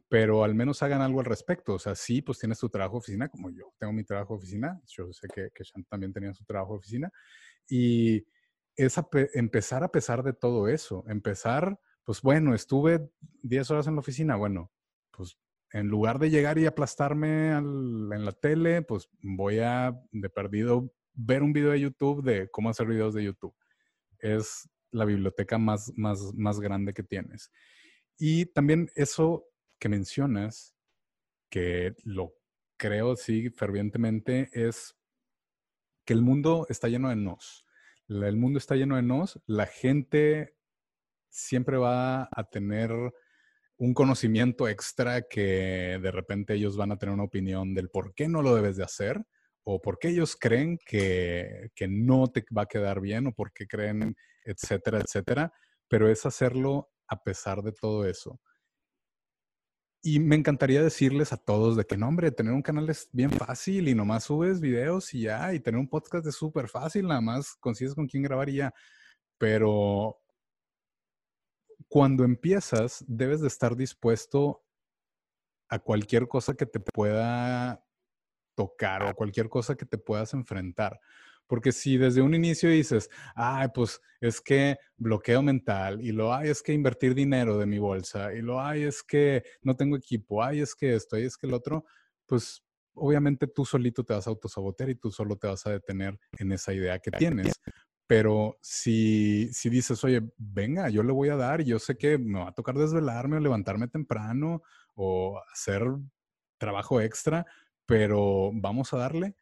pero 0.09 0.44
al 0.44 0.55
menos 0.55 0.83
hagan 0.83 1.03
algo 1.03 1.20
al 1.20 1.27
respecto. 1.27 1.74
O 1.74 1.79
sea, 1.79 1.94
sí, 1.94 2.22
pues 2.22 2.38
tienes 2.38 2.59
tu 2.59 2.68
trabajo 2.68 2.98
oficina, 2.98 3.29
como 3.29 3.51
yo 3.51 3.72
tengo 3.79 3.92
mi 3.92 4.05
trabajo 4.05 4.35
oficina, 4.35 4.81
yo 4.87 5.12
sé 5.12 5.29
que, 5.29 5.51
también 5.88 6.12
tenía 6.12 6.33
su 6.35 6.44
trabajo 6.44 6.74
oficina, 6.74 7.11
y 7.68 8.27
es 8.77 9.01
empezar 9.35 9.83
a 9.83 9.90
pesar 9.90 10.22
de 10.22 10.33
todo 10.33 10.68
eso, 10.68 11.05
empezar 11.09 11.79
pues 12.09 12.22
bueno, 12.22 12.55
estuve 12.55 13.07
10 13.42 13.70
horas 13.70 13.87
en 13.87 13.94
la 13.94 14.01
oficina, 14.01 14.35
bueno, 14.37 14.72
pues 15.11 15.37
en 15.74 15.88
lugar 15.88 16.18
de 16.18 16.31
llegar 16.31 16.57
y 16.57 16.64
aplastarme 16.64 17.51
en 17.51 18.24
la 18.24 18.33
tele, 18.33 18.81
pues 18.81 19.11
voy 19.20 19.59
a, 19.59 19.94
de 20.11 20.31
perdido, 20.31 20.90
ver 21.12 21.42
un 21.42 21.53
video 21.53 21.72
de 21.72 21.81
YouTube 21.81 22.24
de 22.24 22.48
cómo 22.51 22.70
hacer 22.70 22.87
videos 22.87 23.12
de 23.12 23.24
YouTube. 23.24 23.55
Es 24.18 24.68
la 24.90 25.04
biblioteca 25.04 25.59
más, 25.59 25.92
más, 25.96 26.33
más 26.35 26.61
grande 26.61 26.94
que 26.94 27.02
tienes. 27.02 27.50
Y 28.18 28.46
también 28.46 28.90
eso 28.94 29.46
que 29.78 29.88
mencionas, 29.88 30.74
que 31.50 31.94
lo 32.04 32.35
creo, 32.76 33.16
sí, 33.16 33.50
fervientemente, 33.50 34.48
es 34.52 34.96
que 36.04 36.14
el 36.14 36.22
mundo 36.22 36.66
está 36.68 36.88
lleno 36.88 37.11
de 37.11 37.16
nos. 37.16 37.66
El 38.09 38.37
mundo 38.37 38.59
está 38.59 38.76
lleno 38.76 38.96
de 38.96 39.02
nos. 39.02 39.40
La 39.46 39.66
gente 39.66 40.57
siempre 41.28 41.76
va 41.76 42.28
a 42.31 42.44
tener 42.50 42.90
un 43.76 43.94
conocimiento 43.94 44.66
extra 44.68 45.22
que 45.22 45.98
de 46.02 46.11
repente 46.11 46.54
ellos 46.54 46.76
van 46.76 46.92
a 46.92 46.98
tener 46.98 47.14
una 47.14 47.24
opinión 47.24 47.74
del 47.74 47.90
por 47.90 48.14
qué 48.14 48.28
no 48.28 48.42
lo 48.42 48.54
debes 48.54 48.76
de 48.76 48.85
hacer 48.85 49.24
o 49.70 49.83
por 49.83 49.98
qué 49.98 50.09
ellos 50.09 50.35
creen 50.35 50.78
que, 50.78 51.70
que 51.74 51.88
no 51.88 52.28
te 52.28 52.42
va 52.57 52.62
a 52.62 52.66
quedar 52.66 53.02
bien 53.02 53.26
o 53.26 53.35
por 53.35 53.52
qué 53.52 53.66
creen, 53.66 54.16
etcétera, 54.42 54.98
etcétera. 54.98 55.52
Pero 55.88 56.09
es 56.09 56.24
hacerlo 56.24 56.88
a 57.07 57.22
pesar 57.22 57.61
de 57.62 57.72
todo 57.72 58.07
eso. 58.07 58.40
Y 60.02 60.20
me 60.20 60.37
encantaría 60.37 60.83
decirles 60.83 61.35
a 61.35 61.37
todos 61.37 61.76
de 61.76 61.85
que 61.85 61.98
no, 61.98 62.09
hombre, 62.09 62.31
tener 62.31 62.54
un 62.54 62.62
canal 62.62 62.88
es 62.88 63.11
bien 63.12 63.31
fácil 63.31 63.88
y 63.88 63.94
nomás 63.94 64.24
subes 64.24 64.59
videos 64.59 65.12
y 65.12 65.22
ya, 65.22 65.52
y 65.52 65.61
tener 65.61 65.78
un 65.78 65.88
podcast 65.88 66.26
es 66.26 66.37
súper 66.37 66.68
fácil, 66.68 67.07
nada 67.07 67.20
más 67.20 67.54
consigues 67.57 67.94
con 67.94 68.07
quién 68.07 68.22
grabar 68.22 68.48
y 68.48 68.57
ya. 68.57 68.72
Pero 69.37 70.18
cuando 71.88 72.24
empiezas, 72.24 73.04
debes 73.07 73.42
de 73.42 73.48
estar 73.48 73.76
dispuesto 73.76 74.64
a 75.68 75.78
cualquier 75.78 76.26
cosa 76.26 76.54
que 76.54 76.64
te 76.64 76.81
pueda 76.81 77.85
tocar 78.59 79.05
o 79.05 79.14
cualquier 79.14 79.49
cosa 79.49 79.77
que 79.77 79.87
te 79.87 79.99
puedas 79.99 80.35
enfrentar. 80.35 80.99
Porque 81.47 81.71
si 81.71 81.97
desde 81.97 82.23
un 82.23 82.35
inicio 82.35 82.68
dices, 82.68 83.09
ay, 83.37 83.68
pues 83.73 84.01
es 84.21 84.40
que 84.40 84.77
bloqueo 84.97 85.42
mental, 85.42 86.01
y 86.03 86.11
lo 86.11 86.35
hay 86.35 86.49
es 86.49 86.61
que 86.61 86.73
invertir 86.73 87.14
dinero 87.14 87.57
de 87.57 87.66
mi 87.66 87.79
bolsa, 87.79 88.35
y 88.35 88.42
lo 88.42 88.61
hay 88.61 88.83
es 88.83 89.05
que 89.05 89.44
no 89.62 89.77
tengo 89.77 89.97
equipo, 89.97 90.42
ay, 90.42 90.59
es 90.61 90.75
que 90.75 90.92
esto, 90.97 91.16
y 91.16 91.23
es 91.23 91.37
que 91.37 91.47
el 91.47 91.55
otro, 91.55 91.85
pues 92.27 92.64
obviamente 92.94 93.47
tú 93.47 93.64
solito 93.64 94.03
te 94.03 94.12
vas 94.12 94.27
a 94.27 94.31
autosabotear 94.31 94.90
y 94.90 94.97
tú 94.97 95.12
solo 95.12 95.37
te 95.37 95.47
vas 95.47 95.64
a 95.68 95.71
detener 95.71 96.18
en 96.37 96.51
esa 96.51 96.73
idea 96.73 96.99
que 96.99 97.12
tienes. 97.12 97.61
Pero 98.09 98.59
si, 98.61 99.49
si 99.53 99.71
dices, 99.71 100.03
oye, 100.03 100.21
venga, 100.37 100.88
yo 100.88 101.05
le 101.05 101.12
voy 101.12 101.29
a 101.29 101.37
dar, 101.37 101.61
y 101.61 101.66
yo 101.66 101.79
sé 101.79 101.97
que 101.97 102.18
me 102.18 102.40
va 102.40 102.49
a 102.49 102.55
tocar 102.55 102.75
desvelarme 102.75 103.37
o 103.37 103.40
levantarme 103.40 103.87
temprano 103.87 104.62
o 104.97 105.40
hacer 105.53 105.85
trabajo 106.59 107.01
extra, 107.01 107.47
pero 107.88 108.51
vamos 108.53 108.92
a 108.92 108.98
darle. 108.98 109.35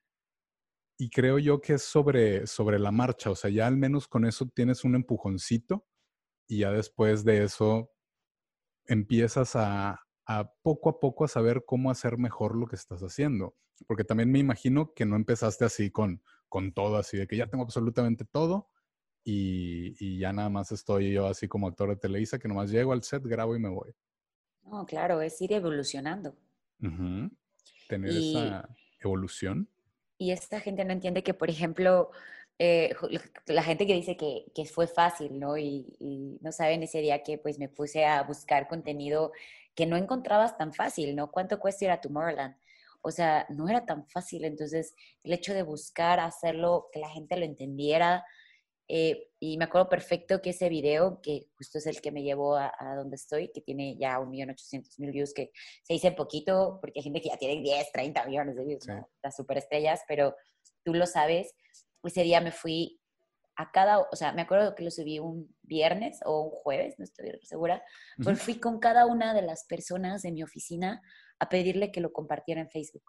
Y 0.98 1.10
creo 1.10 1.38
yo 1.38 1.60
que 1.60 1.74
es 1.74 1.82
sobre, 1.82 2.46
sobre 2.46 2.78
la 2.78 2.92
marcha, 2.92 3.30
o 3.30 3.34
sea, 3.34 3.50
ya 3.50 3.66
al 3.66 3.76
menos 3.76 4.06
con 4.06 4.24
eso 4.24 4.46
tienes 4.46 4.84
un 4.84 4.94
empujoncito 4.94 5.84
y 6.48 6.60
ya 6.60 6.70
después 6.70 7.24
de 7.24 7.42
eso 7.42 7.90
empiezas 8.86 9.56
a, 9.56 10.00
a 10.26 10.52
poco 10.62 10.88
a 10.88 11.00
poco 11.00 11.24
a 11.24 11.28
saber 11.28 11.64
cómo 11.66 11.90
hacer 11.90 12.18
mejor 12.18 12.56
lo 12.56 12.66
que 12.68 12.76
estás 12.76 13.02
haciendo. 13.02 13.56
Porque 13.86 14.04
también 14.04 14.30
me 14.30 14.38
imagino 14.38 14.94
que 14.94 15.04
no 15.04 15.16
empezaste 15.16 15.64
así 15.64 15.90
con, 15.90 16.22
con 16.48 16.72
todo, 16.72 16.96
así 16.96 17.18
de 17.18 17.26
que 17.26 17.36
ya 17.36 17.48
tengo 17.48 17.64
absolutamente 17.64 18.24
todo 18.24 18.70
y, 19.24 20.18
ya 20.20 20.32
nada 20.32 20.48
más 20.48 20.70
estoy 20.70 21.12
yo 21.12 21.26
así 21.26 21.48
como 21.48 21.66
actor 21.66 21.88
de 21.88 21.96
Televisa, 21.96 22.38
que 22.38 22.46
nomás 22.46 22.70
llego 22.70 22.92
al 22.92 23.02
set, 23.02 23.24
grabo 23.24 23.56
y 23.56 23.58
me 23.58 23.68
voy. 23.68 23.92
No, 24.62 24.86
claro, 24.86 25.20
es 25.20 25.40
ir 25.42 25.52
evolucionando. 25.52 26.36
Tener 27.88 28.10
esa 28.10 28.68
evolución. 29.00 29.68
Y 30.18 30.30
esta 30.30 30.60
gente 30.60 30.84
no 30.84 30.92
entiende 30.92 31.22
que, 31.22 31.34
por 31.34 31.50
ejemplo, 31.50 32.10
eh, 32.58 32.94
la 33.46 33.62
gente 33.62 33.86
que 33.86 33.94
dice 33.94 34.16
que, 34.16 34.46
que 34.54 34.64
fue 34.64 34.86
fácil, 34.86 35.38
¿no? 35.38 35.58
Y, 35.58 35.94
y, 36.00 36.38
no 36.40 36.52
saben 36.52 36.82
ese 36.82 37.00
día 37.00 37.22
que 37.22 37.36
pues 37.38 37.58
me 37.58 37.68
puse 37.68 38.06
a 38.06 38.22
buscar 38.22 38.66
contenido 38.66 39.32
que 39.74 39.86
no 39.86 39.96
encontrabas 39.96 40.56
tan 40.56 40.72
fácil, 40.72 41.14
¿no? 41.14 41.30
¿Cuánto 41.30 41.60
cuesta 41.60 41.84
ir 41.84 41.90
a 41.90 42.00
Tomorrowland? 42.00 42.56
O 43.02 43.10
sea, 43.10 43.46
no 43.50 43.68
era 43.68 43.84
tan 43.84 44.06
fácil. 44.08 44.44
Entonces, 44.44 44.94
el 45.22 45.32
hecho 45.32 45.54
de 45.54 45.62
buscar 45.62 46.18
hacerlo, 46.18 46.88
que 46.92 46.98
la 46.98 47.10
gente 47.10 47.36
lo 47.36 47.44
entendiera. 47.44 48.24
Eh, 48.88 49.30
y 49.40 49.58
me 49.58 49.64
acuerdo 49.64 49.88
perfecto 49.88 50.40
que 50.40 50.50
ese 50.50 50.68
video, 50.68 51.20
que 51.20 51.48
justo 51.56 51.78
es 51.78 51.86
el 51.86 52.00
que 52.00 52.12
me 52.12 52.22
llevó 52.22 52.56
a, 52.56 52.72
donde 52.96 53.16
estoy, 53.16 53.50
que 53.52 53.60
tiene 53.60 53.96
ya 53.98 54.18
1.800.000 54.18 55.12
views, 55.12 55.34
que 55.34 55.50
se 55.82 55.94
dice 55.94 56.12
poquito, 56.12 56.78
porque 56.80 57.00
hay 57.00 57.02
gente 57.02 57.20
que 57.20 57.28
ya 57.28 57.36
tiene 57.36 57.60
10, 57.62 57.92
30 57.92 58.26
millones 58.26 58.56
de 58.56 58.64
views, 58.64 58.86
las 59.22 59.36
superestrellas, 59.36 60.02
pero 60.06 60.34
tú 60.84 60.94
lo 60.94 61.06
sabes. 61.06 61.54
Ese 62.02 62.22
día 62.22 62.40
me 62.40 62.52
fui 62.52 63.00
a 63.56 63.70
cada, 63.72 64.00
o 64.00 64.16
sea, 64.16 64.32
me 64.32 64.42
acuerdo 64.42 64.74
que 64.74 64.84
lo 64.84 64.90
subí 64.90 65.18
un 65.18 65.54
viernes 65.62 66.20
o 66.24 66.42
un 66.42 66.50
jueves, 66.50 66.94
no 66.98 67.04
estoy 67.04 67.32
segura, 67.42 67.82
pues 68.22 68.40
fui 68.40 68.60
con 68.60 68.78
cada 68.78 69.06
una 69.06 69.34
de 69.34 69.42
las 69.42 69.64
personas 69.64 70.22
de 70.22 70.30
mi 70.30 70.42
oficina 70.42 71.02
a 71.38 71.48
pedirle 71.48 71.90
que 71.90 72.00
lo 72.00 72.12
compartiera 72.12 72.60
en 72.60 72.70
Facebook. 72.70 73.04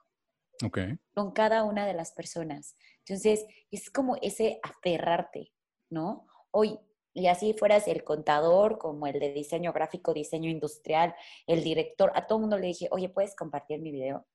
Ok. 0.64 0.80
Con 1.14 1.34
cada 1.34 1.64
una 1.64 1.86
de 1.86 1.94
las 1.94 2.14
personas. 2.14 2.76
Entonces, 3.06 3.46
es 3.70 3.92
como 3.92 4.16
ese 4.22 4.60
aferrarte, 4.64 5.52
¿no? 5.90 6.28
Hoy, 6.52 6.80
y 7.14 7.28
así 7.28 7.54
fueras 7.54 7.88
el 7.88 8.04
contador, 8.04 8.78
como 8.78 9.08
el 9.08 9.20
de 9.20 9.34
diseño 9.34 9.74
gráfico, 9.74 10.14
diseño 10.14 10.50
industrial, 10.50 11.16
el 11.48 11.64
director, 11.64 12.12
a 12.16 12.28
todo 12.28 12.40
mundo 12.40 12.58
le 12.58 12.68
dije, 12.68 12.88
oye, 12.92 13.10
¿puedes 13.10 13.36
compartir 13.36 13.82
mi 13.82 13.92
video? 13.92 14.26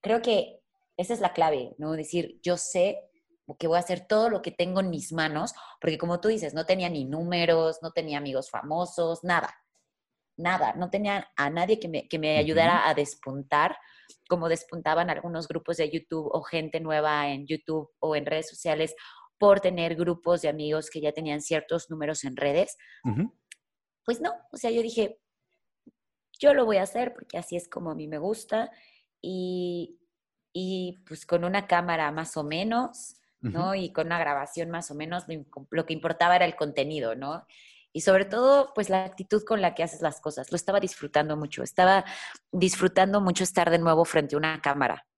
Creo 0.00 0.22
que 0.22 0.60
esa 0.96 1.14
es 1.14 1.20
la 1.20 1.32
clave, 1.32 1.74
¿no? 1.78 1.92
Decir, 1.92 2.40
yo 2.42 2.56
sé 2.56 3.10
que 3.58 3.66
voy 3.66 3.76
a 3.76 3.80
hacer 3.80 4.06
todo 4.06 4.30
lo 4.30 4.42
que 4.42 4.52
tengo 4.52 4.80
en 4.80 4.90
mis 4.90 5.12
manos, 5.12 5.54
porque 5.80 5.98
como 5.98 6.20
tú 6.20 6.28
dices, 6.28 6.54
no 6.54 6.66
tenía 6.66 6.88
ni 6.88 7.04
números, 7.04 7.78
no 7.82 7.90
tenía 7.90 8.18
amigos 8.18 8.48
famosos, 8.48 9.24
nada 9.24 9.52
nada, 10.40 10.74
no 10.74 10.90
tenía 10.90 11.30
a 11.36 11.50
nadie 11.50 11.78
que 11.78 11.88
me, 11.88 12.08
que 12.08 12.18
me 12.18 12.38
ayudara 12.38 12.88
a 12.88 12.94
despuntar, 12.94 13.76
como 14.28 14.48
despuntaban 14.48 15.10
algunos 15.10 15.46
grupos 15.46 15.76
de 15.76 15.90
YouTube 15.90 16.28
o 16.32 16.42
gente 16.42 16.80
nueva 16.80 17.28
en 17.28 17.46
YouTube 17.46 17.90
o 18.00 18.16
en 18.16 18.26
redes 18.26 18.48
sociales 18.48 18.94
por 19.40 19.60
tener 19.60 19.96
grupos 19.96 20.42
de 20.42 20.50
amigos 20.50 20.90
que 20.90 21.00
ya 21.00 21.12
tenían 21.12 21.40
ciertos 21.40 21.88
números 21.88 22.24
en 22.24 22.36
redes. 22.36 22.76
Pues 24.04 24.20
no, 24.20 24.34
o 24.52 24.58
sea, 24.58 24.70
yo 24.70 24.82
dije, 24.82 25.18
yo 26.38 26.52
lo 26.52 26.66
voy 26.66 26.76
a 26.76 26.82
hacer 26.82 27.14
porque 27.14 27.38
así 27.38 27.56
es 27.56 27.66
como 27.66 27.90
a 27.90 27.94
mí 27.94 28.06
me 28.06 28.18
gusta 28.18 28.70
y, 29.22 29.98
y 30.52 31.02
pues 31.08 31.24
con 31.24 31.44
una 31.44 31.66
cámara 31.66 32.12
más 32.12 32.36
o 32.36 32.44
menos, 32.44 33.16
¿no? 33.40 33.74
Y 33.74 33.94
con 33.94 34.08
una 34.08 34.18
grabación 34.18 34.70
más 34.70 34.90
o 34.90 34.94
menos, 34.94 35.24
lo 35.70 35.86
que 35.86 35.94
importaba 35.94 36.36
era 36.36 36.44
el 36.44 36.54
contenido, 36.54 37.14
¿no? 37.14 37.46
y 37.92 38.02
sobre 38.02 38.24
todo, 38.24 38.72
pues 38.72 38.88
la 38.88 39.04
actitud 39.04 39.42
con 39.42 39.60
la 39.60 39.74
que 39.74 39.82
haces 39.82 40.00
las 40.00 40.20
cosas. 40.20 40.52
Lo 40.52 40.56
estaba 40.56 40.78
disfrutando 40.78 41.36
mucho, 41.36 41.64
estaba 41.64 42.04
disfrutando 42.52 43.20
mucho 43.20 43.42
estar 43.42 43.68
de 43.68 43.80
nuevo 43.80 44.04
frente 44.04 44.36
a 44.36 44.38
una 44.38 44.60
cámara, 44.60 45.08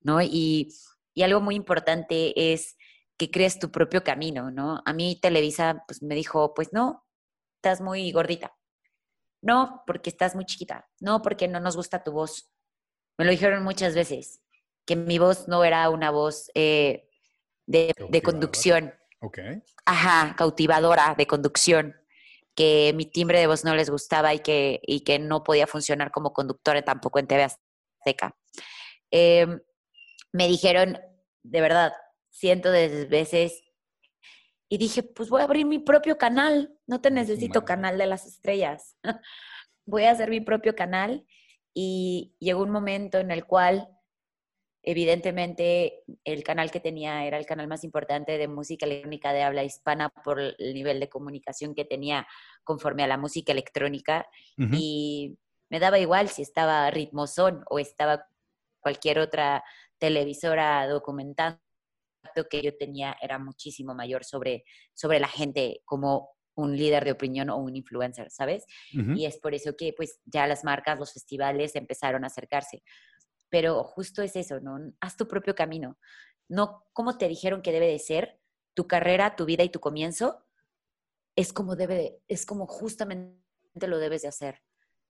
¿no? 0.00 0.20
Y, 0.20 0.74
y 1.14 1.22
algo 1.22 1.40
muy 1.40 1.54
importante 1.54 2.52
es 2.52 2.75
que 3.16 3.30
crees 3.30 3.58
tu 3.58 3.70
propio 3.70 4.04
camino, 4.04 4.50
¿no? 4.50 4.82
A 4.84 4.92
mí 4.92 5.18
Televisa 5.20 5.84
pues 5.86 6.02
me 6.02 6.14
dijo, 6.14 6.54
pues 6.54 6.72
no, 6.72 7.04
estás 7.56 7.80
muy 7.80 8.12
gordita. 8.12 8.54
No, 9.42 9.82
porque 9.86 10.10
estás 10.10 10.34
muy 10.34 10.44
chiquita. 10.44 10.88
No, 11.00 11.22
porque 11.22 11.48
no 11.48 11.60
nos 11.60 11.76
gusta 11.76 12.02
tu 12.02 12.12
voz. 12.12 12.50
Me 13.18 13.24
lo 13.24 13.30
dijeron 13.30 13.62
muchas 13.62 13.94
veces. 13.94 14.42
que 14.84 14.94
mi 14.96 15.18
voz 15.18 15.48
no 15.48 15.64
era 15.64 15.90
una 15.90 16.10
voz 16.10 16.50
eh, 16.54 17.08
de, 17.66 17.92
de, 18.08 18.22
conducción. 18.22 18.94
Ok. 19.20 19.38
Ajá, 19.84 20.36
cautivadora 20.36 21.16
de 21.18 21.26
conducción, 21.26 21.96
que 22.54 22.92
mi 22.94 23.04
timbre 23.04 23.40
de 23.40 23.48
voz 23.48 23.64
no 23.64 23.74
les 23.74 23.90
gustaba 23.90 24.32
y 24.32 24.38
que, 24.40 24.80
y 24.84 25.00
que 25.00 25.18
no 25.18 25.42
podía 25.42 25.66
funcionar 25.66 26.12
como 26.12 26.32
conductora 26.32 26.82
tampoco 26.82 27.18
en 27.18 27.26
TV 27.26 27.42
Azteca. 27.44 28.36
Em, 29.10 29.60
me 30.32 30.46
dijeron, 30.46 30.98
de 31.42 31.60
verdad, 31.60 31.92
cientos 32.38 32.72
de 32.72 33.06
veces, 33.06 33.62
y 34.68 34.78
dije, 34.78 35.02
pues 35.02 35.28
voy 35.28 35.42
a 35.42 35.44
abrir 35.44 35.64
mi 35.64 35.78
propio 35.78 36.18
canal, 36.18 36.76
no 36.86 37.00
te 37.00 37.10
necesito 37.10 37.64
canal 37.64 37.98
de 37.98 38.06
las 38.06 38.26
estrellas, 38.26 38.96
voy 39.86 40.04
a 40.04 40.10
hacer 40.10 40.30
mi 40.30 40.40
propio 40.40 40.74
canal. 40.74 41.24
Y 41.78 42.34
llegó 42.40 42.62
un 42.62 42.70
momento 42.70 43.18
en 43.18 43.30
el 43.30 43.44
cual 43.44 43.86
Evidentemente, 44.88 46.04
el 46.22 46.44
canal 46.44 46.70
que 46.70 46.78
tenía 46.78 47.26
era 47.26 47.38
el 47.38 47.44
canal 47.44 47.66
más 47.66 47.82
importante 47.82 48.38
de 48.38 48.46
música 48.46 48.86
electrónica 48.86 49.32
de 49.32 49.42
habla 49.42 49.64
hispana 49.64 50.10
por 50.10 50.38
el 50.38 50.74
nivel 50.74 51.00
de 51.00 51.08
comunicación 51.08 51.74
que 51.74 51.84
tenía 51.84 52.24
conforme 52.62 53.02
a 53.02 53.08
la 53.08 53.16
música 53.18 53.50
electrónica. 53.50 54.28
Y 54.56 55.36
me 55.70 55.80
daba 55.80 55.98
igual 55.98 56.28
si 56.28 56.42
estaba 56.42 56.88
Ritmozón 56.92 57.64
o 57.68 57.80
estaba 57.80 58.28
cualquier 58.78 59.18
otra 59.18 59.64
televisora 59.98 60.86
documentando 60.86 61.58
que 62.48 62.62
yo 62.62 62.76
tenía 62.76 63.16
era 63.20 63.38
muchísimo 63.38 63.94
mayor 63.94 64.24
sobre, 64.24 64.64
sobre 64.94 65.20
la 65.20 65.28
gente 65.28 65.80
como 65.84 66.30
un 66.54 66.76
líder 66.76 67.04
de 67.04 67.12
opinión 67.12 67.50
o 67.50 67.56
un 67.56 67.76
influencer, 67.76 68.30
¿sabes? 68.30 68.64
Y 68.90 69.26
es 69.26 69.38
por 69.38 69.54
eso 69.54 69.76
que 69.76 69.92
pues 69.94 70.20
ya 70.24 70.46
las 70.46 70.64
marcas, 70.64 70.98
los 70.98 71.12
festivales 71.12 71.76
empezaron 71.76 72.24
a 72.24 72.28
acercarse 72.28 72.82
pero 73.48 73.84
justo 73.84 74.22
es 74.22 74.36
eso, 74.36 74.60
¿no? 74.60 74.78
Haz 75.00 75.16
tu 75.16 75.28
propio 75.28 75.54
camino. 75.54 75.98
No 76.48 76.84
como 76.92 77.18
te 77.18 77.28
dijeron 77.28 77.62
que 77.62 77.72
debe 77.72 77.88
de 77.88 77.98
ser, 77.98 78.40
tu 78.74 78.86
carrera, 78.86 79.36
tu 79.36 79.44
vida 79.44 79.64
y 79.64 79.70
tu 79.70 79.80
comienzo, 79.80 80.44
es 81.34 81.52
como 81.52 81.76
debe, 81.76 82.20
es 82.28 82.46
como 82.46 82.66
justamente 82.66 83.38
lo 83.86 83.98
debes 83.98 84.22
de 84.22 84.28
hacer. 84.28 84.62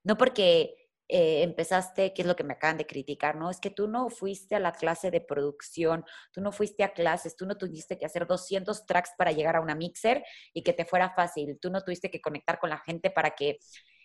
No 0.04 0.16
porque 0.16 0.85
eh, 1.08 1.42
empezaste, 1.42 2.12
que 2.12 2.22
es 2.22 2.28
lo 2.28 2.36
que 2.36 2.44
me 2.44 2.54
acaban 2.54 2.78
de 2.78 2.86
criticar, 2.86 3.36
¿no? 3.36 3.50
Es 3.50 3.60
que 3.60 3.70
tú 3.70 3.88
no 3.88 4.10
fuiste 4.10 4.56
a 4.56 4.60
la 4.60 4.72
clase 4.72 5.10
de 5.10 5.20
producción, 5.20 6.04
tú 6.32 6.40
no 6.40 6.52
fuiste 6.52 6.82
a 6.84 6.92
clases, 6.92 7.36
tú 7.36 7.46
no 7.46 7.56
tuviste 7.56 7.98
que 7.98 8.06
hacer 8.06 8.26
200 8.26 8.86
tracks 8.86 9.10
para 9.16 9.32
llegar 9.32 9.56
a 9.56 9.60
una 9.60 9.74
mixer 9.74 10.24
y 10.52 10.62
que 10.62 10.72
te 10.72 10.84
fuera 10.84 11.14
fácil, 11.14 11.58
tú 11.60 11.70
no 11.70 11.82
tuviste 11.82 12.10
que 12.10 12.20
conectar 12.20 12.58
con 12.58 12.70
la 12.70 12.78
gente 12.78 13.10
para 13.10 13.30
que, 13.30 13.58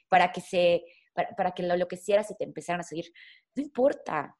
para 0.10 0.32
que 0.32 0.42
se 0.42 0.84
para, 1.14 1.52
que 1.52 1.64
lo 1.64 1.74
enloquecieras 1.74 2.32
y 2.32 2.38
te 2.38 2.44
empezaran 2.44 2.82
a 2.82 2.84
seguir. 2.84 3.12
No 3.56 3.64
importa. 3.64 4.38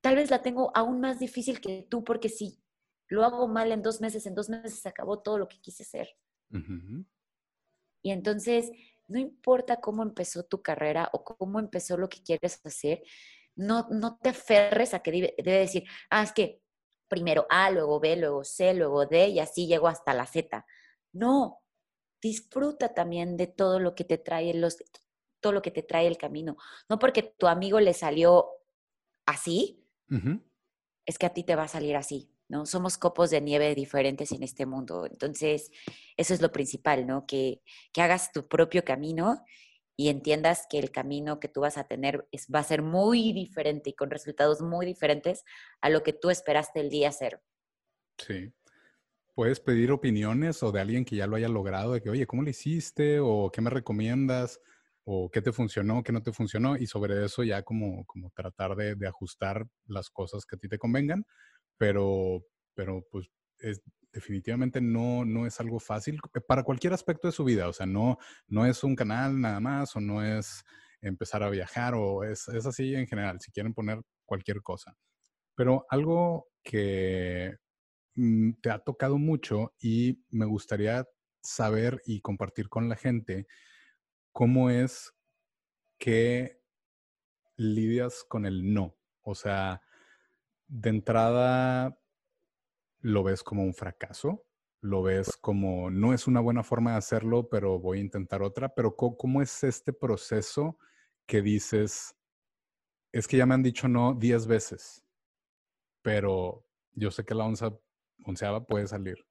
Tal 0.00 0.16
vez 0.16 0.30
la 0.30 0.42
tengo 0.42 0.70
aún 0.74 1.00
más 1.00 1.18
difícil 1.18 1.60
que 1.60 1.86
tú, 1.88 2.04
porque 2.04 2.28
si 2.28 2.62
lo 3.08 3.24
hago 3.24 3.48
mal 3.48 3.72
en 3.72 3.82
dos 3.82 4.00
meses, 4.00 4.26
en 4.26 4.34
dos 4.34 4.48
meses 4.48 4.80
se 4.80 4.88
acabó 4.88 5.20
todo 5.22 5.38
lo 5.38 5.48
que 5.48 5.60
quise 5.60 5.84
ser. 5.84 6.08
Y 8.02 8.10
entonces, 8.10 8.70
no 9.08 9.18
importa 9.18 9.80
cómo 9.80 10.02
empezó 10.02 10.44
tu 10.44 10.62
carrera 10.62 11.10
o 11.12 11.24
cómo 11.24 11.58
empezó 11.58 11.96
lo 11.96 12.08
que 12.08 12.22
quieres 12.22 12.60
hacer, 12.64 13.02
no, 13.56 13.86
no 13.90 14.18
te 14.18 14.30
aferres 14.30 14.94
a 14.94 15.00
que 15.00 15.12
debe, 15.12 15.34
debe 15.38 15.58
decir, 15.58 15.84
ah, 16.10 16.22
es 16.22 16.32
que 16.32 16.60
primero 17.08 17.46
A, 17.48 17.70
luego 17.70 18.00
B, 18.00 18.16
luego 18.16 18.44
C, 18.44 18.74
luego 18.74 19.06
D 19.06 19.28
y 19.28 19.38
así 19.38 19.66
llego 19.66 19.88
hasta 19.88 20.14
la 20.14 20.26
Z. 20.26 20.64
No, 21.12 21.60
disfruta 22.20 22.94
también 22.94 23.36
de 23.36 23.46
todo 23.46 23.78
lo 23.78 23.94
que 23.94 24.04
te 24.04 24.18
trae 24.18 24.54
los, 24.54 24.78
todo 25.40 25.52
lo 25.52 25.62
que 25.62 25.70
te 25.70 25.82
trae 25.82 26.06
el 26.06 26.16
camino. 26.16 26.56
No 26.88 26.98
porque 26.98 27.22
tu 27.22 27.46
amigo 27.46 27.78
le 27.80 27.94
salió 27.94 28.48
así, 29.26 29.86
es 31.06 31.18
que 31.18 31.26
a 31.26 31.34
ti 31.34 31.44
te 31.44 31.54
va 31.54 31.64
a 31.64 31.68
salir 31.68 31.96
así, 31.96 32.33
¿no? 32.48 32.66
Somos 32.66 32.98
copos 32.98 33.30
de 33.30 33.40
nieve 33.40 33.74
diferentes 33.74 34.32
en 34.32 34.42
este 34.42 34.66
mundo. 34.66 35.06
Entonces, 35.06 35.70
eso 36.16 36.34
es 36.34 36.42
lo 36.42 36.52
principal, 36.52 37.06
¿no? 37.06 37.26
Que, 37.26 37.62
que 37.92 38.02
hagas 38.02 38.32
tu 38.32 38.46
propio 38.48 38.84
camino 38.84 39.44
y 39.96 40.08
entiendas 40.08 40.66
que 40.68 40.78
el 40.78 40.90
camino 40.90 41.40
que 41.40 41.48
tú 41.48 41.60
vas 41.60 41.78
a 41.78 41.84
tener 41.84 42.26
es, 42.32 42.48
va 42.52 42.60
a 42.60 42.64
ser 42.64 42.82
muy 42.82 43.32
diferente 43.32 43.90
y 43.90 43.94
con 43.94 44.10
resultados 44.10 44.60
muy 44.60 44.86
diferentes 44.86 45.44
a 45.80 45.88
lo 45.88 46.02
que 46.02 46.12
tú 46.12 46.30
esperaste 46.30 46.80
el 46.80 46.90
día 46.90 47.12
cero. 47.12 47.40
Sí. 48.18 48.52
Puedes 49.34 49.58
pedir 49.60 49.90
opiniones 49.90 50.62
o 50.62 50.70
de 50.70 50.80
alguien 50.80 51.04
que 51.04 51.16
ya 51.16 51.26
lo 51.26 51.36
haya 51.36 51.48
logrado, 51.48 51.92
de 51.92 52.00
que, 52.00 52.10
oye, 52.10 52.26
¿cómo 52.26 52.42
lo 52.42 52.50
hiciste? 52.50 53.18
¿O 53.20 53.50
qué 53.50 53.60
me 53.60 53.70
recomiendas? 53.70 54.60
o 55.04 55.30
qué 55.30 55.42
te 55.42 55.52
funcionó, 55.52 56.02
qué 56.02 56.12
no 56.12 56.22
te 56.22 56.32
funcionó 56.32 56.76
y 56.76 56.86
sobre 56.86 57.24
eso 57.24 57.42
ya 57.42 57.62
como, 57.62 58.04
como 58.06 58.30
tratar 58.30 58.74
de, 58.74 58.94
de 58.94 59.06
ajustar 59.06 59.66
las 59.86 60.10
cosas 60.10 60.46
que 60.46 60.56
a 60.56 60.58
ti 60.58 60.68
te 60.68 60.78
convengan, 60.78 61.26
pero, 61.76 62.44
pero 62.74 63.06
pues 63.10 63.30
es, 63.58 63.82
definitivamente 64.12 64.80
no, 64.80 65.24
no 65.24 65.46
es 65.46 65.60
algo 65.60 65.80
fácil 65.80 66.20
para 66.46 66.62
cualquier 66.62 66.92
aspecto 66.92 67.28
de 67.28 67.32
su 67.32 67.44
vida, 67.44 67.68
o 67.68 67.72
sea, 67.72 67.86
no, 67.86 68.18
no 68.46 68.66
es 68.66 68.84
un 68.84 68.96
canal 68.96 69.40
nada 69.40 69.60
más 69.60 69.94
o 69.96 70.00
no 70.00 70.24
es 70.24 70.64
empezar 71.00 71.42
a 71.42 71.50
viajar 71.50 71.94
o 71.94 72.24
es, 72.24 72.48
es 72.48 72.66
así 72.66 72.94
en 72.94 73.06
general, 73.06 73.40
si 73.40 73.50
quieren 73.50 73.74
poner 73.74 74.00
cualquier 74.24 74.62
cosa. 74.62 74.96
Pero 75.54 75.86
algo 75.90 76.48
que 76.62 77.56
mm, 78.14 78.52
te 78.62 78.70
ha 78.70 78.78
tocado 78.78 79.18
mucho 79.18 79.74
y 79.80 80.24
me 80.30 80.46
gustaría 80.46 81.06
saber 81.42 82.00
y 82.06 82.20
compartir 82.20 82.68
con 82.68 82.88
la 82.88 82.96
gente 82.96 83.46
¿cómo 84.34 84.68
es 84.68 85.14
que 85.96 86.60
lidias 87.56 88.24
con 88.28 88.46
el 88.46 88.74
no? 88.74 88.96
O 89.22 89.36
sea, 89.36 89.80
de 90.74 90.90
entrada, 90.90 91.96
¿lo 92.98 93.22
ves 93.22 93.44
como 93.44 93.62
un 93.62 93.74
fracaso? 93.74 94.44
¿Lo 94.80 95.02
ves 95.02 95.36
como 95.40 95.88
no 95.88 96.12
es 96.12 96.26
una 96.26 96.40
buena 96.40 96.64
forma 96.64 96.92
de 96.92 96.96
hacerlo, 96.98 97.48
pero 97.48 97.78
voy 97.78 97.98
a 97.98 98.02
intentar 98.02 98.42
otra? 98.42 98.74
Pero 98.74 98.96
¿cómo 98.96 99.40
es 99.40 99.62
este 99.62 99.92
proceso 99.92 100.76
que 101.26 101.42
dices, 101.42 102.16
es 103.12 103.28
que 103.28 103.36
ya 103.36 103.46
me 103.46 103.54
han 103.54 103.62
dicho 103.62 103.86
no 103.86 104.14
diez 104.14 104.48
veces, 104.48 105.04
pero 106.02 106.66
yo 106.92 107.12
sé 107.12 107.24
que 107.24 107.34
la 107.34 107.44
onceava 108.24 108.66
puede 108.66 108.88
salir? 108.88 109.24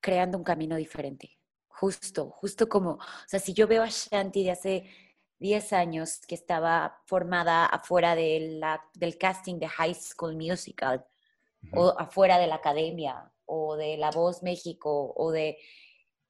Creando 0.00 0.38
un 0.38 0.44
camino 0.44 0.74
diferente 0.74 1.38
justo, 1.68 2.30
justo 2.30 2.68
como, 2.68 2.92
o 2.92 3.28
sea, 3.28 3.38
si 3.38 3.52
yo 3.52 3.66
veo 3.66 3.82
a 3.82 3.88
Shanti 3.88 4.44
de 4.44 4.50
hace 4.50 4.90
10 5.38 5.72
años 5.72 6.20
que 6.26 6.34
estaba 6.34 7.02
formada 7.06 7.66
afuera 7.66 8.14
de 8.14 8.56
la, 8.58 8.82
del 8.94 9.18
casting 9.18 9.58
de 9.58 9.68
High 9.68 9.94
School 9.94 10.36
Musical, 10.36 11.06
o 11.72 11.94
afuera 11.98 12.38
de 12.38 12.46
la 12.46 12.56
academia, 12.56 13.32
o 13.44 13.76
de 13.76 13.96
La 13.96 14.10
Voz 14.10 14.42
México, 14.42 15.12
o 15.16 15.32
de... 15.32 15.58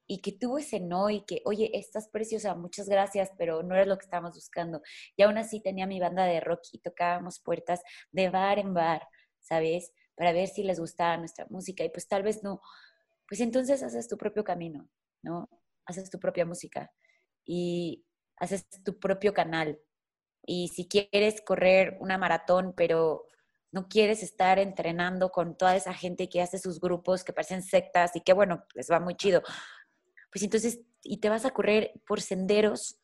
Y 0.09 0.21
que 0.21 0.31
tuvo 0.31 0.57
ese 0.57 0.79
no 0.79 1.09
y 1.09 1.25
que, 1.25 1.41
oye, 1.43 1.69
estás 1.73 2.07
preciosa, 2.07 2.55
muchas 2.55 2.87
gracias, 2.87 3.29
pero 3.37 3.61
no 3.61 3.75
es 3.75 3.85
lo 3.87 3.97
que 3.97 4.05
estábamos 4.05 4.35
buscando. 4.35 4.81
Y 5.17 5.23
aún 5.23 5.37
así 5.37 5.61
tenía 5.61 5.85
mi 5.85 5.99
banda 5.99 6.23
de 6.25 6.39
rock 6.39 6.61
y 6.71 6.79
tocábamos 6.79 7.41
puertas 7.41 7.81
de 8.11 8.29
bar 8.29 8.57
en 8.57 8.73
bar, 8.73 9.05
¿sabes? 9.41 9.91
Para 10.15 10.31
ver 10.31 10.47
si 10.47 10.63
les 10.63 10.79
gustaba 10.79 11.17
nuestra 11.17 11.45
música. 11.49 11.83
Y 11.83 11.89
pues 11.89 12.07
tal 12.07 12.23
vez 12.23 12.41
no. 12.41 12.61
Pues 13.27 13.41
entonces 13.41 13.83
haces 13.83 14.07
tu 14.07 14.17
propio 14.17 14.45
camino. 14.45 14.89
¿no? 15.21 15.49
Haces 15.85 16.09
tu 16.09 16.19
propia 16.19 16.45
música 16.45 16.91
y 17.45 18.05
haces 18.37 18.67
tu 18.83 18.99
propio 18.99 19.33
canal. 19.33 19.79
Y 20.45 20.69
si 20.69 20.87
quieres 20.87 21.41
correr 21.41 21.97
una 21.99 22.17
maratón, 22.17 22.73
pero 22.75 23.25
no 23.71 23.87
quieres 23.87 24.23
estar 24.23 24.59
entrenando 24.59 25.29
con 25.29 25.57
toda 25.57 25.75
esa 25.75 25.93
gente 25.93 26.29
que 26.29 26.41
hace 26.41 26.57
sus 26.57 26.79
grupos 26.79 27.23
que 27.23 27.33
parecen 27.33 27.61
sectas 27.61 28.15
y 28.15 28.21
que, 28.21 28.33
bueno, 28.33 28.65
les 28.73 28.89
va 28.89 28.99
muy 28.99 29.15
chido, 29.15 29.41
pues 30.31 30.43
entonces, 30.43 30.79
y 31.03 31.17
te 31.17 31.29
vas 31.29 31.45
a 31.45 31.51
correr 31.51 31.93
por 32.05 32.21
senderos 32.21 32.99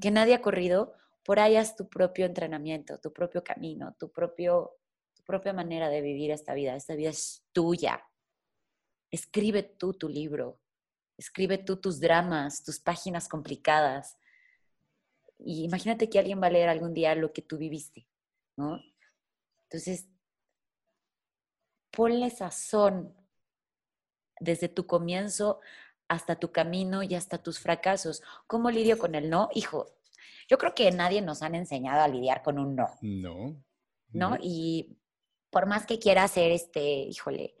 que 0.00 0.10
nadie 0.10 0.34
ha 0.34 0.42
corrido, 0.42 0.92
por 1.22 1.38
ahí 1.38 1.54
haz 1.56 1.76
tu 1.76 1.88
propio 1.88 2.26
entrenamiento, 2.26 2.98
tu 2.98 3.12
propio 3.12 3.44
camino, 3.44 3.94
tu, 3.96 4.10
propio, 4.10 4.76
tu 5.14 5.22
propia 5.22 5.52
manera 5.52 5.88
de 5.88 6.00
vivir 6.00 6.32
esta 6.32 6.52
vida. 6.52 6.74
Esta 6.74 6.96
vida 6.96 7.10
es 7.10 7.44
tuya. 7.52 8.02
Escribe 9.10 9.62
tú 9.62 9.94
tu 9.94 10.08
libro, 10.08 10.60
Escribe 11.18 11.58
tú 11.58 11.76
tus 11.80 11.98
dramas, 11.98 12.62
tus 12.62 12.78
páginas 12.78 13.28
complicadas. 13.28 14.16
Y 15.38 15.64
imagínate 15.64 16.08
que 16.08 16.18
alguien 16.18 16.42
va 16.42 16.48
a 16.48 16.50
leer 16.50 16.68
algún 16.68 16.94
día 16.94 17.14
lo 17.14 17.32
que 17.32 17.42
tú 17.42 17.58
viviste, 17.58 18.06
¿no? 18.56 18.80
Entonces, 19.64 20.08
ponle 21.90 22.30
sazón 22.30 23.14
desde 24.40 24.68
tu 24.68 24.86
comienzo 24.86 25.60
hasta 26.08 26.36
tu 26.36 26.52
camino 26.52 27.02
y 27.02 27.14
hasta 27.14 27.38
tus 27.38 27.58
fracasos. 27.58 28.22
¿Cómo 28.46 28.70
lidio 28.70 28.98
con 28.98 29.14
el 29.14 29.28
no? 29.30 29.48
Hijo, 29.54 29.86
yo 30.48 30.58
creo 30.58 30.74
que 30.74 30.90
nadie 30.90 31.20
nos 31.20 31.42
han 31.42 31.54
enseñado 31.54 32.00
a 32.00 32.08
lidiar 32.08 32.42
con 32.42 32.58
un 32.58 32.74
no. 32.74 32.88
No. 33.02 33.62
¿No? 34.12 34.36
Y 34.40 34.96
por 35.50 35.66
más 35.66 35.86
que 35.86 35.98
quiera 35.98 36.24
hacer 36.24 36.50
este, 36.50 36.80
híjole, 36.80 37.57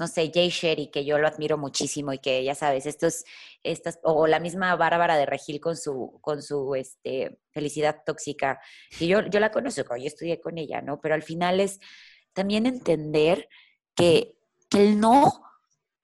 no 0.00 0.06
sé, 0.06 0.32
Jay 0.32 0.48
Sherry, 0.48 0.90
que 0.90 1.04
yo 1.04 1.18
lo 1.18 1.28
admiro 1.28 1.58
muchísimo 1.58 2.14
y 2.14 2.20
que 2.20 2.42
ya 2.42 2.54
sabes, 2.54 2.86
estos, 2.86 3.22
estas, 3.62 3.98
o 4.02 4.26
la 4.26 4.40
misma 4.40 4.74
Bárbara 4.74 5.18
de 5.18 5.26
Regil 5.26 5.60
con 5.60 5.76
su, 5.76 6.18
con 6.22 6.42
su 6.42 6.74
este, 6.74 7.38
felicidad 7.50 8.02
tóxica, 8.06 8.58
que 8.98 9.06
yo, 9.06 9.20
yo 9.26 9.40
la 9.40 9.50
conozco, 9.50 9.94
yo 9.98 10.06
estudié 10.06 10.40
con 10.40 10.56
ella, 10.56 10.80
¿no? 10.80 11.02
Pero 11.02 11.14
al 11.14 11.22
final 11.22 11.60
es 11.60 11.80
también 12.32 12.64
entender 12.64 13.46
que, 13.94 14.38
que 14.70 14.88
el 14.88 14.98
no 14.98 15.42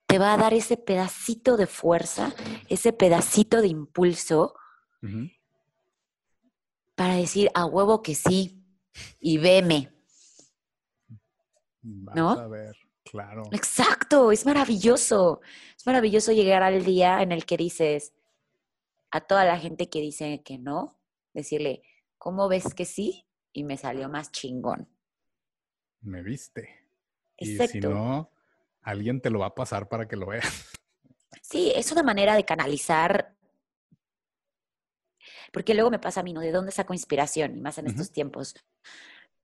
te 0.06 0.18
va 0.18 0.34
a 0.34 0.36
dar 0.36 0.52
ese 0.52 0.76
pedacito 0.76 1.56
de 1.56 1.66
fuerza, 1.66 2.34
ese 2.68 2.92
pedacito 2.92 3.62
de 3.62 3.68
impulso 3.68 4.56
para 6.94 7.14
decir 7.14 7.50
a 7.54 7.64
huevo 7.64 8.02
que 8.02 8.14
sí 8.14 8.62
y 9.20 9.38
veme. 9.38 9.90
¿No? 11.82 12.32
a 12.32 12.48
ver, 12.48 12.76
claro. 13.10 13.42
Exacto, 13.52 14.32
es 14.32 14.44
maravilloso. 14.44 15.40
Es 15.76 15.86
maravilloso 15.86 16.32
llegar 16.32 16.62
al 16.62 16.84
día 16.84 17.22
en 17.22 17.32
el 17.32 17.46
que 17.46 17.56
dices 17.56 18.12
a 19.10 19.20
toda 19.20 19.44
la 19.44 19.58
gente 19.58 19.88
que 19.88 20.00
dice 20.00 20.42
que 20.44 20.58
no, 20.58 20.98
decirle, 21.32 21.82
¿cómo 22.18 22.48
ves 22.48 22.74
que 22.74 22.84
sí? 22.84 23.26
Y 23.52 23.64
me 23.64 23.76
salió 23.76 24.08
más 24.08 24.30
chingón. 24.32 24.88
Me 26.00 26.22
viste. 26.22 26.68
Y 27.38 27.56
si 27.56 27.80
no, 27.80 28.30
alguien 28.82 29.20
te 29.20 29.30
lo 29.30 29.40
va 29.40 29.46
a 29.46 29.54
pasar 29.54 29.88
para 29.88 30.06
que 30.08 30.16
lo 30.16 30.26
veas. 30.26 30.44
Sí, 31.42 31.72
es 31.76 31.92
una 31.92 32.02
manera 32.02 32.34
de 32.34 32.44
canalizar. 32.44 33.36
Porque 35.52 35.74
luego 35.74 35.90
me 35.90 36.00
pasa 36.00 36.20
a 36.20 36.22
mí, 36.24 36.32
¿no? 36.32 36.40
¿De 36.40 36.50
dónde 36.50 36.72
saco 36.72 36.92
inspiración? 36.92 37.56
Y 37.56 37.60
más 37.60 37.78
en 37.78 37.86
estos 37.86 38.10
tiempos. 38.10 38.54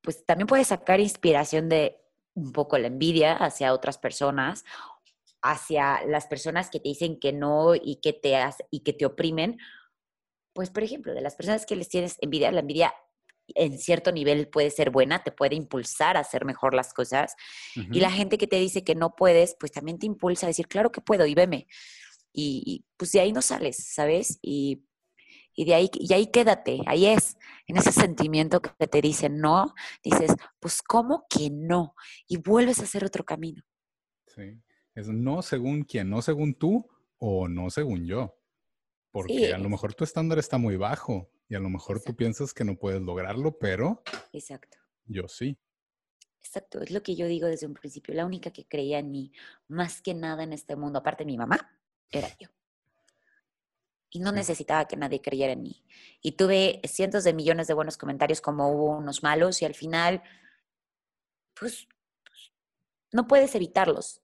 Pues 0.01 0.25
también 0.27 0.48
puedes 0.48 0.68
sacar 0.68 0.98
inspiración 0.98 1.68
de 1.68 2.03
un 2.35 2.53
poco 2.53 2.79
la 2.79 2.87
envidia 2.87 3.35
hacia 3.35 3.73
otras 3.73 3.99
personas, 3.99 4.64
hacia 5.42 6.05
las 6.07 6.27
personas 6.27 6.71
que 6.71 6.81
te 6.81 6.88
dicen 6.88 7.18
que 7.18 7.33
no 7.33 7.75
y 7.75 7.97
que 7.97 8.12
te, 8.12 8.38
y 8.71 8.81
que 8.81 8.92
te 8.92 9.07
oprimen. 9.07 9.59
Pues, 10.55 10.71
por 10.71 10.83
ejemplo, 10.83 11.14
de 11.14 11.21
las 11.21 11.35
personas 11.35 11.66
que 11.66 11.77
les 11.77 11.88
tienes 11.88 12.16
envidia, 12.21 12.53
la 12.53 12.61
envidia 12.61 12.95
en 13.55 13.79
cierto 13.79 14.12
nivel 14.12 14.49
puede 14.49 14.71
ser 14.71 14.90
buena, 14.90 15.23
te 15.23 15.33
puede 15.33 15.57
impulsar 15.57 16.16
a 16.16 16.21
hacer 16.21 16.45
mejor 16.45 16.75
las 16.75 16.95
cosas. 16.95 17.35
Y 17.75 18.01
la 18.01 18.11
gente 18.11 18.38
que 18.38 18.47
te 18.47 18.57
dice 18.57 18.85
que 18.85 18.95
no 18.95 19.14
puedes, 19.14 19.57
pues 19.59 19.73
también 19.73 19.99
te 19.99 20.07
impulsa 20.07 20.47
a 20.47 20.49
decir, 20.49 20.68
claro 20.68 20.92
que 20.92 21.01
puedo 21.01 21.27
y 21.27 21.35
veme. 21.35 21.66
Y, 22.33 22.85
pues 22.97 23.12
de 23.12 23.21
ahí 23.21 23.33
no 23.33 23.42
sales, 23.42 23.77
¿sabes? 23.77 24.38
Y, 24.42 24.85
de 25.57 25.75
ahí, 25.75 25.91
y 25.95 26.12
ahí 26.12 26.29
quédate, 26.29 26.81
ahí 26.87 27.07
es, 27.07 27.37
en 27.67 27.77
ese 27.77 27.93
sentimiento 27.93 28.61
que 28.61 28.87
te 28.87 29.01
dicen 29.01 29.38
no, 29.38 29.75
dices, 30.03 30.35
pues 30.59 30.83
¿cómo 30.83 31.27
que 31.29 31.51
no? 31.51 31.95
Y 32.27 32.38
vuelves 32.38 32.81
a 32.81 32.85
hacer 32.85 33.05
otro 33.05 33.25
camino. 33.25 33.62
Sí, 34.27 34.61
es 34.95 35.09
no 35.09 35.43
según 35.43 35.85
quién, 35.85 36.11
no 36.11 36.23
según 36.23 36.55
tú 36.55 36.88
o 37.19 37.49
no 37.49 37.71
según 37.71 38.07
yo. 38.07 38.38
Porque 39.11 39.53
a 39.53 39.59
lo 39.59 39.69
mejor 39.69 39.95
tu 39.95 40.05
estándar 40.05 40.38
está 40.38 40.57
muy 40.57 40.77
bajo 40.77 41.31
y 41.49 41.55
a 41.55 41.61
lo 41.61 41.69
mejor 41.69 42.03
tú 42.03 42.17
piensas 42.17 42.55
que 42.55 42.65
no 42.65 42.77
puedes 42.77 43.03
lograrlo, 43.03 43.59
pero 43.59 44.03
Exacto. 44.33 44.79
yo 45.05 45.29
sí. 45.29 45.59
Exacto, 46.43 46.81
es 46.81 46.91
lo 46.91 47.03
que 47.03 47.15
yo 47.15 47.27
digo 47.27 47.47
desde 47.47 47.67
un 47.67 47.75
principio. 47.75 48.15
La 48.15 48.27
única 48.27 48.51
que 48.51 48.67
creía 48.67 48.99
en 48.99 49.11
mí, 49.11 49.33
más 49.69 50.01
que 50.01 50.15
nada 50.15 50.43
en 50.43 50.53
este 50.53 50.77
mundo, 50.77 50.99
aparte 50.99 51.25
de 51.25 51.27
mi 51.27 51.37
mamá, 51.37 51.79
era 52.11 52.29
yo. 52.41 52.49
Y 54.12 54.20
no 54.20 54.31
necesitaba 54.31 54.87
que 54.87 54.96
nadie 54.96 55.20
creyera 55.20 55.53
en 55.53 55.62
mí. 55.62 55.83
Y 56.20 56.33
tuve 56.33 56.81
cientos 56.85 57.25
de 57.25 57.33
millones 57.33 57.66
de 57.66 57.75
buenos 57.75 57.96
comentarios 57.96 58.40
como 58.40 58.70
hubo 58.70 58.98
unos 58.98 59.22
malos 59.22 59.62
y 59.62 59.64
al 59.64 59.75
final, 59.75 60.22
pues, 61.59 61.88
no 63.11 63.27
puedes 63.27 63.55
evitarlos. 63.55 64.20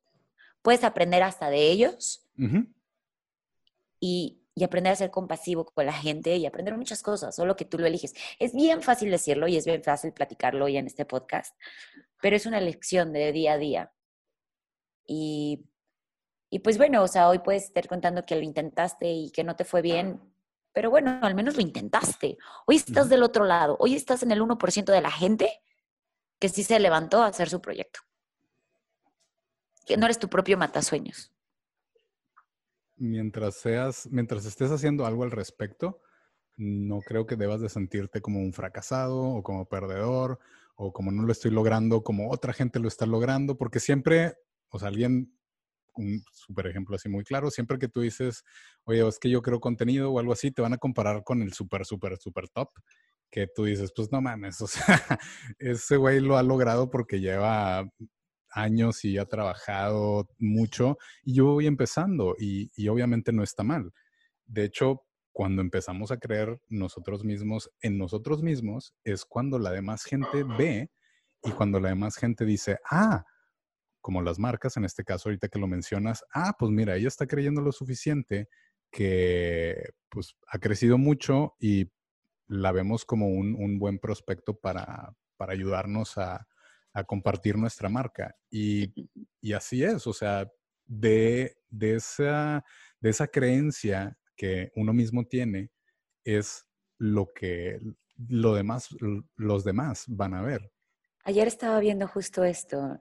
Puedes 0.62 0.84
aprender 0.84 1.22
hasta 1.22 1.50
de 1.50 1.70
ellos 1.70 2.28
y 3.98 4.38
y 4.58 4.64
aprender 4.64 4.92
a 4.92 4.96
ser 4.96 5.10
compasivo 5.10 5.64
con 5.64 5.86
la 5.86 5.92
gente 5.92 6.36
y 6.36 6.44
aprender 6.44 6.76
muchas 6.76 7.02
cosas, 7.02 7.34
solo 7.34 7.56
que 7.56 7.64
tú 7.64 7.78
lo 7.78 7.86
eliges. 7.86 8.14
Es 8.38 8.54
bien 8.54 8.82
fácil 8.82 9.10
decirlo 9.10 9.46
y 9.48 9.56
es 9.56 9.64
bien 9.64 9.82
fácil 9.82 10.12
platicarlo 10.12 10.64
hoy 10.64 10.76
en 10.76 10.86
este 10.86 11.04
podcast, 11.04 11.56
pero 12.20 12.36
es 12.36 12.44
una 12.44 12.60
lección 12.60 13.12
de 13.12 13.32
día 13.32 13.52
a 13.52 13.58
día. 13.58 13.92
Y, 15.06 15.64
y 16.50 16.60
pues 16.60 16.78
bueno, 16.78 17.02
o 17.02 17.08
sea, 17.08 17.28
hoy 17.28 17.40
puedes 17.40 17.64
estar 17.64 17.86
contando 17.88 18.24
que 18.24 18.36
lo 18.36 18.42
intentaste 18.42 19.10
y 19.10 19.30
que 19.30 19.44
no 19.44 19.56
te 19.56 19.64
fue 19.64 19.82
bien, 19.82 20.20
pero 20.72 20.90
bueno, 20.90 21.18
al 21.22 21.34
menos 21.34 21.56
lo 21.56 21.62
intentaste. 21.62 22.38
Hoy 22.66 22.76
estás 22.76 23.08
del 23.08 23.22
otro 23.22 23.44
lado, 23.44 23.76
hoy 23.80 23.94
estás 23.94 24.22
en 24.22 24.32
el 24.32 24.40
1% 24.40 24.92
de 24.92 25.00
la 25.00 25.10
gente 25.10 25.60
que 26.38 26.48
sí 26.48 26.62
se 26.62 26.78
levantó 26.78 27.22
a 27.22 27.26
hacer 27.26 27.48
su 27.48 27.60
proyecto. 27.60 28.00
Que 29.86 29.96
no 29.96 30.04
eres 30.04 30.18
tu 30.18 30.28
propio 30.28 30.56
matasueños 30.58 31.32
mientras 32.98 33.56
seas, 33.56 34.08
mientras 34.10 34.44
estés 34.44 34.70
haciendo 34.70 35.06
algo 35.06 35.24
al 35.24 35.30
respecto, 35.30 36.00
no 36.56 37.00
creo 37.00 37.26
que 37.26 37.36
debas 37.36 37.60
de 37.60 37.68
sentirte 37.68 38.20
como 38.20 38.40
un 38.40 38.52
fracasado 38.52 39.18
o 39.18 39.42
como 39.42 39.68
perdedor 39.68 40.40
o 40.74 40.92
como 40.92 41.10
no 41.10 41.22
lo 41.22 41.32
estoy 41.32 41.50
logrando 41.50 42.02
como 42.02 42.30
otra 42.30 42.52
gente 42.52 42.78
lo 42.78 42.88
está 42.88 43.06
logrando, 43.06 43.56
porque 43.56 43.80
siempre, 43.80 44.36
o 44.68 44.78
sea, 44.78 44.88
alguien, 44.88 45.37
un 45.98 46.22
super 46.32 46.66
ejemplo 46.66 46.96
así 46.96 47.08
muy 47.08 47.24
claro, 47.24 47.50
siempre 47.50 47.78
que 47.78 47.88
tú 47.88 48.00
dices, 48.00 48.44
oye, 48.84 49.06
es 49.06 49.18
que 49.18 49.30
yo 49.30 49.42
creo 49.42 49.60
contenido 49.60 50.10
o 50.10 50.18
algo 50.18 50.32
así, 50.32 50.50
te 50.50 50.62
van 50.62 50.72
a 50.72 50.78
comparar 50.78 51.24
con 51.24 51.42
el 51.42 51.52
super, 51.52 51.84
super, 51.84 52.16
super 52.18 52.48
top, 52.48 52.70
que 53.30 53.46
tú 53.46 53.64
dices, 53.64 53.92
pues 53.94 54.10
no 54.10 54.20
mames, 54.20 54.60
o 54.62 54.66
sea, 54.66 55.18
ese 55.58 55.96
güey 55.96 56.20
lo 56.20 56.36
ha 56.36 56.42
logrado 56.42 56.90
porque 56.90 57.20
lleva 57.20 57.88
años 58.50 59.04
y 59.04 59.18
ha 59.18 59.26
trabajado 59.26 60.28
mucho 60.38 60.98
y 61.22 61.34
yo 61.34 61.46
voy 61.46 61.66
empezando 61.66 62.34
y, 62.38 62.70
obviamente 62.88 63.32
no 63.32 63.42
está 63.42 63.62
mal. 63.62 63.92
De 64.46 64.64
hecho, 64.64 65.02
cuando 65.32 65.62
empezamos 65.62 66.10
a 66.10 66.16
creer 66.16 66.60
nosotros 66.68 67.24
mismos 67.24 67.70
en 67.80 67.98
nosotros 67.98 68.42
mismos 68.42 68.94
es 69.04 69.24
cuando 69.24 69.58
la 69.58 69.70
demás 69.70 70.04
gente 70.04 70.42
ve 70.42 70.90
y 71.44 71.50
cuando 71.50 71.78
la 71.78 71.90
demás 71.90 72.16
gente 72.16 72.44
dice, 72.44 72.78
ah, 72.90 73.24
como 74.00 74.22
las 74.22 74.38
marcas, 74.38 74.76
en 74.76 74.84
este 74.84 75.04
caso 75.04 75.28
ahorita 75.28 75.48
que 75.48 75.58
lo 75.58 75.66
mencionas, 75.66 76.24
ah, 76.32 76.54
pues 76.58 76.70
mira, 76.70 76.96
ella 76.96 77.08
está 77.08 77.26
creyendo 77.26 77.60
lo 77.60 77.72
suficiente 77.72 78.48
que 78.90 79.90
pues 80.08 80.34
ha 80.46 80.58
crecido 80.58 80.98
mucho 80.98 81.54
y 81.60 81.90
la 82.46 82.72
vemos 82.72 83.04
como 83.04 83.28
un, 83.28 83.54
un 83.54 83.78
buen 83.78 83.98
prospecto 83.98 84.58
para, 84.58 85.14
para 85.36 85.52
ayudarnos 85.52 86.16
a, 86.16 86.46
a 86.98 87.04
compartir 87.04 87.56
nuestra 87.56 87.88
marca. 87.88 88.34
Y, 88.50 88.92
así 89.54 89.82
es, 89.82 90.06
o 90.06 90.12
sea, 90.12 90.50
de, 90.84 91.56
de, 91.68 91.94
esa, 91.96 92.64
de 93.00 93.10
esa 93.10 93.28
creencia 93.28 94.18
que 94.36 94.72
uno 94.74 94.92
mismo 94.92 95.24
tiene 95.26 95.70
es 96.24 96.66
lo 96.98 97.32
que 97.32 97.78
lo 98.28 98.54
demás, 98.54 98.88
los 99.36 99.64
demás 99.64 100.04
van 100.08 100.34
a 100.34 100.42
ver. 100.42 100.72
Ayer 101.24 101.46
estaba 101.46 101.78
viendo 101.78 102.08
justo 102.08 102.42
esto. 102.42 103.00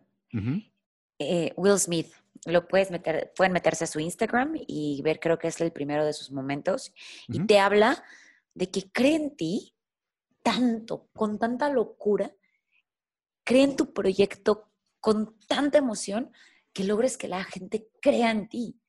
Eh, 1.19 1.53
Will 1.55 1.79
Smith, 1.79 2.11
lo 2.45 2.67
puedes 2.67 2.91
meter, 2.91 3.33
pueden 3.35 3.53
meterse 3.53 3.85
a 3.85 3.87
su 3.87 3.99
Instagram 3.99 4.53
y 4.67 5.01
ver, 5.01 5.19
creo 5.19 5.37
que 5.39 5.47
es 5.47 5.59
el 5.61 5.71
primero 5.71 6.05
de 6.05 6.13
sus 6.13 6.31
momentos, 6.31 6.93
y 7.27 7.39
te 7.45 7.59
habla 7.59 8.03
de 8.53 8.69
que 8.69 8.91
cree 8.91 9.15
en 9.15 9.35
ti 9.35 9.75
tanto, 10.43 11.09
con 11.13 11.39
tanta 11.39 11.69
locura, 11.69 12.33
cree 13.43 13.63
en 13.63 13.75
tu 13.75 13.93
proyecto 13.93 14.71
con 14.99 15.37
tanta 15.47 15.77
emoción 15.77 16.31
que 16.73 16.83
logres 16.83 17.17
que 17.17 17.27
la 17.27 17.43
gente 17.43 17.89
crea 18.01 18.31
en 18.31 18.47
ti. 18.49 18.79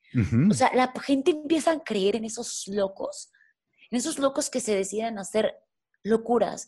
O 0.50 0.54
sea, 0.54 0.70
la 0.74 0.92
gente 1.02 1.32
empieza 1.32 1.70
a 1.70 1.84
creer 1.84 2.16
en 2.16 2.24
esos 2.24 2.66
locos, 2.68 3.30
en 3.90 3.98
esos 3.98 4.18
locos 4.18 4.50
que 4.50 4.60
se 4.60 4.74
deciden 4.74 5.18
hacer 5.18 5.54
locuras, 6.02 6.66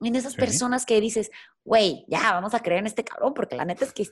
en 0.00 0.16
esas 0.16 0.34
personas 0.34 0.86
que 0.86 1.00
dices, 1.00 1.30
güey, 1.66 2.04
ya, 2.08 2.32
vamos 2.32 2.54
a 2.54 2.60
creer 2.60 2.80
en 2.80 2.86
este 2.86 3.04
cabrón, 3.04 3.34
porque 3.34 3.56
la 3.56 3.64
neta 3.64 3.84
es 3.84 3.92
que 3.92 4.08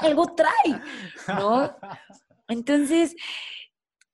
algo 0.00 0.34
trae, 0.34 0.80
¿no? 1.28 1.76
Entonces, 2.48 3.14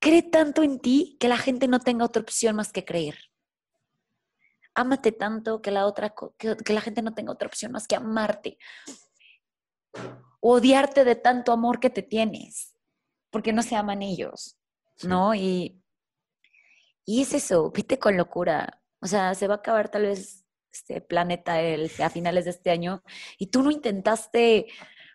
cree 0.00 0.22
tanto 0.22 0.62
en 0.62 0.80
ti 0.80 1.16
que 1.20 1.28
la 1.28 1.36
gente 1.36 1.68
no 1.68 1.78
tenga 1.78 2.04
otra 2.04 2.22
opción 2.22 2.56
más 2.56 2.72
que 2.72 2.84
creer 2.84 3.16
ámate 4.78 5.10
tanto 5.10 5.60
que 5.60 5.72
la, 5.72 5.86
otra, 5.86 6.14
que, 6.38 6.72
la 6.72 6.80
gente 6.80 7.02
no 7.02 7.12
tenga 7.12 7.32
otra 7.32 7.48
opción 7.48 7.72
más 7.72 7.88
que 7.88 7.96
amarte. 7.96 8.58
odiarte 10.40 11.04
de 11.04 11.16
tanto 11.16 11.50
amor 11.50 11.80
que 11.80 11.90
te 11.90 12.02
tienes, 12.02 12.76
porque 13.30 13.52
no 13.52 13.62
se 13.62 13.74
aman 13.74 14.02
ellos, 14.02 14.56
¿no? 15.02 15.34
Y, 15.34 15.82
y 17.04 17.22
es 17.22 17.34
eso, 17.34 17.72
viste 17.72 17.98
con 17.98 18.16
locura. 18.16 18.80
O 19.00 19.06
sea, 19.08 19.34
se 19.34 19.48
va 19.48 19.54
a 19.54 19.58
acabar 19.58 19.88
tal 19.88 20.02
vez 20.02 20.44
este 20.78 21.00
planeta 21.00 21.60
el, 21.60 21.90
a 22.02 22.10
finales 22.10 22.44
de 22.44 22.52
este 22.52 22.70
año 22.70 23.02
y 23.38 23.48
tú 23.48 23.62
no 23.62 23.70
intentaste, 23.70 24.66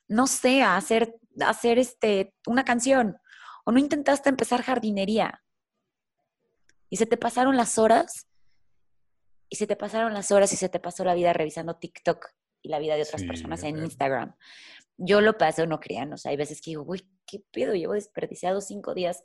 no 0.07 0.27
sé, 0.27 0.61
hacer, 0.61 1.15
hacer 1.41 1.79
este, 1.79 2.33
una 2.45 2.63
canción 2.63 3.17
o 3.65 3.71
no 3.71 3.79
intentaste 3.79 4.29
empezar 4.29 4.61
jardinería 4.61 5.41
y 6.89 6.97
se 6.97 7.05
te 7.05 7.17
pasaron 7.17 7.57
las 7.57 7.77
horas 7.77 8.27
y 9.49 9.55
se 9.55 9.67
te 9.67 9.75
pasaron 9.75 10.13
las 10.13 10.31
horas 10.31 10.51
y 10.53 10.57
se 10.57 10.69
te 10.69 10.79
pasó 10.79 11.03
la 11.03 11.15
vida 11.15 11.33
revisando 11.33 11.75
TikTok 11.75 12.27
y 12.61 12.69
la 12.69 12.79
vida 12.79 12.95
de 12.95 13.03
otras 13.03 13.23
personas 13.23 13.63
en 13.63 13.77
Instagram. 13.77 14.35
Yo 14.97 15.21
lo 15.21 15.37
paso, 15.37 15.65
no 15.65 15.79
crean, 15.79 16.13
o 16.13 16.17
sea, 16.17 16.31
hay 16.31 16.37
veces 16.37 16.61
que 16.61 16.71
digo, 16.71 16.83
uy, 16.87 17.09
¿qué 17.25 17.43
pedo? 17.51 17.73
Llevo 17.73 17.93
desperdiciado 17.93 18.61
cinco 18.61 18.93
días 18.93 19.23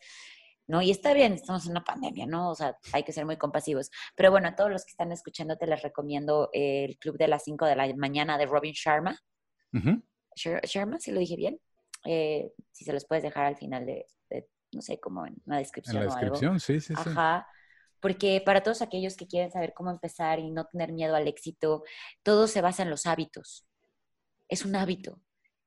¿no? 0.69 0.83
Y 0.83 0.91
está 0.91 1.15
bien, 1.15 1.33
estamos 1.33 1.65
en 1.65 1.73
una 1.73 1.83
pandemia, 1.83 2.27
¿no? 2.27 2.51
O 2.51 2.55
sea, 2.55 2.79
hay 2.93 3.03
que 3.03 3.13
ser 3.13 3.25
muy 3.25 3.37
compasivos. 3.37 3.91
Pero 4.15 4.31
bueno, 4.31 4.49
a 4.49 4.55
todos 4.55 4.71
los 4.71 4.85
que 4.85 4.91
están 4.91 5.11
escuchándote 5.11 5.67
les 5.67 5.83
recomiendo 5.83 6.51
el 6.53 6.99
Club 6.99 7.17
de 7.17 7.27
las 7.27 7.43
5 7.45 7.65
de 7.65 7.75
la 7.75 7.93
mañana 7.97 8.39
de 8.39 8.47
Robin 8.47 8.75
Sharma. 8.75 9.19
Sharma, 10.37 11.01
si 11.01 11.11
lo 11.11 11.19
dije 11.19 11.37
bien. 11.37 11.59
Eh, 12.05 12.53
si 12.71 12.85
se 12.85 12.93
los 12.93 13.07
puedes 13.07 13.25
dejar 13.25 13.47
al 13.47 13.57
final 13.57 13.87
de, 13.87 14.07
no 14.73 14.83
sé, 14.83 15.01
como 15.01 15.27
en 15.27 15.37
una 15.47 15.59
descripción. 15.59 15.97
En 15.97 16.07
la 16.07 16.15
descripción, 16.15 16.61
sí, 16.61 16.81
sí, 16.81 16.95
sí. 16.95 17.01
Ajá. 17.01 17.47
Porque 18.01 18.43
para 18.45 18.63
todos 18.63 18.83
aquellos 18.83 19.17
que 19.17 19.27
quieren 19.27 19.51
saber 19.51 19.73
cómo 19.75 19.91
empezar 19.91 20.39
y 20.39 20.51
no 20.51 20.67
tener 20.67 20.93
miedo 20.93 21.17
al 21.17 21.27
éxito, 21.27 21.83
todo 22.23 22.47
se 22.47 22.61
basa 22.61 22.83
en 22.83 22.91
los 22.91 23.07
hábitos. 23.07 23.67
Es 24.49 24.65
un 24.65 24.77
hábito. 24.77 25.21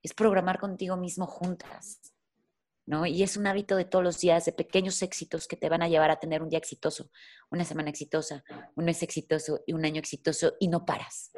Es 0.03 0.13
programar 0.13 0.59
contigo 0.59 0.95
mismo 0.95 1.25
juntas. 1.25 2.10
Y 3.05 3.23
es 3.23 3.37
un 3.37 3.47
hábito 3.47 3.77
de 3.77 3.85
todos 3.85 4.03
los 4.03 4.19
días, 4.19 4.43
de 4.43 4.51
pequeños 4.51 5.01
éxitos 5.01 5.47
que 5.47 5.55
te 5.55 5.69
van 5.69 5.81
a 5.81 5.87
llevar 5.87 6.11
a 6.11 6.19
tener 6.19 6.41
un 6.41 6.49
día 6.49 6.59
exitoso, 6.59 7.09
una 7.49 7.63
semana 7.63 7.89
exitosa, 7.89 8.43
un 8.75 8.83
mes 8.83 9.01
exitoso 9.01 9.61
y 9.65 9.71
un 9.71 9.85
año 9.85 9.99
exitoso 9.99 10.55
y 10.59 10.67
no 10.67 10.85
paras. 10.85 11.31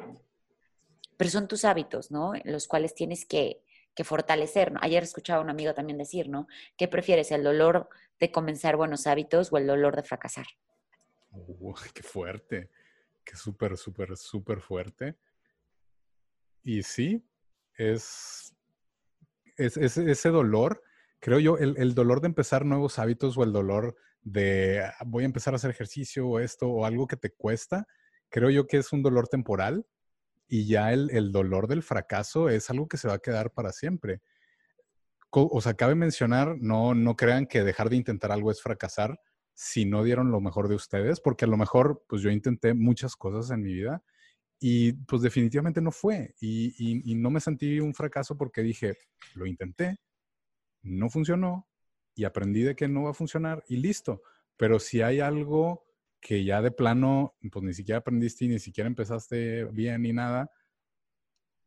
Pero 1.16 1.30
son 1.30 1.46
tus 1.46 1.64
hábitos, 1.64 2.10
¿no? 2.10 2.32
Los 2.44 2.66
cuales 2.66 2.94
tienes 2.94 3.24
que, 3.24 3.62
fortalecer, 4.02 4.72
¿no? 4.72 4.80
Ayer 4.82 5.04
escuchaba 5.04 5.38
a 5.38 5.44
un 5.44 5.50
amigo 5.50 5.72
también 5.74 5.96
decir, 5.96 6.28
¿no? 6.28 6.48
¿Qué 6.76 6.88
prefieres, 6.88 7.30
el 7.30 7.44
dolor 7.44 7.88
de 8.18 8.32
comenzar 8.32 8.76
buenos 8.76 9.06
hábitos 9.06 9.52
o 9.52 9.56
el 9.56 9.68
dolor 9.68 9.94
de 9.94 10.02
fracasar? 10.02 10.46
qué 11.94 12.02
fuerte, 12.02 12.70
qué 13.24 13.36
súper, 13.36 13.76
súper, 13.76 14.16
súper 14.16 14.60
fuerte. 14.60 15.14
Y 16.64 16.82
sí, 16.82 17.24
es, 17.76 18.52
es, 19.56 19.76
ese 19.76 20.28
dolor 20.30 20.82
creo 21.24 21.38
yo, 21.38 21.56
el, 21.56 21.94
dolor 21.94 22.20
de 22.20 22.26
empezar 22.26 22.66
nuevos 22.66 22.98
hábitos 22.98 23.38
o 23.38 23.44
el 23.44 23.52
dolor 23.54 23.96
de 24.20 24.82
ah, 24.84 25.04
voy 25.06 25.22
a 25.22 25.26
empezar 25.26 25.54
a 25.54 25.56
hacer 25.56 25.70
ejercicio 25.70 26.28
o 26.28 26.38
esto 26.38 26.68
o 26.68 26.84
algo 26.84 27.06
que 27.06 27.16
te 27.16 27.30
cuesta, 27.30 27.86
creo 28.28 28.50
yo 28.50 28.66
que 28.66 28.76
es 28.76 28.92
un 28.92 29.02
dolor 29.02 29.26
temporal 29.28 29.86
y 30.48 30.66
ya 30.66 30.92
el, 30.92 31.32
dolor 31.32 31.66
del 31.66 31.82
fracaso 31.82 32.50
es 32.50 32.68
algo 32.68 32.88
que 32.88 32.98
se 32.98 33.08
va 33.08 33.14
a 33.14 33.20
quedar 33.20 33.52
para 33.52 33.72
siempre. 33.72 34.20
O 35.30 35.62
sea, 35.62 35.72
cabe 35.72 35.94
mencionar, 35.94 36.58
no, 36.60 36.94
no 36.94 37.16
crean 37.16 37.46
que 37.46 37.64
dejar 37.64 37.88
de 37.88 37.96
intentar 37.96 38.30
algo 38.30 38.50
es 38.50 38.60
fracasar 38.60 39.18
si 39.54 39.86
no 39.86 40.04
dieron 40.04 40.30
lo 40.30 40.42
mejor 40.42 40.68
de 40.68 40.74
ustedes, 40.74 41.22
porque 41.22 41.46
a 41.46 41.48
lo 41.48 41.56
mejor, 41.56 42.04
pues 42.06 42.20
yo 42.20 42.28
intenté 42.28 42.74
muchas 42.74 43.16
cosas 43.16 43.50
en 43.50 43.62
mi 43.62 43.72
vida 43.72 44.02
y 44.60 44.92
pues 44.92 45.22
definitivamente 45.22 45.80
no 45.80 45.90
fue. 45.90 46.34
y 46.38 47.14
no 47.16 47.30
me 47.30 47.40
sentí 47.40 47.80
un 47.80 47.94
fracaso 47.94 48.36
porque 48.36 48.60
dije, 48.60 48.98
lo 49.34 49.46
intenté, 49.46 49.96
no 50.84 51.10
funcionó 51.10 51.68
y 52.14 52.24
aprendí 52.24 52.62
de 52.62 52.76
que 52.76 52.86
no 52.86 53.02
va 53.02 53.10
a 53.10 53.14
funcionar 53.14 53.64
y 53.68 53.78
listo. 53.78 54.22
Pero 54.56 54.78
si 54.78 55.02
hay 55.02 55.20
algo 55.20 55.84
que 56.20 56.44
ya 56.44 56.62
de 56.62 56.70
plano, 56.70 57.34
pues 57.50 57.64
ni 57.64 57.74
siquiera 57.74 57.98
aprendiste 57.98 58.44
y 58.44 58.48
ni 58.48 58.58
siquiera 58.58 58.86
empezaste 58.86 59.64
bien 59.64 60.02
ni 60.02 60.12
nada, 60.12 60.50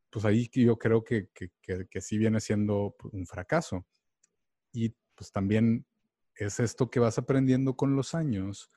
pues 0.10 0.26
ahí 0.26 0.50
yo 0.54 0.78
creo 0.78 1.04
que, 1.04 1.30
que, 1.34 1.52
que, 1.62 2.02
sí 2.02 2.18
viene 2.18 2.40
siendo 2.40 2.96
pues, 2.98 3.14
un 3.14 3.28
fracaso. 3.28 3.86
Y 4.72 4.96
pues 5.16 5.32
también 5.32 5.86
es 6.36 6.60
esto 6.60 6.90
que 6.90 7.00
vas 7.00 7.18
aprendiendo 7.18 7.76
con 7.76 7.96
los 7.96 8.16
años 8.16 8.72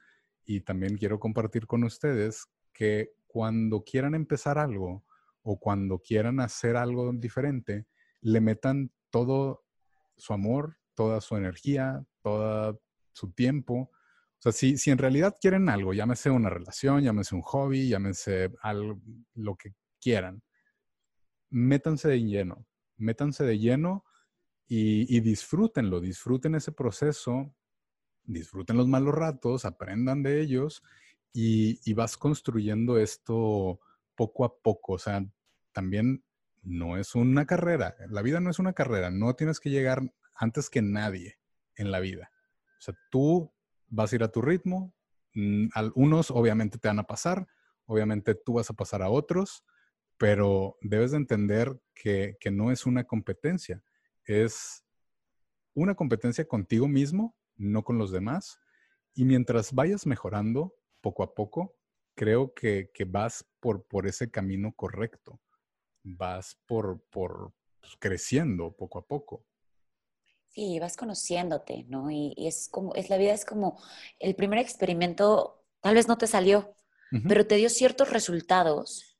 y 0.44 0.62
también 0.62 0.96
quiero 0.96 1.20
compartir 1.20 1.66
con 1.66 1.84
ustedes 1.84 2.48
que 2.72 3.12
cuando 3.26 3.84
quieran 3.84 4.14
empezar 4.14 4.58
algo 4.58 5.04
o 5.42 5.58
cuando 5.58 6.00
quieran 6.00 6.40
hacer 6.40 6.76
algo 6.76 7.12
diferente, 7.12 7.86
le 8.20 8.40
metan 8.40 8.90
todo 9.10 9.64
su 10.20 10.32
amor, 10.32 10.78
toda 10.94 11.20
su 11.20 11.36
energía, 11.36 12.04
todo 12.22 12.80
su 13.12 13.32
tiempo. 13.32 13.90
O 13.92 14.42
sea, 14.42 14.52
si, 14.52 14.78
si 14.78 14.90
en 14.90 14.98
realidad 14.98 15.36
quieren 15.40 15.68
algo, 15.68 15.92
llámese 15.92 16.30
una 16.30 16.50
relación, 16.50 17.02
llámese 17.02 17.34
un 17.34 17.42
hobby, 17.42 17.88
llámese 17.88 18.52
algo, 18.62 19.00
lo 19.34 19.56
que 19.56 19.74
quieran, 20.00 20.42
métanse 21.50 22.08
de 22.08 22.22
lleno, 22.22 22.66
métanse 22.96 23.44
de 23.44 23.58
lleno 23.58 24.04
y, 24.66 25.14
y 25.14 25.20
disfrútenlo, 25.20 26.00
disfruten 26.00 26.54
ese 26.54 26.72
proceso, 26.72 27.54
disfruten 28.24 28.76
los 28.76 28.88
malos 28.88 29.14
ratos, 29.14 29.64
aprendan 29.64 30.22
de 30.22 30.40
ellos 30.40 30.82
y, 31.32 31.80
y 31.84 31.94
vas 31.94 32.16
construyendo 32.16 32.98
esto 32.98 33.80
poco 34.14 34.44
a 34.44 34.56
poco. 34.56 34.94
O 34.94 34.98
sea, 34.98 35.24
también 35.72 36.24
no 36.62 36.96
es 36.96 37.14
una 37.14 37.46
carrera. 37.46 37.96
La 38.08 38.22
vida 38.22 38.40
no 38.40 38.50
es 38.50 38.58
una 38.58 38.72
carrera. 38.72 39.10
No 39.10 39.34
tienes 39.34 39.60
que 39.60 39.70
llegar 39.70 40.02
antes 40.34 40.70
que 40.70 40.82
nadie 40.82 41.38
en 41.76 41.90
la 41.90 42.00
vida. 42.00 42.30
O 42.78 42.82
sea, 42.82 42.94
tú 43.10 43.52
vas 43.88 44.12
a 44.12 44.16
ir 44.16 44.22
a 44.22 44.30
tu 44.30 44.42
ritmo. 44.42 44.94
Mm, 45.34 45.68
Algunos 45.74 46.30
obviamente 46.30 46.78
te 46.78 46.88
van 46.88 46.98
a 46.98 47.06
pasar. 47.06 47.46
Obviamente 47.86 48.34
tú 48.34 48.54
vas 48.54 48.70
a 48.70 48.74
pasar 48.74 49.02
a 49.02 49.10
otros. 49.10 49.64
Pero 50.18 50.76
debes 50.82 51.12
de 51.12 51.16
entender 51.18 51.80
que, 51.94 52.36
no 52.52 52.70
es 52.70 52.86
una 52.86 53.04
competencia. 53.04 53.82
Es 54.24 54.84
una 55.74 55.94
competencia 55.94 56.46
contigo 56.46 56.88
mismo, 56.88 57.36
no 57.56 57.84
con 57.84 57.96
los 57.96 58.12
demás. 58.12 58.60
Y 59.14 59.24
mientras 59.24 59.72
vayas 59.72 60.06
mejorando 60.06 60.74
poco 61.00 61.22
a 61.22 61.34
poco, 61.34 61.74
creo 62.14 62.52
que, 62.52 62.90
vas 63.06 63.48
por 63.60 64.06
ese 64.06 64.30
camino 64.30 64.72
correcto 64.76 65.40
vas 66.02 66.56
por, 66.66 67.02
por 67.10 67.52
pues, 67.80 67.96
creciendo 67.98 68.72
poco 68.72 68.98
a 68.98 69.06
poco. 69.06 69.44
Sí, 70.48 70.78
vas 70.80 70.96
conociéndote, 70.96 71.84
¿no? 71.88 72.10
Y, 72.10 72.34
es 72.36 72.68
como, 72.68 72.94
es 72.94 73.08
la 73.08 73.18
vida 73.18 73.32
es 73.32 73.44
como 73.44 73.80
el 74.18 74.34
primer 74.34 74.58
experimento, 74.58 75.64
tal 75.80 75.94
vez 75.94 76.08
no 76.08 76.18
te 76.18 76.26
salió, 76.26 76.76
pero 77.26 77.46
te 77.46 77.56
dio 77.56 77.68
ciertos 77.68 78.10
resultados 78.10 79.18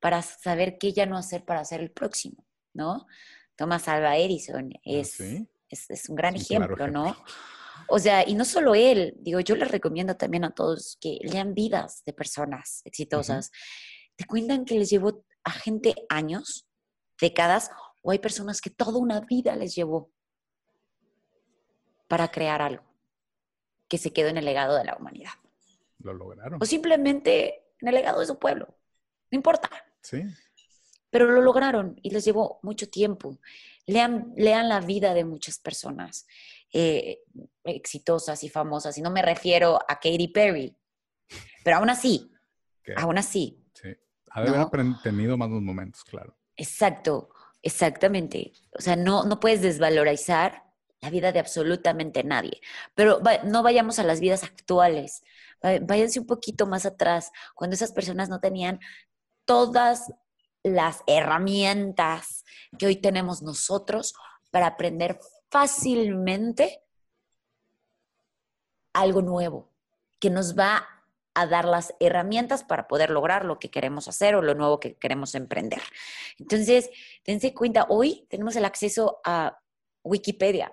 para 0.00 0.22
saber 0.22 0.78
qué 0.78 0.92
ya 0.92 1.06
no 1.06 1.16
hacer 1.16 1.44
para 1.44 1.60
hacer 1.60 1.80
el 1.80 1.90
próximo, 1.90 2.46
¿no? 2.72 3.06
Thomas 3.56 3.88
Alva 3.88 4.16
Edison 4.16 4.70
ah, 4.74 4.80
es, 4.84 5.20
es, 5.68 6.08
un 6.08 6.16
gran 6.16 6.36
ejemplo, 6.36 6.88
¿no? 6.88 7.16
O 7.88 7.98
sea, 7.98 8.28
y 8.28 8.34
no 8.34 8.44
solo 8.44 8.74
él, 8.74 9.14
digo, 9.18 9.40
yo 9.40 9.56
les 9.56 9.70
recomiendo 9.70 10.16
también 10.16 10.44
a 10.44 10.54
todos 10.54 10.96
que 11.00 11.18
lean 11.22 11.54
vidas 11.54 12.02
de 12.04 12.12
personas 12.12 12.82
exitosas. 12.84 13.52
Te 14.16 14.24
cuentan 14.24 14.64
que 14.64 14.78
les 14.78 14.90
llevó 14.90 15.24
a 15.46 15.50
gente 15.52 15.94
años, 16.08 16.66
décadas, 17.20 17.70
o 18.02 18.10
hay 18.10 18.18
personas 18.18 18.60
que 18.60 18.68
toda 18.68 18.98
una 18.98 19.20
vida 19.20 19.54
les 19.56 19.74
llevó 19.74 20.10
para 22.08 22.30
crear 22.30 22.60
algo 22.60 22.84
que 23.88 23.96
se 23.96 24.12
quedó 24.12 24.28
en 24.28 24.36
el 24.36 24.44
legado 24.44 24.76
de 24.76 24.84
la 24.84 24.96
humanidad. 24.96 25.30
Lo 25.98 26.12
lograron. 26.12 26.58
O 26.60 26.66
simplemente 26.66 27.64
en 27.80 27.88
el 27.88 27.94
legado 27.94 28.20
de 28.20 28.26
su 28.26 28.38
pueblo. 28.38 28.76
No 29.30 29.36
importa. 29.36 29.70
Sí. 30.02 30.22
Pero 31.10 31.30
lo 31.30 31.40
lograron 31.40 31.98
y 32.02 32.10
les 32.10 32.24
llevó 32.24 32.58
mucho 32.62 32.88
tiempo. 32.88 33.38
Lean, 33.86 34.32
lean 34.36 34.68
la 34.68 34.80
vida 34.80 35.14
de 35.14 35.24
muchas 35.24 35.60
personas 35.60 36.26
eh, 36.72 37.22
exitosas 37.62 38.42
y 38.42 38.48
famosas. 38.48 38.98
Y 38.98 39.02
no 39.02 39.10
me 39.10 39.22
refiero 39.22 39.78
a 39.86 39.94
Katy 39.94 40.28
Perry. 40.28 40.76
Pero 41.62 41.76
aún 41.76 41.90
así, 41.90 42.32
aún 42.96 43.18
así, 43.18 43.65
haber 44.36 44.68
tenido 45.02 45.36
más 45.36 45.48
momentos, 45.48 46.04
claro. 46.04 46.36
Exacto, 46.56 47.30
exactamente. 47.62 48.52
O 48.78 48.80
sea, 48.80 48.96
no, 48.96 49.24
no 49.24 49.40
puedes 49.40 49.62
desvalorizar 49.62 50.64
la 51.00 51.10
vida 51.10 51.32
de 51.32 51.38
absolutamente 51.38 52.24
nadie. 52.24 52.60
Pero 52.94 53.20
no 53.44 53.62
vayamos 53.62 53.98
a 53.98 54.04
las 54.04 54.20
vidas 54.20 54.44
actuales. 54.44 55.22
Váyanse 55.82 56.20
un 56.20 56.26
poquito 56.26 56.66
más 56.66 56.86
atrás, 56.86 57.32
cuando 57.54 57.74
esas 57.74 57.92
personas 57.92 58.28
no 58.28 58.40
tenían 58.40 58.80
todas 59.44 60.12
las 60.62 61.02
herramientas 61.06 62.44
que 62.78 62.86
hoy 62.86 62.96
tenemos 62.96 63.42
nosotros 63.42 64.14
para 64.50 64.66
aprender 64.66 65.18
fácilmente 65.50 66.82
algo 68.92 69.22
nuevo, 69.22 69.72
que 70.18 70.30
nos 70.30 70.58
va 70.58 70.95
a 71.36 71.46
dar 71.46 71.66
las 71.66 71.94
herramientas 72.00 72.64
para 72.64 72.88
poder 72.88 73.10
lograr 73.10 73.44
lo 73.44 73.58
que 73.58 73.70
queremos 73.70 74.08
hacer 74.08 74.34
o 74.34 74.42
lo 74.42 74.54
nuevo 74.54 74.80
que 74.80 74.96
queremos 74.96 75.34
emprender. 75.34 75.82
Entonces, 76.38 76.88
dense 77.26 77.52
cuenta, 77.52 77.86
hoy 77.90 78.26
tenemos 78.30 78.56
el 78.56 78.64
acceso 78.64 79.20
a 79.22 79.58
Wikipedia, 80.02 80.72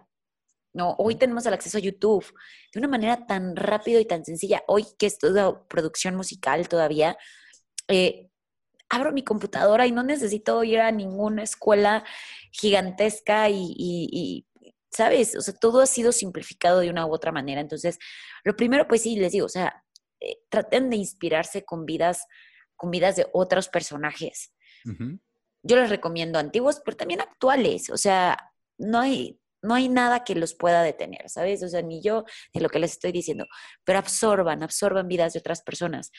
¿no? 0.73 0.95
Hoy 0.99 1.15
tenemos 1.15 1.45
el 1.45 1.53
acceso 1.53 1.77
a 1.77 1.81
YouTube 1.81 2.33
de 2.73 2.79
una 2.79 2.87
manera 2.87 3.25
tan 3.25 3.57
rápida 3.57 3.99
y 3.99 4.05
tan 4.05 4.23
sencilla. 4.23 4.63
Hoy 4.67 4.85
que 4.97 5.05
estudio 5.05 5.67
producción 5.67 6.15
musical 6.15 6.69
todavía, 6.69 7.17
eh, 7.89 8.29
abro 8.89 9.11
mi 9.11 9.23
computadora 9.23 9.85
y 9.85 9.91
no 9.91 10.03
necesito 10.03 10.63
ir 10.63 10.79
a 10.79 10.91
ninguna 10.93 11.43
escuela 11.43 12.05
gigantesca 12.51 13.49
y, 13.49 14.45
¿sabes? 14.91 15.35
O 15.35 15.41
sea, 15.41 15.53
todo 15.55 15.81
ha 15.81 15.87
sido 15.87 16.13
simplificado 16.13 16.79
de 16.79 16.89
una 16.89 17.05
u 17.05 17.13
otra 17.13 17.33
manera. 17.33 17.59
Entonces, 17.59 17.99
lo 18.45 18.55
primero, 18.55 18.87
pues 18.87 19.01
sí, 19.01 19.17
les 19.17 19.33
digo, 19.33 19.47
o 19.47 19.49
sea, 19.49 19.83
eh, 20.23 20.37
traten 20.49 20.89
de 20.89 20.95
inspirarse 20.95 21.65
con 21.65 21.85
vidas, 21.85 22.25
con 22.75 22.91
vidas 22.91 23.17
de 23.17 23.27
otros 23.33 23.67
personajes, 23.67 24.53
Yo 25.65 25.77
les 25.77 25.89
recomiendo 25.89 26.39
antiguos, 26.39 26.81
pero 26.83 26.97
también 26.97 27.21
actuales. 27.21 27.89
O 27.89 27.97
sea, 27.97 28.37
no 28.77 28.99
hay, 28.99 29.39
no 29.61 29.75
hay 29.75 29.89
nada 29.89 30.23
que 30.23 30.35
los 30.35 30.53
pueda 30.55 30.81
detener, 30.81 31.29
¿sabes? 31.29 31.63
O 31.63 31.69
sea, 31.69 31.81
ni 31.81 32.01
yo 32.01 32.25
de 32.53 32.61
lo 32.61 32.69
que 32.69 32.79
les 32.79 32.91
estoy 32.93 33.11
diciendo, 33.11 33.45
pero 33.83 33.99
absorban, 33.99 34.63
absorban 34.63 35.07
vidas 35.07 35.33
de 35.33 35.39
otras 35.39 35.61
personas, 35.61 36.11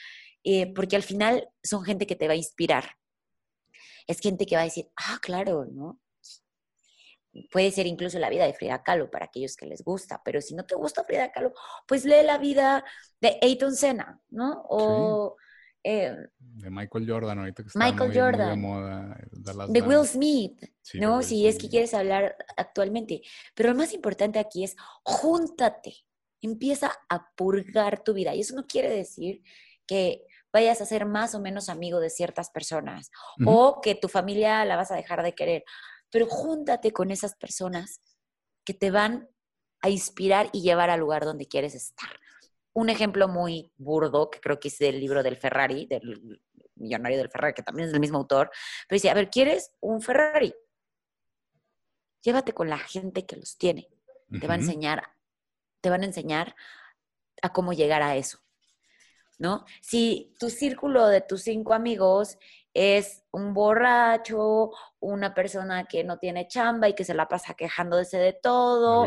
eh, 0.45 0.73
porque 0.75 0.97
al 0.97 1.03
final 1.03 1.49
son 1.63 1.85
gente 1.85 2.07
que 2.07 2.17
te 2.17 2.27
va 2.27 2.35
a 2.35 2.37
inspirar. 2.37 2.97
Es 4.07 4.21
gente 4.21 4.45
que 4.47 4.57
va 4.57 4.63
a 4.63 4.67
decir, 4.67 4.87
ah, 4.97 5.19
claro, 5.23 5.65
¿no? 5.65 6.01
Puede 7.51 7.71
ser 7.71 7.87
incluso 7.87 8.19
la 8.19 8.31
vida 8.31 8.47
de 8.47 8.55
Frida 8.55 8.83
Kahlo 8.83 9.11
para 9.11 9.27
aquellos 9.27 9.57
que 9.57 9.67
les 9.67 9.83
gusta, 9.83 10.23
pero 10.25 10.41
si 10.41 10.55
no 10.55 10.65
te 10.65 10.75
gusta 10.75 11.05
Frida 11.05 11.33
Kahlo, 11.33 11.53
pues 11.87 12.05
lee 12.05 12.23
la 12.25 12.39
vida 12.39 12.85
de 13.21 13.39
Ayton 13.43 13.75
Senna, 13.75 14.21
¿no? 14.31 14.65
O 14.69 15.37
eh, 15.87 16.17
de 16.39 16.71
Michael 16.71 17.07
Jordan, 17.07 17.39
ahorita 17.41 17.63
que 17.63 17.67
está 17.67 17.79
Michael 17.79 18.09
muy, 18.09 18.19
Jordan. 18.19 18.49
de 18.51 18.57
moda. 18.57 19.19
De 19.69 19.83
Will 19.83 20.07
Smith, 20.07 20.65
¿no? 20.95 21.23
si 21.23 21.47
es 21.47 21.59
que 21.59 21.69
quieres 21.69 21.93
hablar 21.93 22.37
actualmente. 22.57 23.21
Pero 23.55 23.71
lo 23.71 23.77
más 23.77 23.93
importante 23.93 24.39
aquí 24.39 24.65
es 24.65 24.77
júntate, 25.03 25.95
empieza 26.41 26.91
a 27.11 27.29
purgar 27.37 28.03
tu 28.03 28.15
vida. 28.15 28.35
Y 28.35 28.41
eso 28.41 28.55
no 28.57 28.67
quiere 28.67 28.89
decir 28.89 29.43
que 29.87 30.27
vayas 30.51 30.81
a 30.81 30.87
ser 30.87 31.05
más 31.05 31.35
o 31.35 31.41
menos 31.41 31.69
amigo 31.69 32.01
de 32.01 32.09
ciertas 32.09 32.49
personas 32.49 33.11
o 33.45 33.81
que 33.83 33.95
tu 33.95 34.09
familia 34.09 34.65
la 34.65 34.77
vas 34.77 34.91
a 34.91 34.97
dejar 34.97 35.23
de 35.23 35.35
querer. 35.35 35.65
Pero 36.15 36.29
júntate 36.29 36.93
con 36.93 37.11
esas 37.11 37.35
personas 37.35 38.01
que 38.65 38.73
te 38.73 38.93
van 38.93 39.29
a 39.81 39.89
inspirar 39.91 40.49
y 40.53 40.63
llevar 40.63 40.89
al 40.89 41.01
lugar 41.01 41.25
donde 41.25 41.49
quieres 41.49 41.75
estar 41.75 42.09
un 42.75 42.89
ejemplo 42.89 43.29
muy 43.29 43.73
burdo, 43.77 44.31
que 44.31 44.41
creo 44.41 44.61
que 44.61 44.69
es 44.69 44.79
del 44.79 45.01
libro 45.01 45.25
del 45.25 45.37
Ferrari, 45.37 45.87
del 45.87 46.41
millonario 46.75 47.19
del 47.19 47.31
Ferrari, 47.31 47.55
que 47.55 47.63
también 47.63 47.87
es 47.87 47.93
del 47.93 48.01
mismo 48.01 48.19
autor, 48.19 48.51
pero 48.89 48.97
dice, 48.97 49.11
a 49.11 49.15
ver, 49.15 49.31
¿quieres 49.31 49.73
un 49.81 50.03
Ferrari? 50.03 50.55
Llévate 52.23 52.53
con 52.53 52.69
la 52.69 52.79
gente 52.79 53.27
que 53.27 53.37
los 53.37 53.57
tiene. 53.57 53.89
Te 54.41 54.47
va 54.47 54.55
a 54.55 54.59
enseñar, 54.59 55.05
te 55.81 55.91
van 55.91 56.03
a 56.03 56.07
enseñar 56.07 56.57
a 57.43 57.53
cómo 57.53 57.73
llegar 57.73 58.03
a 58.03 58.17
eso. 58.17 58.39
¿No? 59.39 59.65
Si 59.81 60.33
tu 60.39 60.49
círculo 60.49 61.09
de 61.09 61.21
tus 61.21 61.43
cinco 61.43 61.75
amigos 61.75 62.39
es 62.75 63.23
un 63.31 63.55
borracho, 63.55 64.73
una 64.99 65.33
persona 65.33 65.85
que 65.85 66.03
no 66.03 66.19
tiene 66.19 66.49
chamba 66.49 66.89
y 66.89 66.95
que 66.95 67.05
se 67.05 67.15
la 67.15 67.29
pasa 67.29 67.55
quejándose 67.55 68.19
de 68.19 68.33
todo, 68.33 69.07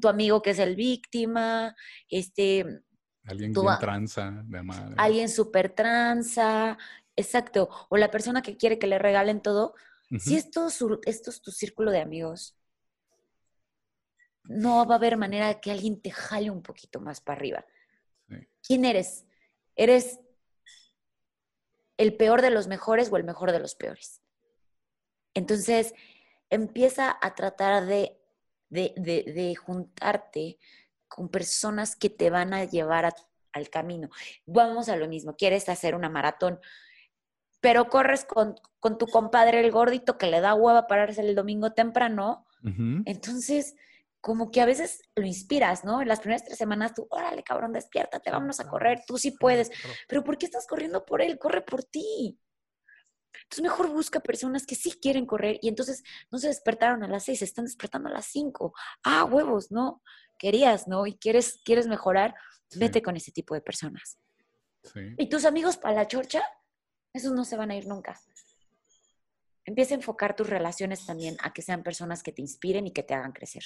tu 0.00 0.08
amigo 0.08 0.40
que 0.40 0.50
es 0.50 0.60
el 0.60 0.76
víctima, 0.76 1.74
este... 2.08 2.82
Alguien 3.24 3.52
bien 3.52 3.78
tranza, 3.80 4.30
de 4.44 4.62
madre. 4.62 4.94
Alguien 4.96 5.28
súper 5.28 5.70
tranza, 5.70 6.78
exacto. 7.16 7.68
O 7.88 7.96
la 7.96 8.08
persona 8.08 8.40
que 8.40 8.56
quiere 8.56 8.78
que 8.78 8.86
le 8.86 9.00
regalen 9.00 9.42
todo. 9.42 9.74
Si 10.20 10.36
esto, 10.36 10.68
esto 11.04 11.30
es 11.30 11.42
tu 11.42 11.50
círculo 11.50 11.90
de 11.90 12.00
amigos, 12.00 12.56
no 14.44 14.86
va 14.86 14.94
a 14.94 14.98
haber 14.98 15.16
manera 15.16 15.48
de 15.48 15.60
que 15.60 15.72
alguien 15.72 16.00
te 16.00 16.12
jale 16.12 16.50
un 16.50 16.62
poquito 16.62 17.00
más 17.00 17.20
para 17.20 17.38
arriba. 17.38 17.66
¿Quién 18.62 18.84
eres? 18.84 19.26
¿Eres 19.74 20.20
el 21.96 22.16
peor 22.16 22.42
de 22.42 22.50
los 22.50 22.66
mejores 22.66 23.10
o 23.10 23.16
el 23.16 23.24
mejor 23.24 23.52
de 23.52 23.60
los 23.60 23.74
peores. 23.74 24.20
Entonces, 25.34 25.94
empieza 26.50 27.16
a 27.20 27.34
tratar 27.34 27.86
de, 27.86 28.18
de, 28.68 29.54
juntarte 29.54 30.58
con 31.08 31.28
personas 31.28 31.96
que 31.96 32.10
te 32.10 32.30
van 32.30 32.54
a 32.54 32.64
llevar 32.64 33.14
al 33.52 33.70
camino. 33.70 34.08
Vamos 34.44 34.88
a 34.88 34.96
lo 34.96 35.08
mismo, 35.08 35.36
quieres 35.36 35.68
hacer 35.68 35.94
una 35.94 36.08
maratón, 36.08 36.58
pero 37.60 37.88
corres 37.88 38.24
con, 38.24 38.56
tu 38.98 39.06
compadre 39.06 39.60
el 39.60 39.72
gordito 39.72 40.18
que 40.18 40.28
le 40.28 40.40
da 40.40 40.54
hueva 40.54 40.86
pararse 40.86 41.20
el 41.22 41.34
domingo 41.34 41.72
temprano. 41.72 42.46
Entonces, 43.04 43.76
como 44.26 44.50
que 44.50 44.60
a 44.60 44.66
veces 44.66 45.02
lo 45.14 45.24
inspiras, 45.24 45.84
¿no? 45.84 46.02
En 46.02 46.08
las 46.08 46.18
primeras 46.18 46.44
tres 46.44 46.58
semanas 46.58 46.94
tú, 46.94 47.06
órale, 47.10 47.44
cabrón, 47.44 47.72
despiértate, 47.72 48.32
vámonos 48.32 48.58
a 48.58 48.66
correr, 48.66 49.04
tú 49.06 49.18
sí 49.18 49.30
puedes. 49.30 49.70
Pero 50.08 50.24
¿por 50.24 50.36
qué 50.36 50.46
estás 50.46 50.66
corriendo 50.66 51.04
por 51.04 51.22
él? 51.22 51.38
Corre 51.38 51.62
por 51.62 51.84
ti. 51.84 52.36
Entonces 53.32 53.62
mejor 53.62 53.88
busca 53.88 54.18
personas 54.18 54.66
que 54.66 54.74
sí 54.74 54.98
quieren 55.00 55.26
correr 55.26 55.60
y 55.62 55.68
entonces 55.68 56.02
no 56.32 56.38
se 56.38 56.48
despertaron 56.48 57.04
a 57.04 57.06
las 57.06 57.22
seis, 57.22 57.38
se 57.38 57.44
están 57.44 57.66
despertando 57.66 58.08
a 58.08 58.12
las 58.14 58.26
cinco. 58.26 58.74
Ah, 59.04 59.22
huevos, 59.22 59.70
¿no? 59.70 60.02
Querías, 60.40 60.88
¿no? 60.88 61.06
Y 61.06 61.16
quieres, 61.18 61.60
quieres 61.64 61.86
mejorar, 61.86 62.34
vete 62.74 63.02
con 63.02 63.16
ese 63.16 63.30
tipo 63.30 63.54
de 63.54 63.60
personas. 63.60 64.18
Sí. 64.82 65.14
Y 65.18 65.28
tus 65.28 65.44
amigos 65.44 65.76
para 65.76 65.94
la 65.94 66.08
chorcha, 66.08 66.42
esos 67.12 67.30
no 67.30 67.44
se 67.44 67.56
van 67.56 67.70
a 67.70 67.76
ir 67.76 67.86
nunca. 67.86 68.20
Empieza 69.64 69.94
a 69.94 69.98
enfocar 69.98 70.34
tus 70.34 70.50
relaciones 70.50 71.06
también 71.06 71.36
a 71.44 71.52
que 71.52 71.62
sean 71.62 71.84
personas 71.84 72.24
que 72.24 72.32
te 72.32 72.42
inspiren 72.42 72.88
y 72.88 72.92
que 72.92 73.04
te 73.04 73.14
hagan 73.14 73.30
crecer. 73.30 73.62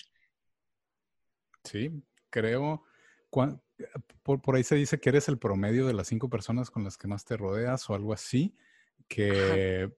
Sí, 1.64 1.90
creo. 2.30 2.84
Por, 3.30 4.42
por, 4.42 4.56
ahí 4.56 4.64
se 4.64 4.74
dice 4.74 5.00
que 5.00 5.10
eres 5.10 5.28
el 5.28 5.38
promedio 5.38 5.86
de 5.86 5.92
las 5.92 6.08
cinco 6.08 6.28
personas 6.28 6.70
con 6.70 6.84
las 6.84 6.98
que 6.98 7.08
más 7.08 7.24
te 7.24 7.36
rodeas 7.36 7.88
o 7.88 7.94
algo 7.94 8.12
así, 8.12 8.56
que, 9.08 9.90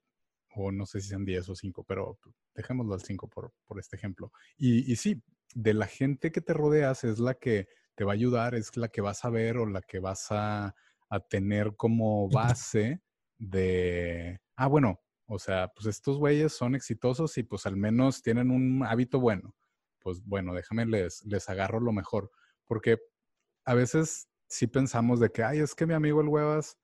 o 0.54 0.70
no 0.70 0.86
sé 0.86 1.00
si 1.00 1.08
sean 1.08 1.24
diez 1.24 1.48
o 1.48 1.54
cinco, 1.54 1.84
pero 1.84 2.18
dejémoslo 2.54 2.94
al 2.94 3.02
cinco 3.02 3.28
por, 3.28 3.52
por 3.64 3.78
este 3.78 3.96
ejemplo. 3.96 4.32
Y, 4.56 4.90
y, 4.90 4.96
sí, 4.96 5.22
de 5.54 5.74
la 5.74 5.86
gente 5.86 6.30
que 6.30 6.40
te 6.42 6.52
rodeas 6.52 7.04
es 7.04 7.18
la 7.18 7.34
que 7.34 7.68
te 7.94 8.04
va 8.04 8.12
a 8.12 8.14
ayudar, 8.14 8.54
es 8.54 8.76
la 8.76 8.88
que 8.88 9.00
vas 9.00 9.24
a 9.24 9.30
ver 9.30 9.56
o 9.56 9.66
la 9.66 9.80
que 9.82 9.98
vas 9.98 10.30
a, 10.30 10.74
a 11.08 11.20
tener 11.20 11.74
como 11.76 12.28
base 12.28 13.00
de, 13.38 14.40
ah, 14.56 14.66
bueno, 14.66 15.00
o 15.26 15.38
sea, 15.38 15.68
pues 15.68 15.86
estos 15.86 16.18
güeyes 16.18 16.52
son 16.52 16.74
exitosos 16.74 17.36
y 17.38 17.42
pues 17.42 17.64
al 17.64 17.76
menos 17.76 18.22
tienen 18.22 18.50
un 18.50 18.84
hábito 18.84 19.18
bueno 19.18 19.54
pues 20.02 20.22
bueno, 20.24 20.54
déjame 20.54 20.86
les, 20.86 21.24
les 21.24 21.48
agarro 21.48 21.80
lo 21.80 21.92
mejor. 21.92 22.30
Porque 22.66 22.98
a 23.64 23.74
veces 23.74 24.28
sí 24.48 24.66
pensamos 24.66 25.20
de 25.20 25.30
que, 25.30 25.42
ay, 25.44 25.60
es 25.60 25.74
que 25.74 25.86
mi 25.86 25.94
amigo 25.94 26.20
el 26.20 26.28
huevas, 26.28 26.78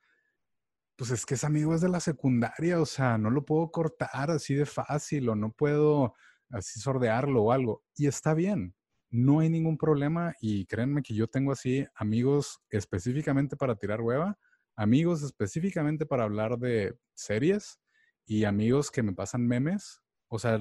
pues 0.96 1.10
es 1.10 1.24
que 1.26 1.34
ese 1.34 1.46
amigo 1.46 1.74
es 1.74 1.80
de 1.80 1.88
la 1.88 2.00
secundaria, 2.00 2.80
o 2.80 2.86
sea, 2.86 3.18
no 3.18 3.30
lo 3.30 3.44
puedo 3.44 3.70
cortar 3.70 4.30
así 4.30 4.54
de 4.54 4.66
fácil 4.66 5.28
o 5.28 5.36
no 5.36 5.52
puedo 5.52 6.14
así 6.50 6.80
sordearlo 6.80 7.44
o 7.44 7.52
algo. 7.52 7.84
Y 7.94 8.06
está 8.06 8.34
bien, 8.34 8.74
no 9.10 9.40
hay 9.40 9.48
ningún 9.48 9.78
problema 9.78 10.34
y 10.40 10.66
créanme 10.66 11.02
que 11.02 11.14
yo 11.14 11.28
tengo 11.28 11.52
así 11.52 11.86
amigos 11.94 12.60
específicamente 12.70 13.56
para 13.56 13.76
tirar 13.76 14.00
hueva, 14.00 14.38
amigos 14.76 15.22
específicamente 15.22 16.06
para 16.06 16.24
hablar 16.24 16.58
de 16.58 16.98
series 17.14 17.80
y 18.26 18.44
amigos 18.44 18.90
que 18.90 19.02
me 19.02 19.12
pasan 19.12 19.46
memes. 19.46 20.00
O 20.28 20.38
sea, 20.38 20.60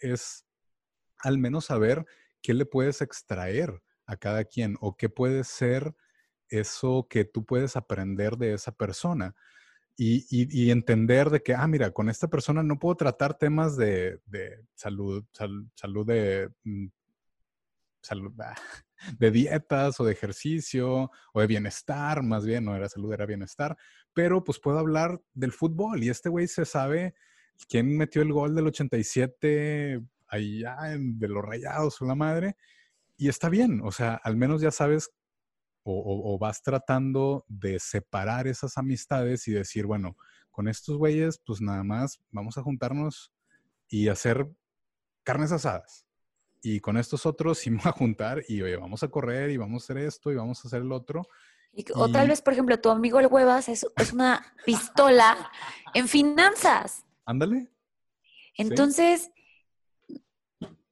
es, 0.00 0.45
al 1.18 1.38
menos 1.38 1.66
saber 1.66 2.04
qué 2.42 2.54
le 2.54 2.66
puedes 2.66 3.02
extraer 3.02 3.82
a 4.06 4.16
cada 4.16 4.44
quien 4.44 4.76
o 4.80 4.96
qué 4.96 5.08
puede 5.08 5.44
ser 5.44 5.94
eso 6.48 7.06
que 7.10 7.24
tú 7.24 7.44
puedes 7.44 7.76
aprender 7.76 8.36
de 8.36 8.54
esa 8.54 8.72
persona. 8.72 9.34
Y, 9.98 10.70
entender 10.70 11.30
de 11.30 11.42
que, 11.42 11.54
ah, 11.54 11.66
mira, 11.66 11.90
con 11.90 12.10
esta 12.10 12.28
persona 12.28 12.62
no 12.62 12.78
puedo 12.78 12.96
tratar 12.96 13.38
temas 13.38 13.78
de, 13.78 14.20
salud, 14.74 15.24
salud 15.74 16.06
de, 16.06 16.50
mm, 16.64 16.88
salud, 18.02 18.32
de 19.18 19.30
dietas 19.30 19.98
o 19.98 20.04
de 20.04 20.12
ejercicio 20.12 21.10
o 21.32 21.40
de 21.40 21.46
bienestar, 21.46 22.22
más 22.22 22.44
bien, 22.44 22.64
no 22.66 22.76
era 22.76 22.90
salud, 22.90 23.12
era 23.12 23.24
bienestar, 23.24 23.76
pero 24.12 24.44
pues 24.44 24.58
puedo 24.58 24.78
hablar 24.78 25.20
del 25.32 25.52
fútbol 25.52 26.02
y 26.04 26.10
este 26.10 26.28
güey 26.28 26.46
se 26.46 26.66
sabe 26.66 27.14
quién 27.68 27.96
metió 27.96 28.20
el 28.20 28.32
gol 28.32 28.54
del 28.54 28.66
87 28.66 30.02
allá 30.28 30.76
de 30.98 31.28
los 31.28 31.44
rayados 31.44 32.00
o 32.00 32.06
la 32.06 32.14
madre, 32.14 32.56
y 33.16 33.28
está 33.28 33.48
bien, 33.48 33.80
o 33.82 33.92
sea, 33.92 34.20
al 34.22 34.36
menos 34.36 34.60
ya 34.60 34.70
sabes 34.70 35.10
o, 35.88 36.36
vas 36.38 36.62
tratando 36.62 37.44
de 37.48 37.78
separar 37.78 38.46
esas 38.48 38.76
amistades 38.76 39.46
y 39.46 39.52
decir, 39.52 39.86
bueno, 39.86 40.16
con 40.50 40.68
estos 40.68 40.96
güeyes, 40.96 41.40
pues 41.44 41.60
nada 41.60 41.84
más 41.84 42.20
vamos 42.30 42.58
a 42.58 42.62
juntarnos 42.62 43.32
y 43.88 44.08
hacer 44.08 44.50
carnes 45.22 45.52
asadas. 45.52 46.04
Y 46.60 46.80
con 46.80 46.96
estos 46.96 47.24
otros 47.24 47.58
sí 47.58 47.70
voy 47.70 47.80
a 47.84 47.92
juntar 47.92 48.42
y 48.48 48.62
oye, 48.62 48.76
vamos 48.76 49.02
a 49.04 49.08
correr 49.08 49.50
y 49.50 49.56
vamos 49.56 49.82
a 49.82 49.84
hacer 49.84 49.98
esto 49.98 50.32
y 50.32 50.34
vamos 50.34 50.64
a 50.64 50.68
hacer 50.68 50.82
el 50.82 50.90
otro. 50.90 51.22
o 51.94 52.10
tal 52.10 52.28
vez, 52.28 52.42
por 52.42 52.52
ejemplo, 52.52 52.80
tu 52.80 52.90
amigo 52.90 53.20
el 53.20 53.28
huevas 53.28 53.68
es, 53.68 53.86
es 53.96 54.12
una 54.12 54.54
pistola 54.64 55.52
en 55.94 56.08
finanzas. 56.08 57.04
Ándale. 57.24 57.70
Entonces, 58.56 59.30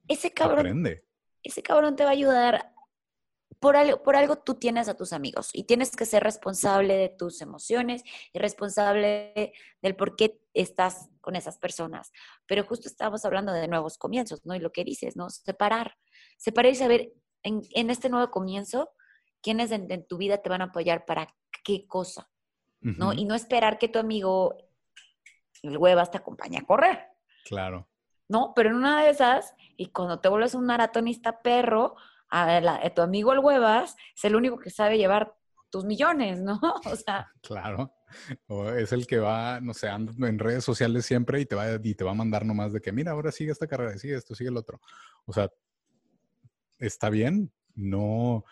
ese 0.08 0.32
cabrón, 0.32 0.84
ese 1.42 1.62
cabrón 1.62 1.96
te 1.96 2.04
va 2.04 2.10
a 2.10 2.12
ayudar. 2.12 2.70
Por 3.60 3.76
algo, 3.76 4.02
por 4.02 4.14
algo 4.16 4.36
tú 4.36 4.56
tienes 4.56 4.88
a 4.88 4.96
tus 4.96 5.12
amigos 5.12 5.48
y 5.54 5.64
tienes 5.64 5.96
que 5.96 6.04
ser 6.04 6.22
responsable 6.22 6.96
de 6.96 7.08
tus 7.08 7.40
emociones 7.40 8.02
y 8.32 8.38
responsable 8.38 9.54
del 9.80 9.96
por 9.96 10.16
qué 10.16 10.38
estás 10.52 11.08
con 11.22 11.34
esas 11.34 11.56
personas. 11.58 12.12
Pero 12.46 12.64
justo 12.64 12.88
estamos 12.88 13.24
hablando 13.24 13.52
de 13.52 13.66
nuevos 13.68 13.96
comienzos, 13.96 14.44
¿no? 14.44 14.54
Y 14.54 14.58
lo 14.58 14.70
que 14.70 14.84
dices, 14.84 15.16
¿no? 15.16 15.30
Separar. 15.30 15.96
Separar 16.36 16.72
y 16.72 16.74
saber 16.74 17.12
en, 17.42 17.62
en 17.70 17.88
este 17.88 18.10
nuevo 18.10 18.30
comienzo 18.30 18.90
quiénes 19.44 19.70
en, 19.70 20.06
tu 20.06 20.16
vida 20.16 20.38
te 20.38 20.48
van 20.48 20.62
a 20.62 20.64
apoyar 20.64 21.04
para 21.04 21.28
qué 21.62 21.86
cosa, 21.86 22.30
¿no? 22.80 23.12
Y 23.12 23.26
no 23.26 23.34
esperar 23.34 23.78
que 23.78 23.88
tu 23.88 23.98
amigo 23.98 24.56
el 25.62 25.76
huevas 25.76 26.10
te 26.10 26.16
acompaña 26.16 26.60
a 26.60 26.64
correr. 26.64 27.08
Claro. 27.44 27.86
¿No? 28.34 28.52
Pero 28.56 28.70
en 28.70 28.76
una 28.76 29.04
de 29.04 29.10
esas, 29.10 29.54
y 29.76 29.92
cuando 29.92 30.18
te 30.18 30.28
vuelves 30.28 30.56
un 30.56 30.66
maratonista 30.66 31.40
perro, 31.40 31.94
a, 32.28 32.90
tu 32.90 33.00
amigo 33.00 33.32
el 33.32 33.38
huevas 33.38 33.94
es 34.16 34.24
el 34.24 34.34
único 34.34 34.58
que 34.58 34.70
sabe 34.70 34.98
llevar 34.98 35.36
tus 35.70 35.84
millones, 35.84 36.40
¿no? 36.40 36.60
O 36.84 36.96
sea. 36.96 37.30
Claro. 37.42 37.94
O 38.48 38.70
es 38.70 38.92
el 38.92 39.06
que 39.06 39.18
va, 39.18 39.60
no 39.60 39.72
sé, 39.72 39.88
anda 39.88 40.28
en 40.28 40.40
redes 40.40 40.64
sociales 40.64 41.06
siempre 41.06 41.40
y 41.40 41.46
te 41.46 41.54
va, 41.54 41.78
y 41.80 41.94
te 41.94 42.02
va 42.02 42.10
a 42.10 42.14
mandar 42.14 42.44
nomás 42.44 42.72
de 42.72 42.80
que, 42.80 42.90
mira, 42.90 43.12
ahora 43.12 43.30
sigue 43.30 43.52
esta 43.52 43.68
carrera, 43.68 43.96
sigue 43.98 44.16
esto, 44.16 44.34
sigue 44.34 44.50
el 44.50 44.56
otro. 44.56 44.80
O 45.26 45.32
sea, 45.32 45.48
está 46.80 47.10
bien, 47.10 47.52
no. 47.76 48.44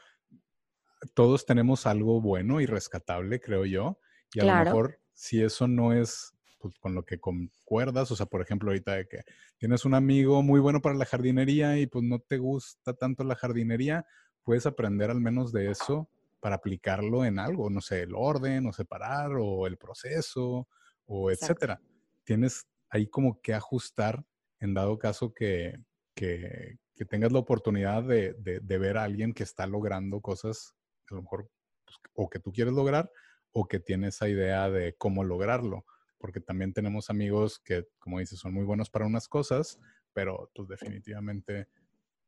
Todos 1.15 1.45
tenemos 1.45 1.87
algo 1.87 2.21
bueno 2.21 2.61
y 2.61 2.67
rescatable, 2.67 3.41
creo 3.41 3.65
yo. 3.65 3.99
Y 4.33 4.41
a 4.41 4.45
lo 4.45 4.65
mejor, 4.65 5.01
si 5.13 5.43
eso 5.43 5.67
no 5.67 5.93
es 5.93 6.32
pues, 6.63 6.79
con 6.79 6.95
lo 6.95 7.05
que 7.05 7.19
concuerdas, 7.19 8.11
o 8.13 8.17
sea, 8.17 8.27
por 8.27 8.41
ejemplo, 8.41 8.71
ahorita 8.71 8.95
de 8.95 9.09
que 9.09 9.23
tienes 9.59 9.85
un 9.85 9.95
amigo 9.95 10.43
muy 10.43 10.61
bueno 10.61 10.81
para 10.81 10.95
la 10.95 11.05
jardinería 11.05 11.77
y 11.79 11.89
pues 11.89 12.05
no 12.05 12.21
te 12.21 12.39
gusta 12.39 12.95
tanto 12.95 13.25
la 13.25 13.35
jardinería, 13.35 14.07
puedes 14.45 14.65
aprender 14.65 15.11
al 15.11 15.21
menos 15.21 15.53
de 15.53 15.71
eso 15.71 16.09
para 16.41 16.57
aplicarlo 16.57 17.25
en 17.25 17.41
algo, 17.41 17.69
no 17.69 17.81
sé, 17.81 18.03
el 18.03 18.15
orden 18.15 18.67
o 18.67 18.73
separar 18.73 19.33
o 19.41 19.67
el 19.67 19.77
proceso 19.77 20.69
o 21.07 21.31
etcétera. 21.31 21.81
Tienes 22.23 22.67
ahí 22.89 23.09
como 23.09 23.41
que 23.41 23.55
ajustar 23.55 24.25
en 24.61 24.75
dado 24.75 24.99
caso 24.99 25.35
que, 25.35 25.81
que, 26.15 26.79
tengas 27.11 27.33
la 27.33 27.41
oportunidad 27.41 28.05
de, 28.05 28.35
de, 28.35 28.79
ver 28.79 28.97
a 28.97 29.03
alguien 29.03 29.35
que 29.35 29.43
está 29.43 29.67
logrando 29.67 30.21
cosas, 30.21 30.77
a 31.11 31.17
lo 31.17 31.23
mejor, 31.23 31.51
pues, 31.85 31.99
o 32.15 32.31
que 32.31 32.39
tú 32.39 32.53
quieres 32.53 32.73
lograr, 32.73 33.11
o 33.51 33.67
que 33.67 33.81
tiene 33.81 34.09
esa 34.09 34.29
idea 34.29 34.71
de 34.71 34.95
cómo 34.95 35.25
lograrlo. 35.25 35.85
Porque 36.23 36.41
también 36.41 36.73
tenemos 36.73 37.11
amigos 37.11 37.59
que, 37.59 37.89
como 37.99 38.21
dices, 38.21 38.39
son 38.39 38.55
muy 38.55 38.65
buenos 38.65 38.89
para 38.89 39.07
unas 39.07 39.27
cosas, 39.27 39.81
pero 40.13 40.53
pues 40.55 40.69
definitivamente 40.69 41.67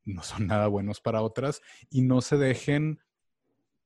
no 0.05 0.21
son 0.25 0.49
nada 0.49 0.67
buenos 0.67 1.01
para 1.01 1.23
otras 1.23 1.63
y 1.91 2.03
no 2.03 2.21
se 2.21 2.37
dejen 2.37 2.99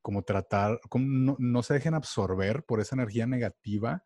como 0.01 0.23
tratar, 0.23 0.81
como 0.89 1.37
no, 1.39 1.63
se 1.63 1.75
dejen 1.75 1.93
absorber 1.93 2.65
por 2.65 2.81
esa 2.81 2.97
energía 2.97 3.27
negativa 3.27 4.03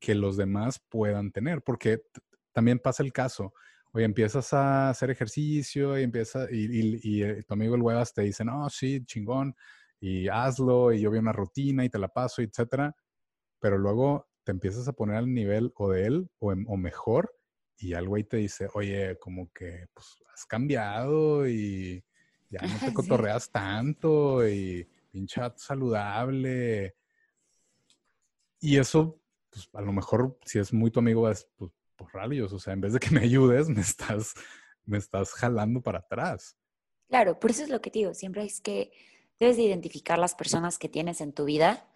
que 0.00 0.16
los 0.16 0.36
demás 0.36 0.84
puedan 0.88 1.30
tener, 1.30 1.62
porque 1.62 2.02
también 2.50 2.80
pasa 2.80 3.04
el 3.04 3.12
caso, 3.12 3.54
oye, 3.92 4.04
empiezas 4.04 4.52
a 4.52 4.90
hacer 4.90 5.10
ejercicio 5.10 5.96
y 5.96 6.02
empieza, 6.02 6.48
y, 6.50 7.22
eh, 7.22 7.44
tu 7.46 7.54
amigo 7.54 7.76
el 7.76 7.82
huevas 7.82 8.12
te 8.12 8.22
dice, 8.22 8.44
no, 8.44 8.68
sí, 8.68 9.04
chingón, 9.04 9.54
y 10.00 10.26
hazlo, 10.26 10.92
y 10.92 11.02
yo 11.02 11.12
vi 11.12 11.18
una 11.18 11.32
rutina 11.32 11.84
y 11.84 11.90
te 11.90 12.00
la 12.00 12.08
paso, 12.08 12.42
etcétera, 12.42 12.96
pero 13.60 13.78
luego 13.78 14.26
te 14.46 14.52
empiezas 14.52 14.86
a 14.86 14.92
poner 14.92 15.16
al 15.16 15.34
nivel 15.34 15.72
o 15.74 15.90
de 15.90 16.06
él 16.06 16.30
o, 16.38 16.52
o 16.52 16.76
mejor, 16.76 17.36
y 17.78 17.94
al 17.94 18.08
güey 18.08 18.22
te 18.22 18.36
dice, 18.36 18.68
oye, 18.74 19.18
como 19.18 19.52
que 19.52 19.88
pues, 19.92 20.06
has 20.32 20.46
cambiado 20.46 21.48
y 21.48 22.04
ya 22.48 22.60
no 22.62 22.78
te 22.78 22.94
cotorreas 22.94 23.50
tanto 23.50 24.48
y 24.48 24.88
chat 25.26 25.58
saludable. 25.58 26.94
Y 28.60 28.78
eso, 28.78 29.20
pues 29.50 29.68
a 29.72 29.80
lo 29.80 29.92
mejor 29.92 30.38
si 30.44 30.60
es 30.60 30.72
muy 30.72 30.92
tu 30.92 31.00
amigo, 31.00 31.28
es 31.28 31.48
pues, 31.56 31.72
por 31.96 32.14
rayos, 32.14 32.52
o 32.52 32.60
sea, 32.60 32.72
en 32.72 32.82
vez 32.82 32.92
de 32.92 33.00
que 33.00 33.10
me 33.10 33.22
ayudes, 33.22 33.68
me 33.68 33.80
estás, 33.80 34.34
me 34.84 34.98
estás 34.98 35.32
jalando 35.32 35.82
para 35.82 35.98
atrás. 35.98 36.56
Claro, 37.08 37.40
por 37.40 37.50
eso 37.50 37.64
es 37.64 37.68
lo 37.68 37.80
que 37.80 37.90
digo, 37.90 38.14
siempre 38.14 38.44
es 38.44 38.60
que 38.60 38.92
debes 39.40 39.56
de 39.56 39.64
identificar 39.64 40.20
las 40.20 40.36
personas 40.36 40.78
que 40.78 40.88
tienes 40.88 41.20
en 41.20 41.32
tu 41.32 41.44
vida 41.44 41.88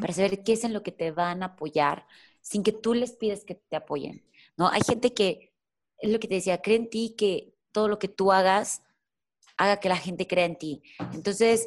para 0.00 0.12
saber 0.12 0.42
qué 0.42 0.54
es 0.54 0.64
en 0.64 0.72
lo 0.72 0.82
que 0.82 0.92
te 0.92 1.10
van 1.10 1.42
a 1.42 1.46
apoyar 1.46 2.06
sin 2.40 2.62
que 2.62 2.72
tú 2.72 2.94
les 2.94 3.12
pides 3.12 3.44
que 3.44 3.56
te 3.56 3.76
apoyen, 3.76 4.24
¿no? 4.56 4.68
Hay 4.68 4.80
gente 4.86 5.12
que, 5.12 5.52
es 5.98 6.10
lo 6.10 6.20
que 6.20 6.28
te 6.28 6.36
decía, 6.36 6.62
cree 6.62 6.76
en 6.76 6.88
ti 6.88 7.14
que 7.18 7.54
todo 7.72 7.88
lo 7.88 7.98
que 7.98 8.08
tú 8.08 8.30
hagas 8.30 8.82
haga 9.56 9.78
que 9.78 9.88
la 9.88 9.96
gente 9.96 10.26
crea 10.26 10.44
en 10.44 10.56
ti. 10.56 10.82
Entonces, 11.12 11.66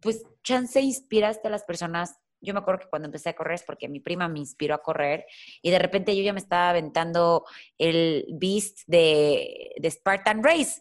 pues 0.00 0.22
chance 0.42 0.80
inspiraste 0.80 1.48
a 1.48 1.50
las 1.50 1.64
personas. 1.64 2.16
Yo 2.40 2.54
me 2.54 2.60
acuerdo 2.60 2.80
que 2.80 2.88
cuando 2.88 3.06
empecé 3.06 3.30
a 3.30 3.36
correr 3.36 3.56
es 3.56 3.64
porque 3.64 3.88
mi 3.88 4.00
prima 4.00 4.28
me 4.28 4.38
inspiró 4.38 4.74
a 4.74 4.82
correr 4.82 5.26
y 5.60 5.70
de 5.70 5.78
repente 5.78 6.16
yo 6.16 6.22
ya 6.22 6.32
me 6.32 6.38
estaba 6.38 6.70
aventando 6.70 7.44
el 7.76 8.24
Beast 8.32 8.80
de, 8.86 9.72
de 9.78 9.90
Spartan 9.90 10.42
Race, 10.42 10.80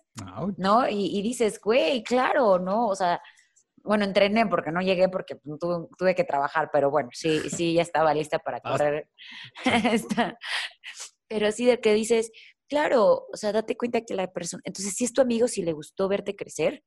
¿no? 0.57 0.87
Y, 0.87 1.21
dices, 1.21 1.59
güey, 1.59 2.03
claro, 2.03 2.59
¿no? 2.59 2.87
O 2.87 2.95
sea, 2.95 3.21
bueno, 3.83 4.05
entrené 4.05 4.45
porque 4.45 4.71
no 4.71 4.81
llegué 4.81 5.09
porque 5.09 5.35
tuve, 5.35 5.87
tuve, 5.97 6.15
que 6.15 6.23
trabajar, 6.23 6.69
pero 6.71 6.89
bueno, 6.89 7.09
sí, 7.11 7.39
sí, 7.49 7.73
ya 7.73 7.81
estaba 7.81 8.13
lista 8.13 8.39
para 8.39 8.59
correr. 8.61 9.09
pero 11.27 11.51
sí 11.51 11.65
de 11.65 11.79
que 11.79 11.93
dices, 11.93 12.31
claro, 12.67 13.27
o 13.31 13.37
sea, 13.37 13.51
date 13.51 13.77
cuenta 13.77 14.01
que 14.01 14.13
la 14.15 14.31
persona, 14.31 14.61
entonces 14.65 14.95
si 14.95 15.05
es 15.05 15.13
tu 15.13 15.21
amigo, 15.21 15.47
si 15.47 15.61
le 15.61 15.73
gustó 15.73 16.07
verte 16.07 16.35
crecer, 16.35 16.83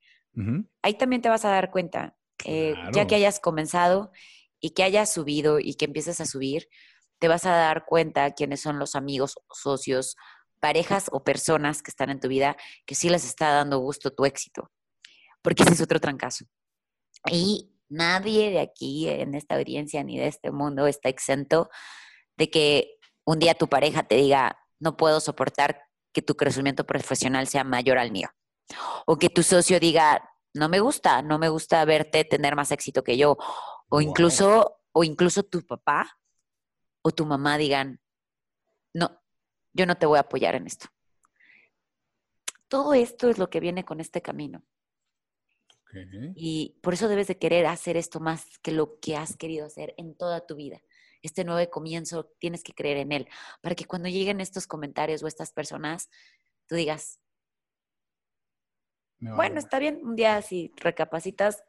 ahí 0.83 0.95
también 0.95 1.21
te 1.21 1.29
vas 1.29 1.45
a 1.45 1.51
dar 1.51 1.71
cuenta 1.71 2.17
eh, 2.45 2.75
ya 2.93 3.07
que 3.07 3.15
hayas 3.15 3.39
comenzado 3.39 4.11
y 4.61 4.71
que 4.71 4.83
hayas 4.83 5.13
subido 5.13 5.59
y 5.61 5.75
que 5.75 5.85
empieces 5.85 6.21
a 6.21 6.27
subir, 6.27 6.69
te 7.19 7.29
vas 7.29 7.45
a 7.45 7.51
dar 7.51 7.85
cuenta 7.85 8.33
quiénes 8.33 8.61
son 8.61 8.79
los 8.79 8.95
amigos, 8.95 9.35
socios, 9.53 10.17
parejas 10.61 11.09
o 11.13 11.25
personas 11.25 11.83
que 11.83 11.91
están 11.91 12.11
en 12.11 12.21
tu 12.21 12.29
vida 12.29 12.57
que 12.87 12.95
sí 12.95 13.09
les 13.09 13.25
está 13.25 13.51
dando 13.51 13.79
gusto 13.79 14.13
tu 14.13 14.25
éxito. 14.25 14.71
Porque 15.43 15.65
ese 15.65 15.75
es 15.75 15.81
otro 15.81 16.01
trancazo. 16.01 16.47
Y 17.31 17.73
nadie 17.89 18.51
de 18.51 18.61
aquí 18.61 19.09
en 19.09 19.35
esta 19.35 19.57
audiencia 19.57 20.03
ni 20.03 20.19
de 20.19 20.27
este 20.27 20.51
mundo 20.51 20.87
está 20.87 21.09
exento 21.09 21.71
de 22.37 22.51
que 22.51 22.99
un 23.25 23.39
día 23.39 23.55
tu 23.55 23.69
pareja 23.69 24.03
te 24.03 24.17
diga, 24.17 24.59
no 24.81 24.97
puedo 24.97 25.21
soportar 25.21 25.83
que 26.13 26.23
tu 26.23 26.37
crecimiento 26.37 26.85
profesional 26.85 27.47
sea 27.47 27.65
mayor 27.65 27.99
al 27.99 28.11
mío. 28.11 28.29
O 29.07 29.17
que 29.17 29.29
tu 29.29 29.43
socio 29.43 29.79
diga, 29.79 30.29
no 30.55 30.69
me 30.69 30.81
gusta, 30.81 31.23
no 31.23 31.39
me 31.39 31.49
gusta 31.49 31.85
verte 31.85 32.25
tener 32.25 32.57
más 32.57 32.73
éxito 32.73 33.03
que 33.05 33.17
yo. 33.17 33.37
O 33.89 34.01
incluso, 34.01 34.81
o 34.93 35.05
incluso 35.05 35.43
tu 35.43 35.65
papá 35.67 36.19
o 37.03 37.11
tu 37.11 37.27
mamá 37.27 37.59
digan, 37.59 38.01
no, 38.95 39.21
yo 39.73 39.87
no 39.87 39.97
te 39.97 40.07
voy 40.07 40.19
a 40.19 40.23
apoyar 40.23 40.55
en 40.55 40.67
esto. 40.67 40.87
Todo 42.69 42.95
esto 42.95 43.29
es 43.29 43.39
lo 43.39 43.51
que 43.51 43.61
viene 43.61 43.85
con 43.85 44.01
este 44.01 44.23
camino. 44.23 44.65
Y 46.35 46.79
por 46.83 46.95
eso 46.95 47.09
debes 47.09 47.27
de 47.29 47.39
querer 47.39 47.67
hacer 47.67 47.97
esto 47.97 48.21
más 48.21 48.59
que 48.61 48.73
lo 48.73 48.99
que 49.01 49.17
has 49.17 49.37
querido 49.37 49.67
hacer 49.67 49.95
en 49.99 50.15
toda 50.15 50.47
tu 50.47 50.57
vida. 50.57 50.81
Este 51.23 51.45
nuevo 51.45 51.71
comienzo, 51.71 52.33
tienes 52.39 52.63
que 52.63 52.73
creer 52.73 52.97
en 52.97 53.13
él, 53.13 53.29
para 53.61 53.75
que 53.75 53.85
cuando 53.85 54.09
lleguen 54.09 54.41
estos 54.41 54.67
comentarios 54.67 55.23
o 55.23 55.27
estas 55.27 55.53
personas, 55.53 56.11
tú 56.67 56.75
digas, 56.75 57.21
bueno, 59.21 59.61
está 59.61 59.79
bien, 59.79 60.01
un 60.03 60.17
día 60.17 60.43
si 60.43 60.73
recapacitas, 60.77 61.63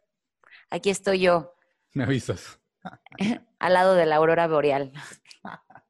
aquí 0.70 0.90
estoy 0.90 1.20
yo. 1.20 1.54
Me 1.94 2.04
avisas. 2.04 2.60
al 3.60 3.74
lado 3.74 3.96
de 3.96 4.06
la 4.06 4.16
aurora 4.16 4.48
boreal. 4.48 4.92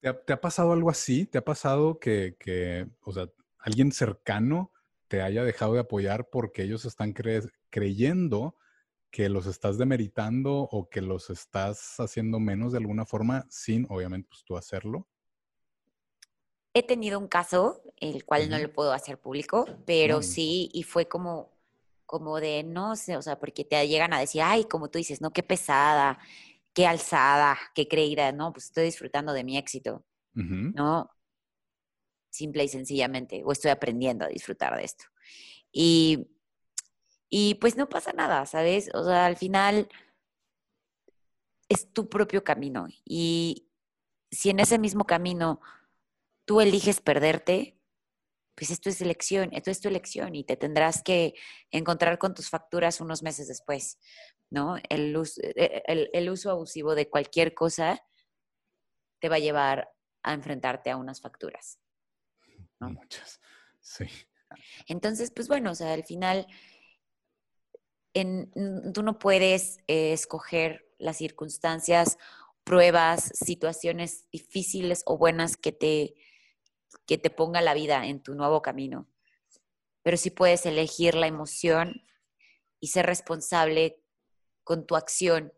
¿Te 0.00 0.32
ha, 0.32 0.40
pasado 0.40 0.72
algo 0.72 0.90
así? 0.90 1.26
¿Te 1.26 1.38
ha 1.38 1.44
pasado 1.44 1.98
que, 1.98 2.86
o 3.00 3.12
sea, 3.12 3.28
alguien 3.58 3.90
cercano 3.90 4.72
te 5.08 5.22
haya 5.22 5.42
dejado 5.42 5.74
de 5.74 5.80
apoyar 5.80 6.28
porque 6.30 6.62
ellos 6.62 6.84
están 6.84 7.12
creyendo 7.70 8.56
que 9.10 9.28
los 9.28 9.46
estás 9.46 9.78
demeritando 9.78 10.68
o 10.70 10.88
que 10.88 11.00
los 11.00 11.30
estás 11.30 11.98
haciendo 11.98 12.40
menos 12.40 12.72
de 12.72 12.78
alguna 12.78 13.06
forma 13.06 13.46
sin, 13.48 13.86
obviamente, 13.88 14.28
pues 14.28 14.44
tú 14.44 14.56
hacerlo? 14.56 15.08
He 16.74 16.82
tenido 16.82 17.18
un 17.18 17.28
caso, 17.28 17.82
el 17.96 18.24
cual 18.24 18.50
no 18.50 18.58
lo 18.58 18.72
puedo 18.72 18.92
hacer 18.92 19.18
público, 19.18 19.66
pero 19.86 20.22
sí, 20.22 20.70
y 20.72 20.82
fue 20.82 21.08
como, 21.08 21.50
como 22.04 22.38
de, 22.38 22.62
no 22.62 22.94
sé, 22.94 23.16
o 23.16 23.22
sea, 23.22 23.38
porque 23.38 23.64
te 23.64 23.88
llegan 23.88 24.12
a 24.12 24.20
decir, 24.20 24.42
ay, 24.42 24.64
como 24.64 24.88
tú 24.88 24.98
dices, 24.98 25.20
no, 25.20 25.30
qué 25.30 25.42
pesada, 25.42 26.18
qué 26.74 26.86
alzada, 26.86 27.58
qué 27.74 27.88
creída, 27.88 28.30
no, 28.32 28.52
pues 28.52 28.66
estoy 28.66 28.84
disfrutando 28.84 29.32
de 29.32 29.42
mi 29.42 29.56
éxito, 29.56 30.04
¿no? 30.34 31.10
Simple 32.30 32.64
y 32.64 32.68
sencillamente, 32.68 33.42
o 33.44 33.50
estoy 33.50 33.70
aprendiendo 33.70 34.26
a 34.26 34.28
disfrutar 34.28 34.76
de 34.76 34.84
esto. 34.84 35.06
Y, 35.72 36.28
y 37.30 37.54
pues 37.56 37.76
no 37.76 37.88
pasa 37.88 38.12
nada, 38.12 38.46
¿sabes? 38.46 38.90
O 38.94 39.04
sea, 39.04 39.26
al 39.26 39.36
final 39.36 39.88
es 41.68 41.92
tu 41.92 42.08
propio 42.08 42.44
camino. 42.44 42.86
Y 43.04 43.68
si 44.30 44.50
en 44.50 44.60
ese 44.60 44.78
mismo 44.78 45.04
camino 45.04 45.60
tú 46.44 46.60
eliges 46.60 47.00
perderte, 47.00 47.78
pues 48.54 48.70
esto 48.70 48.88
es 48.88 49.00
elección, 49.00 49.50
esto 49.52 49.70
es 49.70 49.80
tu 49.80 49.88
elección 49.88 50.34
y 50.34 50.42
te 50.42 50.56
tendrás 50.56 51.02
que 51.02 51.34
encontrar 51.70 52.18
con 52.18 52.34
tus 52.34 52.50
facturas 52.50 53.00
unos 53.00 53.22
meses 53.22 53.46
después, 53.46 53.98
¿no? 54.50 54.76
El 54.88 55.16
uso, 55.16 55.40
e, 55.44 55.82
el, 55.86 56.30
uso 56.30 56.50
abusivo 56.50 56.96
de 56.96 57.08
cualquier 57.08 57.54
cosa 57.54 58.02
te 59.20 59.28
va 59.28 59.36
a 59.36 59.40
llevar 59.40 59.92
a 60.24 60.32
enfrentarte 60.32 60.90
a 60.90 60.96
unas 60.96 61.20
facturas. 61.20 61.78
Muchas, 62.80 63.40
sí. 63.80 64.06
Entonces, 64.86 65.30
pues 65.30 65.46
bueno, 65.46 65.70
o 65.70 65.74
sea, 65.74 65.92
al 65.92 66.04
final 66.04 66.46
en, 68.18 68.92
tú 68.92 69.02
no 69.02 69.18
puedes 69.18 69.78
eh, 69.86 70.12
escoger 70.12 70.86
las 70.98 71.16
circunstancias 71.16 72.18
pruebas, 72.64 73.30
situaciones 73.34 74.28
difíciles 74.30 75.02
o 75.06 75.16
buenas 75.16 75.56
que 75.56 75.72
te, 75.72 76.14
que 77.06 77.18
te 77.18 77.30
ponga 77.30 77.60
la 77.60 77.74
vida 77.74 78.06
en 78.06 78.22
tu 78.22 78.34
nuevo 78.34 78.62
camino. 78.62 79.08
Pero 80.02 80.16
sí 80.16 80.30
puedes 80.30 80.66
elegir 80.66 81.14
la 81.14 81.26
emoción 81.26 82.02
y 82.80 82.88
ser 82.88 83.06
responsable 83.06 84.02
con 84.64 84.86
tu 84.86 84.96
acción 84.96 85.52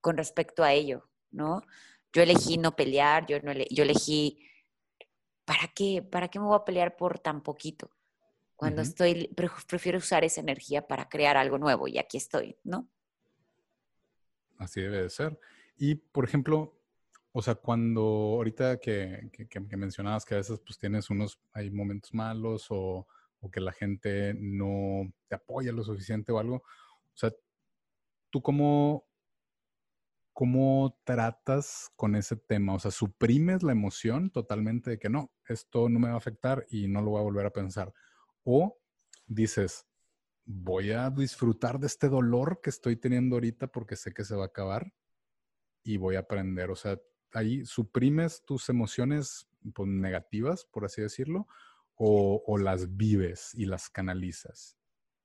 con 0.00 0.16
respecto 0.16 0.64
a 0.64 0.72
ello, 0.72 1.08
¿no? 1.30 1.62
Yo 2.12 2.22
elegí 2.22 2.56
no 2.56 2.74
pelear, 2.74 3.26
yo, 3.26 3.40
no 3.40 3.52
yo 3.52 3.82
elegí, 3.82 4.48
¿para 5.44 5.68
qué? 5.74 6.02
¿Para 6.02 6.28
qué 6.28 6.38
me 6.38 6.46
voy 6.46 6.56
a 6.56 6.64
pelear 6.64 6.96
por 6.96 7.18
tan 7.18 7.42
poquito? 7.42 7.90
Cuando 8.58 8.82
estoy, 8.82 9.32
prefiero 9.68 9.98
usar 9.98 10.24
esa 10.24 10.40
energía 10.40 10.84
para 10.84 11.08
crear 11.08 11.36
algo 11.36 11.58
nuevo 11.58 11.86
y 11.86 11.96
aquí 11.96 12.16
estoy, 12.16 12.56
¿no? 12.64 12.88
Así 14.58 14.80
debe 14.80 15.02
de 15.02 15.10
ser. 15.10 15.38
Y, 15.76 15.94
por 15.94 16.24
ejemplo, 16.24 16.76
o 17.30 17.40
sea, 17.40 17.54
cuando 17.54 18.00
ahorita 18.00 18.78
que, 18.78 19.30
mencionabas 19.76 20.24
que 20.24 20.34
a 20.34 20.38
veces 20.38 20.60
pues 20.66 20.76
tienes 20.76 21.08
unos, 21.08 21.38
hay 21.52 21.70
momentos 21.70 22.12
malos 22.12 22.66
o, 22.70 23.06
o, 23.38 23.48
que 23.48 23.60
la 23.60 23.70
gente 23.70 24.34
no 24.36 25.08
te 25.28 25.36
apoya 25.36 25.70
lo 25.70 25.84
suficiente 25.84 26.32
o 26.32 26.40
algo, 26.40 26.56
o 26.56 27.16
sea, 27.16 27.32
¿tú 28.28 28.42
cómo, 28.42 29.06
cómo 30.32 30.98
tratas 31.04 31.92
con 31.94 32.16
ese 32.16 32.34
tema? 32.34 32.74
O 32.74 32.80
sea, 32.80 32.90
¿suprimes 32.90 33.62
la 33.62 33.70
emoción 33.70 34.30
totalmente 34.30 34.90
de 34.90 34.98
que 34.98 35.10
no, 35.10 35.30
esto 35.48 35.88
no 35.88 36.00
me 36.00 36.08
va 36.08 36.14
a 36.14 36.18
afectar 36.18 36.66
y 36.68 36.88
no 36.88 37.02
lo 37.02 37.10
voy 37.10 37.20
a 37.20 37.22
volver 37.22 37.46
a 37.46 37.52
pensar? 37.52 37.94
¿O 38.50 38.80
dices, 39.26 39.86
voy 40.46 40.92
a 40.92 41.10
disfrutar 41.10 41.78
de 41.78 41.86
este 41.86 42.08
dolor 42.08 42.62
que 42.62 42.70
estoy 42.70 42.96
teniendo 42.96 43.36
ahorita 43.36 43.66
porque 43.66 43.94
sé 43.94 44.14
que 44.14 44.24
se 44.24 44.34
va 44.34 44.44
a 44.44 44.46
acabar 44.46 44.94
y 45.82 45.98
voy 45.98 46.16
a 46.16 46.20
aprender? 46.20 46.70
O 46.70 46.74
sea, 46.74 46.98
ahí 47.34 47.66
suprimes 47.66 48.42
tus 48.46 48.70
emociones 48.70 49.50
pues, 49.74 49.86
negativas, 49.90 50.64
por 50.64 50.86
así 50.86 51.02
decirlo, 51.02 51.46
o, 51.94 52.42
o 52.46 52.56
las 52.56 52.96
vives 52.96 53.50
y 53.52 53.66
las 53.66 53.90
canalizas. 53.90 54.78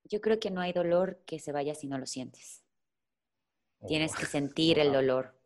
Yo 0.04 0.20
creo 0.20 0.38
que 0.42 0.52
no 0.52 0.60
hay 0.60 0.74
dolor 0.74 1.24
que 1.26 1.40
se 1.40 1.54
vaya 1.54 1.76
si 1.76 1.88
no 1.88 1.98
lo 1.98 2.06
sientes. 2.06 2.66
Tienes 3.88 4.14
que 4.18 4.26
sentir 4.26 4.80
el 4.80 4.92
dolor, 4.92 5.40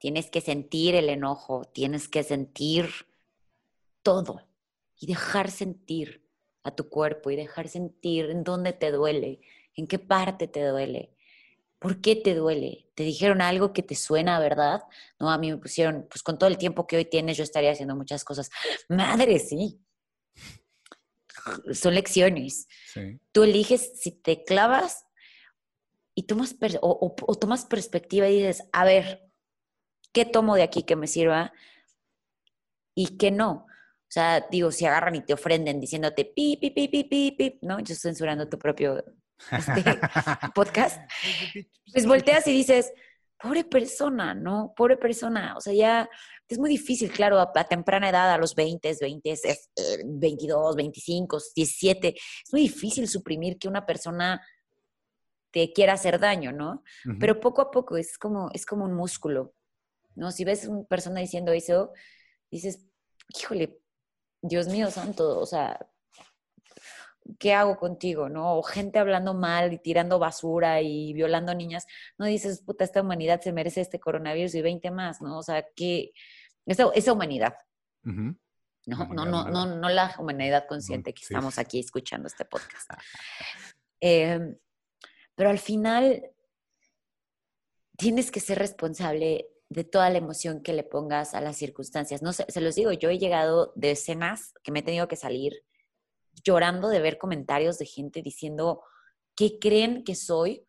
tienes 0.00 0.30
que 0.32 0.40
sentir 0.40 0.96
el 0.96 1.08
enojo, 1.08 1.64
tienes 1.64 2.08
que 2.08 2.24
sentir 2.24 2.90
todo 4.02 4.48
y 4.96 5.06
dejar 5.06 5.48
sentir 5.52 6.28
a 6.62 6.74
tu 6.74 6.88
cuerpo 6.88 7.30
y 7.30 7.36
dejar 7.36 7.68
sentir 7.68 8.26
en 8.26 8.44
dónde 8.44 8.72
te 8.72 8.90
duele, 8.90 9.40
en 9.74 9.86
qué 9.86 9.98
parte 9.98 10.46
te 10.46 10.64
duele, 10.64 11.14
por 11.78 12.00
qué 12.00 12.14
te 12.14 12.34
duele. 12.34 12.90
¿Te 12.94 13.02
dijeron 13.02 13.40
algo 13.40 13.72
que 13.72 13.82
te 13.82 13.94
suena, 13.94 14.38
verdad? 14.38 14.82
No, 15.18 15.30
a 15.30 15.38
mí 15.38 15.50
me 15.50 15.56
pusieron, 15.56 16.06
pues 16.08 16.22
con 16.22 16.38
todo 16.38 16.48
el 16.48 16.58
tiempo 16.58 16.86
que 16.86 16.96
hoy 16.96 17.06
tienes 17.06 17.36
yo 17.38 17.42
estaría 17.42 17.72
haciendo 17.72 17.96
muchas 17.96 18.22
cosas. 18.22 18.50
Madre, 18.88 19.38
sí. 19.38 19.80
Son 21.72 21.94
lecciones. 21.94 22.68
Tú 23.32 23.44
eliges 23.44 23.98
si 23.98 24.12
te 24.12 24.44
clavas 24.44 25.06
y 26.14 26.24
tomas, 26.24 26.54
o, 26.82 27.36
tomas 27.40 27.64
perspectiva 27.64 28.28
y 28.28 28.36
dices, 28.36 28.64
a 28.72 28.84
ver, 28.84 29.30
¿qué 30.12 30.26
tomo 30.26 30.56
de 30.56 30.62
aquí 30.62 30.82
que 30.82 30.96
me 30.96 31.06
sirva 31.06 31.54
y 32.94 33.16
qué 33.16 33.30
no? 33.30 33.66
O 34.10 34.12
sea, 34.12 34.44
digo, 34.50 34.72
si 34.72 34.84
agarran 34.86 35.14
y 35.14 35.20
te 35.20 35.34
ofrenden 35.34 35.78
diciéndote 35.78 36.24
pi, 36.24 36.56
pi, 36.60 36.70
pi, 36.72 36.88
pi, 36.88 37.04
pi, 37.04 37.30
pi, 37.30 37.58
¿no? 37.62 37.78
Yo 37.78 37.92
estoy 37.94 38.10
censurando 38.10 38.48
tu 38.48 38.58
propio 38.58 39.04
este, 39.52 39.84
podcast. 40.52 41.00
Pues 41.92 42.06
volteas 42.06 42.44
y 42.48 42.52
dices, 42.52 42.92
pobre 43.40 43.62
persona, 43.62 44.34
¿no? 44.34 44.74
Pobre 44.76 44.96
persona. 44.96 45.54
O 45.56 45.60
sea, 45.60 45.72
ya 45.72 46.10
es 46.48 46.58
muy 46.58 46.70
difícil, 46.70 47.12
claro, 47.12 47.38
a, 47.38 47.52
temprana 47.68 48.08
edad, 48.08 48.32
a 48.32 48.36
los 48.38 48.56
20, 48.56 48.96
20, 49.00 49.38
22, 50.06 50.74
25, 50.74 51.38
17, 51.54 52.08
es 52.08 52.52
muy 52.52 52.62
difícil 52.62 53.06
suprimir 53.06 53.58
que 53.60 53.68
una 53.68 53.86
persona 53.86 54.44
te 55.52 55.72
quiera 55.72 55.92
hacer 55.92 56.18
daño, 56.18 56.50
¿no? 56.50 56.82
Pero 57.20 57.38
poco 57.38 57.62
a 57.62 57.70
poco 57.70 57.96
es 57.96 58.18
como, 58.18 58.50
es 58.52 58.66
como 58.66 58.86
un 58.86 58.94
músculo, 58.94 59.54
¿no? 60.16 60.32
Si 60.32 60.44
ves 60.44 60.64
a 60.64 60.70
una 60.70 60.82
persona 60.82 61.20
diciendo 61.20 61.52
eso, 61.52 61.92
dices, 62.50 62.84
híjole, 63.38 63.78
Dios 64.42 64.68
mío 64.68 64.90
santo, 64.90 65.38
o 65.38 65.46
sea, 65.46 65.86
¿qué 67.38 67.54
hago 67.54 67.76
contigo, 67.78 68.28
no? 68.28 68.56
O 68.56 68.62
gente 68.62 68.98
hablando 68.98 69.34
mal 69.34 69.72
y 69.72 69.78
tirando 69.78 70.18
basura 70.18 70.80
y 70.80 71.12
violando 71.12 71.54
niñas, 71.54 71.86
no 72.18 72.26
dices, 72.26 72.62
puta, 72.62 72.84
esta 72.84 73.02
humanidad 73.02 73.40
se 73.40 73.52
merece 73.52 73.80
este 73.80 74.00
coronavirus 74.00 74.54
y 74.54 74.62
20 74.62 74.90
más, 74.90 75.20
¿no? 75.20 75.38
O 75.38 75.42
sea, 75.42 75.66
que 75.74 76.12
esa, 76.66 76.90
esa 76.94 77.12
humanidad. 77.12 77.54
No, 78.02 79.06
no, 79.08 79.26
no, 79.26 79.48
no, 79.48 79.66
no 79.76 79.88
la 79.88 80.14
humanidad 80.18 80.66
consciente 80.66 81.12
que 81.12 81.22
estamos 81.22 81.58
aquí 81.58 81.80
escuchando 81.80 82.28
este 82.28 82.44
podcast. 82.44 82.90
eh, 84.00 84.56
pero 85.34 85.50
al 85.50 85.58
final 85.58 86.22
tienes 87.96 88.30
que 88.30 88.40
ser 88.40 88.58
responsable 88.58 89.48
de 89.70 89.84
toda 89.84 90.10
la 90.10 90.18
emoción 90.18 90.62
que 90.62 90.72
le 90.72 90.82
pongas 90.82 91.34
a 91.34 91.40
las 91.40 91.56
circunstancias. 91.56 92.22
No 92.22 92.32
sé, 92.32 92.44
se 92.48 92.60
los 92.60 92.74
digo, 92.74 92.92
yo 92.92 93.08
he 93.08 93.18
llegado 93.18 93.72
de 93.76 93.92
escenas 93.92 94.52
que 94.62 94.72
me 94.72 94.80
he 94.80 94.82
tenido 94.82 95.08
que 95.08 95.16
salir 95.16 95.64
llorando 96.44 96.88
de 96.88 97.00
ver 97.00 97.18
comentarios 97.18 97.78
de 97.78 97.86
gente 97.86 98.20
diciendo 98.22 98.82
qué 99.34 99.58
creen 99.58 100.04
que 100.04 100.14
soy 100.16 100.66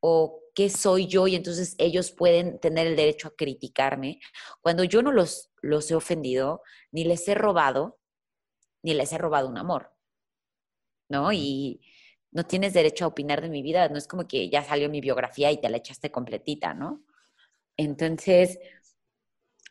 o 0.00 0.42
qué 0.54 0.68
soy 0.70 1.06
yo 1.06 1.26
y 1.26 1.34
entonces 1.34 1.74
ellos 1.78 2.12
pueden 2.12 2.60
tener 2.60 2.86
el 2.86 2.96
derecho 2.96 3.28
a 3.28 3.36
criticarme 3.36 4.20
cuando 4.60 4.84
yo 4.84 5.02
no 5.02 5.12
los, 5.12 5.50
los 5.62 5.90
he 5.90 5.94
ofendido, 5.94 6.62
ni 6.92 7.04
les 7.04 7.26
he 7.28 7.34
robado, 7.34 7.98
ni 8.82 8.94
les 8.94 9.12
he 9.12 9.18
robado 9.18 9.48
un 9.48 9.58
amor, 9.58 9.92
¿no? 11.08 11.32
Y, 11.32 11.80
no 12.36 12.44
tienes 12.44 12.74
derecho 12.74 13.06
a 13.06 13.08
opinar 13.08 13.40
de 13.40 13.48
mi 13.48 13.62
vida, 13.62 13.88
no 13.88 13.96
es 13.96 14.06
como 14.06 14.28
que 14.28 14.50
ya 14.50 14.62
salió 14.62 14.90
mi 14.90 15.00
biografía 15.00 15.50
y 15.50 15.58
te 15.58 15.70
la 15.70 15.78
echaste 15.78 16.10
completita, 16.10 16.74
¿no? 16.74 17.02
Entonces, 17.76 18.58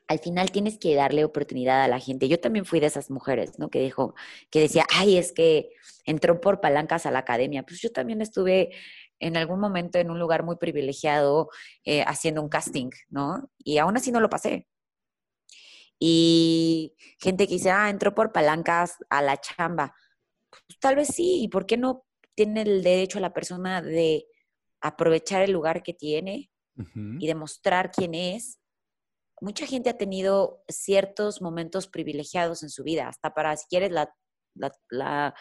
al 0.07 0.19
final 0.19 0.51
tienes 0.51 0.77
que 0.77 0.95
darle 0.95 1.25
oportunidad 1.25 1.83
a 1.83 1.87
la 1.87 1.99
gente. 1.99 2.27
Yo 2.27 2.39
también 2.39 2.65
fui 2.65 2.79
de 2.79 2.87
esas 2.87 3.09
mujeres, 3.09 3.57
¿no? 3.57 3.69
Que 3.69 3.79
dijo, 3.79 4.15
que 4.51 4.59
decía, 4.59 4.85
ay, 4.93 5.17
es 5.17 5.31
que 5.31 5.69
entró 6.05 6.39
por 6.41 6.61
palancas 6.61 7.05
a 7.05 7.11
la 7.11 7.19
academia. 7.19 7.63
Pues 7.63 7.81
yo 7.81 7.91
también 7.91 8.21
estuve 8.21 8.71
en 9.19 9.37
algún 9.37 9.59
momento 9.59 9.97
en 9.97 10.11
un 10.11 10.19
lugar 10.19 10.43
muy 10.43 10.57
privilegiado 10.57 11.49
eh, 11.85 12.03
haciendo 12.03 12.41
un 12.41 12.49
casting, 12.49 12.91
¿no? 13.09 13.49
Y 13.57 13.77
aún 13.79 13.97
así 13.97 14.11
no 14.11 14.19
lo 14.19 14.29
pasé. 14.29 14.67
Y 15.99 16.95
gente 17.19 17.47
que 17.47 17.53
dice, 17.55 17.71
ah, 17.71 17.89
entró 17.89 18.13
por 18.13 18.31
palancas 18.31 18.97
a 19.09 19.21
la 19.21 19.37
chamba. 19.39 19.95
Pues 20.51 20.79
tal 20.79 20.95
vez 20.97 21.07
sí, 21.09 21.41
¿y 21.41 21.47
por 21.47 21.65
qué 21.65 21.77
no 21.77 22.05
tiene 22.35 22.61
el 22.63 22.83
derecho 22.83 23.17
a 23.17 23.21
la 23.21 23.33
persona 23.33 23.81
de 23.81 24.27
aprovechar 24.81 25.41
el 25.41 25.51
lugar 25.51 25.83
que 25.83 25.93
tiene 25.93 26.51
y 26.77 27.27
demostrar 27.27 27.91
quién 27.91 28.13
es. 28.13 28.59
Mucha 29.39 29.65
gente 29.65 29.89
ha 29.89 29.97
tenido 29.97 30.63
ciertos 30.67 31.41
momentos 31.41 31.87
privilegiados 31.87 32.63
en 32.63 32.69
su 32.69 32.83
vida, 32.83 33.07
hasta 33.07 33.33
para, 33.33 33.55
si 33.55 33.67
quieres, 33.67 33.91
la, 33.91 34.13
la, 34.89 35.33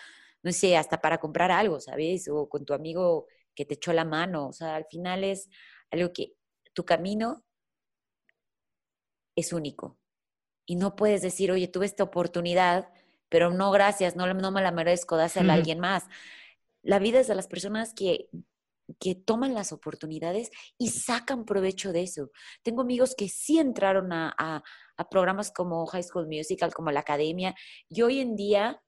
no 0.43 0.53
sé, 0.53 0.76
hasta 0.76 1.01
para 1.01 1.18
comprar 1.18 1.51
algo, 1.51 1.80
¿sabes? 1.80 2.28
O 2.28 2.49
con 2.49 2.64
tu 2.64 2.74
amigo 2.74 3.26
que 3.55 3.64
te 3.64 3.74
echó 3.74 3.93
la 3.93 4.05
mano. 4.05 4.49
O 4.49 4.53
sea, 4.53 4.76
al 4.76 4.87
final 4.87 5.24
es 5.24 5.49
algo 5.91 6.12
que 6.12 6.35
tu 6.72 6.85
camino 6.85 7.45
es 9.37 9.53
único. 9.53 9.99
Y 10.66 10.76
no 10.76 10.97
puedes 10.97 11.22
decir, 11.22 11.51
oye, 11.51 11.68
tuve 11.68 11.87
esta 11.87 12.05
oportunidad, 12.05 12.93
pero 13.28 13.51
no, 13.51 13.70
gracias, 13.70 14.16
no, 14.16 14.32
no 14.32 14.51
me 14.51 14.62
la 14.62 14.70
merezco, 14.70 15.16
dásela 15.16 15.53
a 15.53 15.57
alguien 15.57 15.78
más 15.78 16.05
la 16.85 16.99
vida 16.99 17.18
es 17.18 17.26
de 17.26 17.35
las 17.35 17.49
personas 17.49 17.95
que, 17.95 18.28
que 18.99 19.14
toman 19.14 19.55
las 19.55 19.72
oportunidades 19.72 20.51
y 20.78 20.89
sacan 20.89 21.45
provecho 21.45 21.93
de 21.93 22.03
eso. 22.03 22.30
Tengo 22.62 22.82
amigos 22.82 23.14
que 23.16 23.28
sí 23.28 23.59
entraron 23.59 24.12
a, 24.12 24.62
programas 25.11 25.51
como 25.51 25.87
High 25.87 26.05
School 26.05 26.28
Musical, 26.28 26.72
como 26.72 26.91
la 26.91 27.01
Academia, 27.01 27.55
y 27.89 28.03
hoy 28.03 28.20
en 28.20 28.37
día 28.37 28.80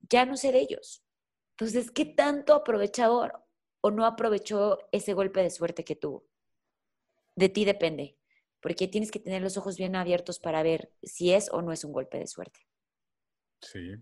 ya 0.00 0.26
no 0.26 0.36
sé 0.36 0.52
de 0.52 0.60
ellos. 0.60 1.02
Entonces, 1.56 1.90
¿qué 1.90 2.04
tanto 2.04 2.54
aprovechó 2.54 3.28
o 3.80 3.90
no 3.90 4.04
aprovechó 4.04 4.78
ese 4.90 5.14
golpe 5.14 5.42
de 5.42 5.50
suerte 5.50 5.84
que 5.84 5.96
tuvo? 5.96 6.26
De 7.36 7.48
ti 7.48 7.64
depende, 7.64 8.18
porque 8.60 8.88
tienes 8.88 9.10
que 9.10 9.20
tener 9.20 9.40
los 9.40 9.56
ojos 9.56 9.78
bien 9.78 9.96
abiertos 9.96 10.38
para 10.38 10.62
ver 10.62 10.92
si 11.02 11.32
es 11.32 11.50
o 11.50 11.62
no 11.62 11.72
es 11.72 11.84
un 11.84 11.92
golpe 11.92 12.18
de 12.18 12.26
suerte. 12.26 12.60
Sí, 13.60 13.94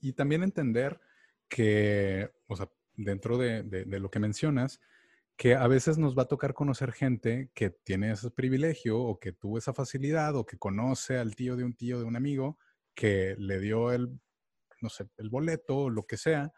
y 0.00 0.12
también 0.12 0.42
entender 0.42 1.00
que, 1.48 2.30
o 2.46 2.56
sea, 2.56 2.70
dentro 2.98 3.38
de, 3.38 3.62
lo 3.86 4.10
que 4.10 4.18
mencionas, 4.18 4.80
que 5.36 5.54
a 5.54 5.68
veces 5.68 5.98
nos 5.98 6.18
va 6.18 6.22
a 6.22 6.28
tocar 6.28 6.52
conocer 6.52 6.92
gente 6.92 7.50
que 7.54 7.70
tiene 7.70 8.10
ese 8.10 8.30
privilegio 8.30 8.98
o 8.98 9.18
que 9.20 9.32
tuvo 9.32 9.56
esa 9.56 9.72
facilidad 9.72 10.34
o 10.36 10.44
que 10.44 10.58
conoce 10.58 11.16
al 11.16 11.36
tío 11.36 11.56
de 11.56 11.64
un 11.64 11.74
tío 11.74 12.00
de 12.00 12.04
un 12.04 12.16
amigo 12.16 12.58
que 12.94 13.36
le 13.38 13.60
dio 13.60 13.92
el, 13.92 14.20
no 14.82 14.88
sé, 14.88 15.08
el 15.16 15.30
boleto 15.30 15.76
o 15.76 15.90
lo 15.90 16.04
que 16.04 16.16
sea. 16.16 16.52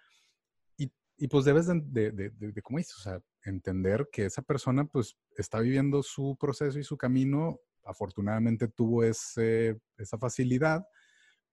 Y, 0.79 0.91
y 1.19 1.29
pues 1.29 1.45
debes 1.45 1.67
de, 1.67 2.11
de, 2.11 2.31
de, 2.31 2.63
como 2.63 2.79
dices, 2.79 3.07
o 3.07 3.23
entender 3.45 4.09
que 4.11 4.25
esa 4.25 4.41
persona 4.41 4.87
pues 4.87 5.17
está 5.37 5.61
viviendo 5.61 6.03
su 6.03 6.37
proceso 6.41 6.79
y 6.79 6.85
su 6.85 6.97
camino. 6.97 7.61
Afortunadamente 7.85 8.69
tuvo 8.69 9.05
ese, 9.05 9.79
esa 9.99 10.17
facilidad, 10.17 10.87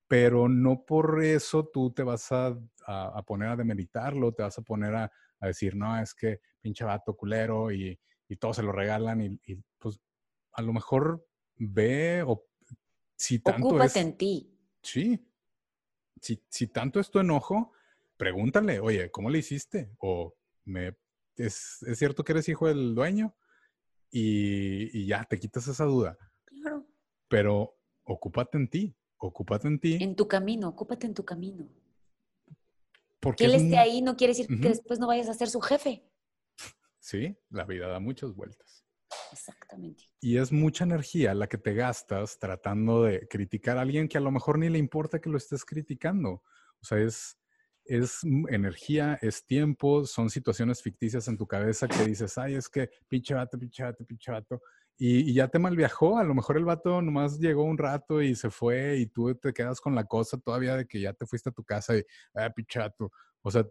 pero 0.08 0.48
no 0.48 0.86
por 0.86 1.24
eso 1.24 1.68
tú 1.68 1.92
te 1.92 2.04
vas 2.04 2.32
a, 2.32 2.58
a, 2.86 3.22
poner 3.24 3.50
a 3.50 3.56
demeritarlo, 3.56 4.34
te 4.34 4.44
vas 4.44 4.58
a 4.58 4.62
poner 4.62 4.96
a, 4.96 5.12
a, 5.40 5.48
decir, 5.48 5.76
no, 5.76 6.00
es 6.00 6.14
que 6.14 6.40
pinche 6.62 6.86
vato 6.86 7.16
culero 7.16 7.72
y, 7.72 8.00
y 8.30 8.36
todo 8.38 8.54
se 8.54 8.64
lo 8.64 8.72
regalan 8.72 9.22
y, 9.22 9.40
y, 9.46 9.62
pues 9.78 10.00
a 10.54 10.62
lo 10.62 10.74
mejor 10.74 11.28
ve 11.56 12.24
o 12.26 12.46
si 13.16 13.40
tanto 13.40 13.68
Ocúpate 13.68 14.00
en 14.00 14.18
ti. 14.18 14.58
Sí. 14.82 15.28
Si, 16.22 16.44
si 16.50 16.68
tanto 16.68 17.00
es 17.00 17.12
tu 17.12 17.20
enojo, 17.20 17.74
pregúntale, 18.16 18.80
oye, 18.80 19.12
¿cómo 19.12 19.30
le 19.30 19.40
hiciste? 19.40 19.92
O 20.00 20.36
me, 20.66 20.98
¿es, 21.36 21.84
¿es 21.84 22.00
cierto 22.00 22.24
que 22.24 22.32
eres 22.32 22.50
hijo 22.50 22.68
del 22.68 22.96
dueño? 22.96 23.36
Y, 24.10 24.98
y, 24.98 25.06
ya, 25.06 25.26
te 25.26 25.38
quitas 25.38 25.68
esa 25.68 25.84
duda. 25.84 26.18
Claro. 26.46 26.88
Pero 27.28 27.76
ocúpate 28.04 28.58
en 28.58 28.70
ti, 28.70 28.96
ocúpate 29.18 29.68
en 29.68 29.80
ti. 29.80 29.98
En 30.02 30.16
tu 30.16 30.28
camino, 30.28 30.70
ocúpate 30.70 31.08
en 31.08 31.14
tu 31.14 31.26
camino. 31.26 31.68
Porque 33.20 33.44
que 33.44 33.46
él 33.46 33.56
es 33.56 33.64
esté 33.64 33.78
ahí 33.78 34.02
no 34.02 34.16
quiere 34.16 34.32
decir 34.32 34.48
que 34.48 34.70
después 34.70 35.00
no 35.00 35.08
vayas 35.08 35.28
a 35.30 35.34
ser 35.34 35.50
su 35.50 35.60
jefe. 35.60 36.04
Sí, 37.00 37.38
la 37.50 37.66
vida 37.66 37.88
da 37.88 38.00
muchas 38.00 38.34
vueltas. 38.34 38.86
Exactamente. 39.32 40.06
Y 40.20 40.38
es 40.38 40.52
mucha 40.52 40.84
energía 40.84 41.34
la 41.34 41.48
que 41.48 41.58
te 41.58 41.74
gastas 41.74 42.38
tratando 42.40 43.04
de 43.04 43.28
criticar 43.28 43.78
a 43.78 43.82
alguien 43.82 44.08
que 44.08 44.18
a 44.18 44.22
lo 44.22 44.32
mejor 44.32 44.60
ni 44.60 44.70
le 44.70 44.78
importa 44.78 45.20
que 45.20 45.30
lo 45.30 45.38
estés 45.38 45.66
criticando. 45.66 46.44
O 46.82 46.86
sea, 46.86 47.00
es, 47.00 47.38
es 47.86 48.24
energía, 48.50 49.18
es 49.22 49.46
tiempo, 49.46 50.06
son 50.06 50.30
situaciones 50.30 50.82
ficticias 50.82 51.28
en 51.28 51.38
tu 51.38 51.48
cabeza 51.48 51.88
que 51.88 52.06
dices, 52.06 52.38
ay, 52.38 52.56
es 52.56 52.70
que 52.70 52.90
pinche 53.08 53.34
vato, 53.34 53.58
pinche 53.58 53.84
vato, 53.84 54.06
pinche 54.06 54.32
vato. 54.32 54.62
Y, 55.00 55.30
y 55.30 55.34
ya 55.34 55.48
te 55.48 55.60
malviajó, 55.60 56.18
a 56.18 56.24
lo 56.24 56.34
mejor 56.34 56.58
el 56.58 56.66
vato 56.66 57.02
nomás 57.02 57.38
llegó 57.40 57.64
un 57.64 57.78
rato 57.78 58.22
y 58.22 58.34
se 58.36 58.50
fue 58.50 58.98
y 58.98 59.06
tú 59.06 59.34
te 59.36 59.54
quedas 59.54 59.80
con 59.80 59.94
la 59.94 60.06
cosa 60.06 60.38
todavía 60.40 60.76
de 60.76 60.88
que 60.88 61.00
ya 61.00 61.14
te 61.14 61.26
fuiste 61.28 61.50
a 61.50 61.54
tu 61.54 61.64
casa 61.64 61.96
y, 61.98 62.04
ah, 62.34 62.50
pinche 62.50 62.80
vato. 62.80 63.12
O 63.44 63.52
sea, 63.52 63.66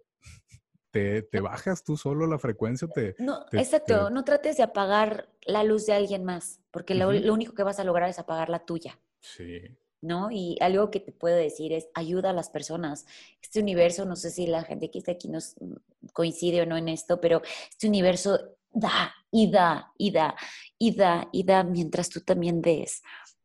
te, 0.91 1.23
te 1.23 1.41
bajas 1.41 1.83
tú 1.85 1.97
solo 1.97 2.27
la 2.27 2.39
frecuencia, 2.39 2.89
te, 2.89 3.17
No, 3.19 3.45
te- 3.47 3.59
exacto. 3.59 4.07
te- 4.07 4.15
No 4.15 4.25
trates 4.25 4.57
de 4.57 4.63
apagar 4.63 5.29
la 5.47 5.65
luz 5.65 5.87
de 5.87 5.93
alguien 5.95 6.25
más, 6.25 6.61
porque 6.71 6.95
lo, 6.95 7.09
Ujú. 7.11 7.19
lo 7.21 7.35
único 7.35 7.55
que 7.55 7.63
vas 7.65 7.79
a 7.81 7.85
lograr 7.85 8.09
es 8.09 8.19
apagar 8.19 8.49
la 8.49 8.65
tuya. 8.65 8.99
sí, 9.21 9.61
¿no? 10.03 10.31
Y 10.31 10.57
algo 10.61 10.91
que 10.91 11.01
te 11.01 11.11
puedo 11.11 11.35
decir 11.37 11.73
es 11.73 11.89
ayuda 11.95 12.31
a 12.31 12.33
las 12.33 12.49
personas. 12.51 13.07
Este 13.43 13.61
universo, 13.61 14.05
no 14.05 14.15
sé 14.15 14.31
si 14.31 14.47
la 14.47 14.63
gente 14.63 14.91
que 14.91 14.99
está 14.99 15.13
aquí 15.13 15.29
nos 15.29 15.57
mm, 15.61 15.75
coincide 16.13 16.63
o 16.63 16.67
no 16.67 16.77
en 16.77 16.89
esto, 16.89 17.21
pero 17.21 17.43
este 17.71 17.89
universo 17.89 18.56
da 18.71 19.15
y 19.31 19.51
da 19.51 19.93
y 19.99 20.11
da 20.11 20.35
y 20.79 20.95
da 20.97 21.29
y 21.33 21.45
da 21.45 21.65
mientras 21.65 22.09
tú 22.09 22.21
también 22.21 22.61
des. 22.61 23.03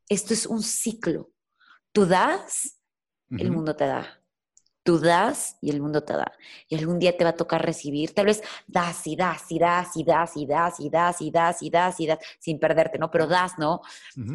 Esto 0.09 0.34
es 0.34 0.45
un 0.45 0.61
ciclo. 0.61 1.32
Tú 1.91 2.05
das, 2.05 2.78
el 3.30 3.51
mundo 3.51 3.76
te 3.76 3.86
da. 3.86 4.17
Tú 4.84 4.97
das 4.99 5.57
y 5.61 5.69
el 5.69 5.80
mundo 5.80 6.03
te 6.03 6.13
da. 6.13 6.32
Y 6.67 6.76
algún 6.76 6.97
día 6.97 7.15
te 7.15 7.24
va 7.24 7.30
a 7.30 7.36
tocar 7.36 7.63
recibir. 7.63 8.13
Tal 8.15 8.26
vez 8.26 8.41
das 8.67 9.05
y 9.05 9.15
das 9.15 9.51
y 9.51 9.59
das 9.59 9.95
y 9.95 10.03
das 10.03 10.36
y 10.36 10.45
das 10.47 10.80
y 10.80 10.89
das 10.89 11.22
y 11.22 11.32
das 11.32 11.61
y 11.61 11.69
das 11.69 11.99
y 11.99 12.07
das 12.07 12.19
sin 12.39 12.59
perderte, 12.59 12.97
¿no? 12.97 13.11
Pero 13.11 13.28
das, 13.28 13.57
¿no? 13.59 13.82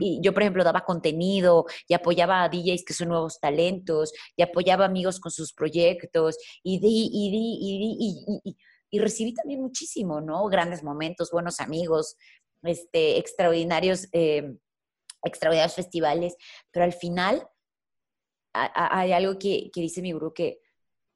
Y 0.01 0.21
yo, 0.23 0.33
por 0.33 0.43
ejemplo, 0.43 0.63
daba 0.63 0.85
contenido 0.85 1.67
y 1.89 1.95
apoyaba 1.95 2.45
a 2.45 2.49
DJs 2.49 2.85
que 2.85 2.95
son 2.95 3.09
nuevos 3.09 3.41
talentos 3.41 4.13
y 4.37 4.43
apoyaba 4.43 4.85
a 4.85 4.89
amigos 4.89 5.19
con 5.19 5.33
sus 5.33 5.53
proyectos 5.53 6.37
y 6.63 6.79
di, 6.79 7.11
y 7.13 7.31
di, 7.31 7.59
y 7.61 7.79
di, 7.79 7.97
y, 7.99 8.25
y- 8.29 8.51
y- 8.51 8.57
y 8.91 8.99
recibí 8.99 9.35
también 9.35 9.61
muchísimo, 9.61 10.21
¿no? 10.21 10.45
Grandes 10.47 10.83
momentos, 10.83 11.31
buenos 11.31 11.61
amigos, 11.61 12.17
este, 12.63 13.19
extraordinarios, 13.19 14.09
eh, 14.13 14.57
extraordinarios 15.25 15.75
festivales, 15.75 16.37
pero 16.71 16.85
al 16.85 16.93
final 16.93 17.47
a- 18.53 18.65
a- 18.65 19.01
hay 19.01 19.13
algo 19.13 19.39
que, 19.39 19.71
que 19.73 19.81
dice 19.81 20.01
mi 20.03 20.13
gurú 20.13 20.33
que 20.33 20.61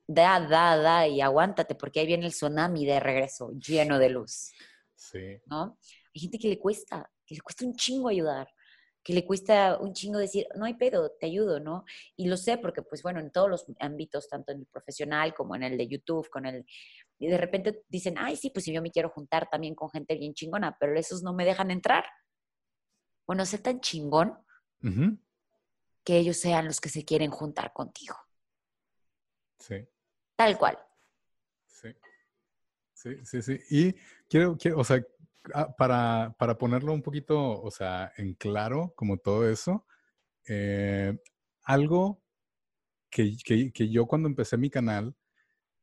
da, 0.07 0.41
da, 0.41 0.77
da 0.77 1.07
y 1.09 1.21
aguántate 1.21 1.75
porque 1.75 2.01
ahí 2.01 2.07
viene 2.07 2.27
el 2.27 2.33
tsunami 2.33 2.85
de 2.85 3.01
regreso, 3.01 3.53
lleno 3.53 3.99
de 3.99 4.11
luz. 4.11 4.53
Sí. 4.95 5.41
¿no? 5.47 5.79
Hay 6.15 6.21
gente 6.21 6.39
que 6.39 6.49
le 6.49 6.59
cuesta, 6.59 7.11
que 7.25 7.35
le 7.37 7.41
cuesta 7.41 7.65
un 7.65 7.75
chingo 7.77 8.09
ayudar, 8.09 8.49
que 9.03 9.15
le 9.15 9.25
cuesta 9.25 9.79
un 9.81 9.95
chingo 9.95 10.19
decir, 10.19 10.47
no 10.57 10.67
hay 10.67 10.75
pedo, 10.75 11.13
te 11.19 11.27
ayudo, 11.27 11.59
¿no? 11.61 11.85
Y 12.17 12.27
lo 12.27 12.37
sé 12.37 12.59
porque, 12.59 12.83
pues 12.83 13.03
bueno, 13.03 13.19
en 13.21 13.31
todos 13.31 13.49
los 13.49 13.65
ámbitos, 13.79 14.29
tanto 14.29 14.53
en 14.53 14.59
el 14.61 14.67
profesional 14.67 15.33
como 15.33 15.55
en 15.57 15.63
el 15.63 15.79
de 15.79 15.89
YouTube, 15.89 16.29
con 16.29 16.45
el... 16.45 16.67
Y 17.23 17.29
de 17.29 17.37
repente 17.37 17.85
dicen, 17.89 18.17
ay, 18.19 18.35
sí, 18.37 18.51
pues 18.51 18.65
si 18.65 18.73
yo 18.73 18.81
me 18.83 18.91
quiero 18.91 19.11
juntar 19.11 19.49
también 19.51 19.75
con 19.75 19.91
gente 19.91 20.17
bien 20.17 20.33
chingona, 20.35 20.77
pero 20.81 20.99
esos 20.99 21.23
no 21.23 21.35
me 21.35 21.45
dejan 21.45 21.71
entrar. 21.71 22.05
Bueno, 23.27 23.45
sé 23.45 23.59
tan 23.59 23.81
chingón 23.81 24.37
que 26.03 26.17
ellos 26.17 26.39
sean 26.39 26.65
los 26.65 26.81
que 26.81 26.89
se 26.89 27.05
quieren 27.05 27.31
juntar 27.31 27.73
contigo. 27.75 28.17
Sí. 29.59 29.87
Tal 30.35 30.57
cual. 30.59 30.79
Sí. 31.67 31.89
Sí, 32.95 33.17
sí, 33.25 33.43
sí. 33.43 33.59
Y 33.71 33.95
quiero, 34.29 34.57
quiero 34.57 34.79
o 34.79 34.85
sea, 34.85 35.03
ah, 35.55 35.75
para, 35.77 36.35
para 36.39 36.57
ponerlo 36.57 36.93
un 36.93 37.03
poquito, 37.03 37.61
o 37.63 37.71
sea, 37.71 38.13
en 38.17 38.35
claro, 38.35 38.93
como 38.97 39.19
todo 39.19 39.49
eso, 39.49 39.87
eh, 40.49 41.19
algo 41.65 42.23
que, 43.11 43.37
que- 43.45 43.73
que 43.73 43.91
yo 43.91 44.07
cuando 44.07 44.29
empecé 44.29 44.57
mi 44.57 44.71
canal, 44.71 45.15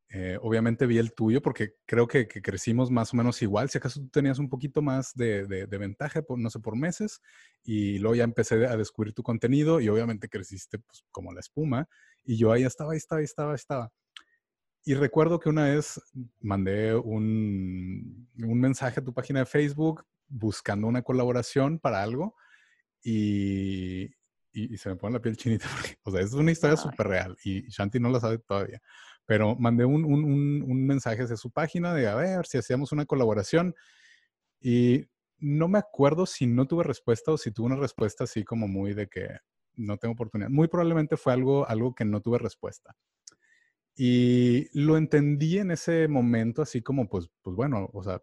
eh, 0.09 0.37
obviamente 0.41 0.85
vi 0.85 0.97
el 0.99 1.13
tuyo 1.13 1.41
porque 1.41 1.75
creo 1.85 2.07
que, 2.07 2.27
que 2.27 2.41
crecimos 2.41 2.89
más 2.91 3.13
o 3.13 3.17
menos 3.17 3.41
igual. 3.41 3.69
Si 3.69 3.77
acaso 3.77 3.99
tú 3.99 4.07
tenías 4.09 4.39
un 4.39 4.49
poquito 4.49 4.81
más 4.81 5.13
de, 5.15 5.45
de- 5.47 5.67
de 5.67 5.77
ventaja, 5.77 6.21
por, 6.21 6.39
no 6.39 6.49
sé, 6.49 6.59
por 6.59 6.77
meses, 6.77 7.21
y 7.63 7.99
luego 7.99 8.15
ya 8.15 8.23
empecé 8.23 8.65
a 8.67 8.77
descubrir 8.77 9.13
tu 9.13 9.21
contenido 9.23 9.81
y 9.81 9.89
obviamente 9.89 10.29
creciste 10.29 10.79
pues, 10.79 11.03
como 11.11 11.33
la 11.33 11.41
espuma. 11.41 11.89
Y 12.23 12.37
yo 12.37 12.51
ahí 12.51 12.63
estaba, 12.63 12.93
ahí 12.93 12.97
estaba, 12.97 13.19
ahí 13.19 13.25
estaba, 13.25 13.51
ahí 13.51 13.55
estaba. 13.55 13.91
Y 14.85 14.93
recuerdo 14.93 15.39
que 15.39 15.49
una 15.49 15.65
vez 15.65 15.99
mandé 16.39 16.95
un, 16.95 18.29
un 18.41 18.59
mensaje 18.61 19.01
a 19.01 19.03
tu 19.03 19.13
página 19.13 19.39
de 19.41 19.45
Facebook 19.45 20.05
buscando 20.29 20.87
una 20.87 21.01
colaboración 21.01 21.77
para 21.79 22.01
algo 22.01 22.35
y, 23.03 24.03
y- 24.53 24.73
y 24.73 24.77
se 24.77 24.89
me 24.89 24.95
pone 24.95 25.13
la 25.13 25.21
piel 25.21 25.37
chinita 25.37 25.65
porque, 25.75 25.97
o 26.03 26.11
sea, 26.11 26.21
es 26.21 26.33
una 26.33 26.51
historia 26.51 26.77
súper 26.77 27.07
real 27.07 27.37
y 27.43 27.61
Shanti 27.69 27.99
no 27.99 28.09
la 28.09 28.19
sabe 28.19 28.39
todavía. 28.39 28.81
Pero 29.27 29.55
mandé 29.57 29.85
un, 29.85 30.05
un- 30.05 30.25
un- 30.25 30.63
un 30.67 30.87
mensaje 30.87 31.23
hacia 31.23 31.37
su 31.37 31.51
página 31.51 31.93
de 31.93 32.07
a 32.07 32.15
ver 32.15 32.47
si 32.47 32.57
hacíamos 32.57 32.91
una 32.93 33.05
colaboración 33.05 33.75
y 34.61 35.05
no 35.39 35.67
me 35.67 35.79
acuerdo 35.79 36.25
si 36.25 36.47
no 36.47 36.67
tuve 36.67 36.83
respuesta 36.83 37.31
o 37.33 37.37
si 37.37 37.51
tuve 37.51 37.67
una 37.67 37.75
respuesta 37.77 38.23
así 38.25 38.43
como 38.43 38.67
muy 38.67 38.93
de 38.95 39.07
que 39.07 39.29
no 39.75 39.97
tengo 39.97 40.13
oportunidad. 40.13 40.49
Muy 40.49 40.67
probablemente 40.69 41.17
fue 41.17 41.33
algo, 41.33 41.67
algo 41.69 41.93
que 41.95 42.05
no 42.05 42.21
tuve 42.21 42.39
respuesta. 42.39 42.95
Y 43.95 44.67
lo 44.79 44.95
entendí 44.97 45.57
en 45.57 45.71
ese 45.71 46.07
momento 46.07 46.61
así 46.61 46.81
como, 46.81 47.09
pues, 47.09 47.29
pues 47.41 47.55
bueno, 47.55 47.89
o 47.93 48.03
sea, 48.03 48.21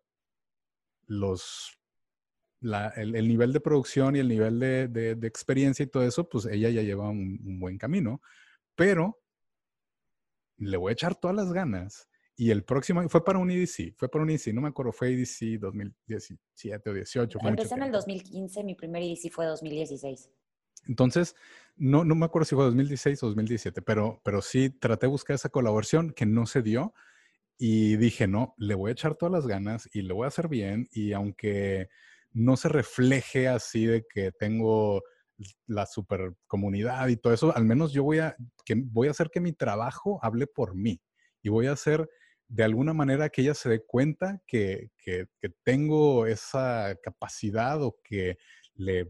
los, 1.07 1.79
la- 2.61 2.89
el, 2.97 3.17
el 3.17 3.29
nivel 3.29 3.53
de 3.53 3.61
producción 3.61 4.17
y 4.17 4.21
el 4.21 4.29
nivel 4.29 4.59
de, 4.61 4.89
de- 4.89 5.15
de 5.17 5.29
experiencia 5.29 5.85
y 5.85 5.89
todo 5.89 6.05
eso, 6.05 6.29
pues 6.29 6.47
ella 6.47 6.71
ya 6.71 6.83
lleva 6.83 7.11
un, 7.11 7.41
un 7.45 7.61
buen 7.61 7.79
camino, 7.79 8.23
pero 8.77 9.21
le 10.59 10.77
voy 10.77 10.91
a 10.91 10.93
echar 10.93 11.15
todas 11.15 11.37
las 11.37 11.53
ganas. 11.53 12.09
Y 12.37 12.51
el 12.51 12.65
próximo, 12.65 13.09
fue 13.09 13.25
para 13.25 13.39
un 13.39 13.51
EDC, 13.51 13.95
fue 13.97 14.09
para 14.09 14.25
un 14.25 14.31
EDC, 14.31 14.53
no 14.53 14.61
me 14.61 14.69
acuerdo, 14.69 14.91
fue 14.93 15.13
EDC 15.13 15.61
2017 15.61 16.91
o 16.91 16.95
18. 16.95 17.39
fue 17.39 17.51
mucho 17.51 17.63
Empecé 17.63 17.75
en 17.75 17.83
el 17.83 17.91
tiempo. 17.91 17.99
2015, 17.99 18.65
mi 18.65 18.75
primer 18.75 19.03
EDC 19.03 19.31
fue 19.31 19.47
2016. 19.47 20.31
Entonces, 20.87 21.37
no, 21.77 22.05
no 22.05 22.15
me 22.15 22.27
acuerdo 22.27 22.45
si 22.45 22.55
fue 22.57 22.65
2016 22.65 23.23
o 23.23 23.27
2017, 23.27 23.83
pero, 23.83 24.21
pero 24.25 24.43
sí 24.43 24.71
traté 24.71 25.07
de 25.07 25.13
buscar 25.13 25.35
esa 25.35 25.49
colaboración 25.49 26.13
que 26.13 26.27
no 26.27 26.47
se 26.47 26.63
dio 26.63 26.93
y 27.57 27.97
dije, 27.97 28.27
no, 28.27 28.55
le 28.59 28.75
voy 28.75 28.91
a 28.91 28.93
echar 28.93 29.15
todas 29.15 29.33
las 29.33 29.47
ganas 29.47 29.89
y 29.93 30.03
le 30.03 30.13
voy 30.13 30.25
a 30.25 30.29
hacer 30.29 30.49
bien 30.49 30.89
y 30.91 31.13
aunque 31.13 31.89
no 32.33 32.57
se 32.57 32.69
refleje 32.69 33.49
así 33.49 33.87
de 33.87 34.05
que 34.13 34.33
tengo 34.33 35.03
la 35.67 35.87
super 35.87 36.35
comunidad 36.47 37.09
y 37.09 37.17
todo 37.17 37.33
eso, 37.33 37.55
al 37.57 37.65
menos 37.65 37.93
yo 37.93 38.05
voy 38.05 38.19
a, 38.21 38.37
que, 38.65 38.75
voy 38.77 39.09
a 39.09 39.11
hacer 39.13 39.31
que 39.31 39.41
mi 39.41 39.53
trabajo 39.53 40.19
hable 40.23 40.47
por 40.47 40.75
mí 40.75 41.01
y 41.43 41.49
voy 41.49 41.67
a 41.67 41.73
hacer 41.73 42.09
de 42.49 42.65
alguna 42.65 42.93
manera 42.93 43.29
que 43.31 43.43
ella 43.43 43.55
se 43.55 43.69
dé 43.69 43.85
cuenta 43.85 44.41
que, 44.47 44.91
que, 44.99 45.27
tengo 45.65 46.27
esa 46.27 46.95
capacidad 47.03 47.83
o 47.83 47.97
que 48.03 48.37
le 48.75 49.09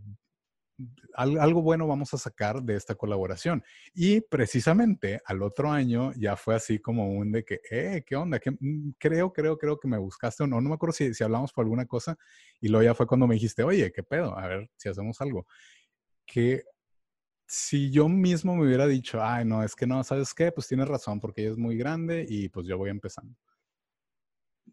al- 1.15 1.39
algo 1.39 1.63
bueno 1.63 1.87
vamos 1.87 2.13
a 2.15 2.19
sacar 2.19 2.63
de 2.63 2.77
esta 2.77 2.95
colaboración. 2.95 3.63
Y 3.95 4.21
precisamente 4.23 5.21
al 5.25 5.43
otro 5.43 5.71
año 5.71 6.13
ya 6.17 6.37
fue 6.37 6.55
así 6.57 6.79
como 6.81 7.11
un 7.11 7.33
de 7.33 7.45
que, 7.45 7.61
eh, 7.71 8.03
¿qué 8.07 8.17
onda? 8.17 8.39
¿Qué- 8.41 8.51
mm, 8.59 8.91
creo, 8.99 9.33
creo, 9.33 9.57
creo 9.59 9.79
que 9.79 9.89
me 9.89 9.99
buscaste 9.99 10.43
o 10.45 10.47
no. 10.47 10.61
No 10.61 10.69
me 10.69 10.75
acuerdo 10.75 10.93
si, 10.95 11.15
si 11.15 11.23
hablamos 11.25 11.53
por 11.53 11.65
alguna 11.65 11.87
cosa. 11.87 12.17
Y 12.61 12.69
luego 12.69 12.85
ya 12.85 12.95
fue 12.95 13.07
cuando 13.07 13.27
me 13.27 13.35
dijiste, 13.35 13.63
oye, 13.63 13.93
¿qué 13.93 14.03
pedo? 14.03 14.37
A 14.39 14.47
ver 14.49 14.71
si 14.77 14.89
hacemos 14.89 15.21
algo. 15.21 15.47
Que 16.27 16.65
si 17.47 17.91
yo 17.91 18.09
mismo 18.09 18.57
me 18.57 18.67
hubiera 18.67 18.87
dicho, 18.87 19.23
ay, 19.23 19.45
no, 19.45 19.63
es 19.63 19.75
que 19.75 19.87
no, 19.87 20.03
¿sabes 20.03 20.35
qué? 20.35 20.51
Pues 20.53 20.67
tienes 20.67 20.89
razón, 20.89 21.21
porque 21.21 21.43
ella 21.43 21.53
es 21.53 21.59
muy 21.59 21.77
grande 21.77 22.27
y 22.29 22.49
pues 22.49 22.67
yo 22.67 22.79
voy 22.79 22.91
empezando. 22.91 23.37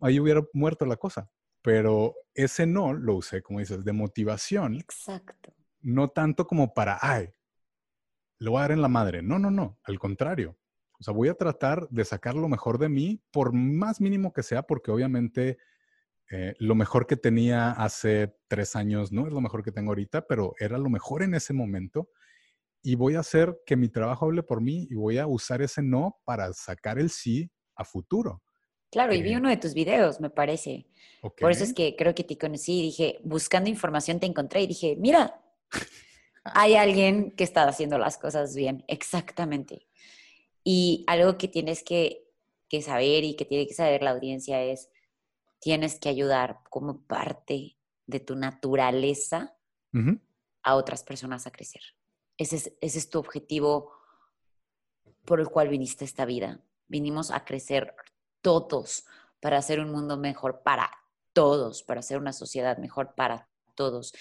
ahí 0.01 0.19
hubiera 0.19 0.41
muerto 0.53 0.85
la 0.85 0.97
cosa. 0.97 1.29
Pero 1.61 2.15
ese 2.33 2.65
no 2.65 2.91
lo 2.93 3.15
usé, 3.15 3.43
como 3.43 3.59
dices, 3.59 3.85
de 3.85 3.93
motivación. 3.93 4.77
Exacto. 4.77 5.53
No 5.81 6.09
tanto 6.09 6.47
como 6.47 6.73
para, 6.73 6.97
ay, 7.01 7.29
lo 8.39 8.51
voy 8.51 8.59
a 8.59 8.61
dar 8.61 8.71
en 8.71 8.81
la 8.81 8.87
madre. 8.87 9.21
No, 9.21 9.37
no, 9.37 9.51
no, 9.51 9.77
al 9.83 9.99
contrario. 9.99 10.57
O 10.99 11.03
sea, 11.03 11.13
voy 11.13 11.29
a 11.29 11.35
tratar 11.35 11.87
de 11.89 12.05
sacar 12.05 12.35
lo 12.35 12.47
mejor 12.47 12.77
de 12.79 12.89
mí, 12.89 13.21
por 13.31 13.53
más 13.53 14.01
mínimo 14.01 14.33
que 14.33 14.43
sea, 14.43 14.63
porque 14.63 14.91
obviamente 14.91 15.57
eh, 16.31 16.55
lo 16.59 16.75
mejor 16.75 17.07
que 17.07 17.17
tenía 17.17 17.71
hace 17.71 18.33
tres 18.47 18.75
años 18.75 19.11
no 19.11 19.27
es 19.27 19.33
lo 19.33 19.41
mejor 19.41 19.63
que 19.63 19.71
tengo 19.71 19.91
ahorita, 19.91 20.25
pero 20.27 20.53
era 20.59 20.77
lo 20.77 20.89
mejor 20.89 21.23
en 21.23 21.33
ese 21.33 21.53
momento. 21.53 22.09
Y 22.81 22.95
voy 22.95 23.15
a 23.15 23.19
hacer 23.19 23.59
que 23.65 23.75
mi 23.75 23.89
trabajo 23.89 24.25
hable 24.25 24.41
por 24.41 24.61
mí 24.61 24.87
y 24.89 24.95
voy 24.95 25.17
a 25.17 25.27
usar 25.27 25.61
ese 25.61 25.83
no 25.83 26.17
para 26.23 26.51
sacar 26.53 26.97
el 26.97 27.09
sí 27.09 27.51
a 27.75 27.83
futuro. 27.83 28.41
Claro, 28.91 29.13
y 29.13 29.21
vi 29.21 29.33
eh, 29.33 29.37
uno 29.37 29.49
de 29.49 29.57
tus 29.57 29.73
videos, 29.73 30.19
me 30.19 30.29
parece. 30.29 30.87
Por 31.39 31.51
eso 31.51 31.63
es 31.63 31.73
que 31.73 31.95
creo 31.95 32.15
que 32.15 32.23
te 32.23 32.37
conocí 32.37 32.79
y 32.79 32.81
dije, 32.83 33.19
buscando 33.23 33.69
información 33.69 34.19
te 34.19 34.25
encontré 34.25 34.61
y 34.61 34.67
dije, 34.67 34.95
mira, 34.97 35.41
hay 36.43 36.75
alguien 36.75 37.31
que 37.31 37.43
está 37.43 37.67
haciendo 37.67 37.97
las 37.97 38.17
cosas 38.17 38.55
bien, 38.55 38.83
exactamente. 38.87 39.87
Y 40.63 41.03
algo 41.07 41.37
que 41.37 41.47
tienes 41.47 41.83
que, 41.83 42.27
saber 42.81 43.23
y 43.25 43.35
que 43.35 43.45
tiene 43.45 43.67
que 43.67 43.73
saber 43.73 44.01
la 44.01 44.11
audiencia 44.11 44.63
es, 44.63 44.89
tienes 45.61 45.99
que 45.99 46.09
ayudar 46.09 46.59
como 46.69 47.03
parte 47.03 47.77
de 48.07 48.19
tu 48.19 48.35
naturaleza 48.35 49.55
a 50.63 50.75
otras 50.75 51.03
personas 51.03 51.47
a 51.47 51.51
crecer. 51.51 51.81
Ese 52.37 52.55
es, 52.57 52.73
ese 52.81 52.97
es 52.99 53.09
tu 53.09 53.19
objetivo 53.19 53.91
por 55.23 55.39
el 55.39 55.47
cual 55.47 55.69
viniste 55.69 56.03
a 56.03 56.07
esta 56.07 56.25
vida. 56.25 56.61
Vinimos 56.87 57.31
a 57.31 57.45
crecer 57.45 57.95
todos 58.41 59.05
para 59.39 59.57
hacer 59.57 59.79
un 59.79 59.91
mundo 59.91 60.17
mejor 60.17 60.63
para 60.63 60.91
todos, 61.33 61.83
para 61.83 61.99
hacer 61.99 62.17
una 62.17 62.33
sociedad 62.33 62.77
mejor 62.77 63.13
para 63.15 63.49
todos. 63.75 64.13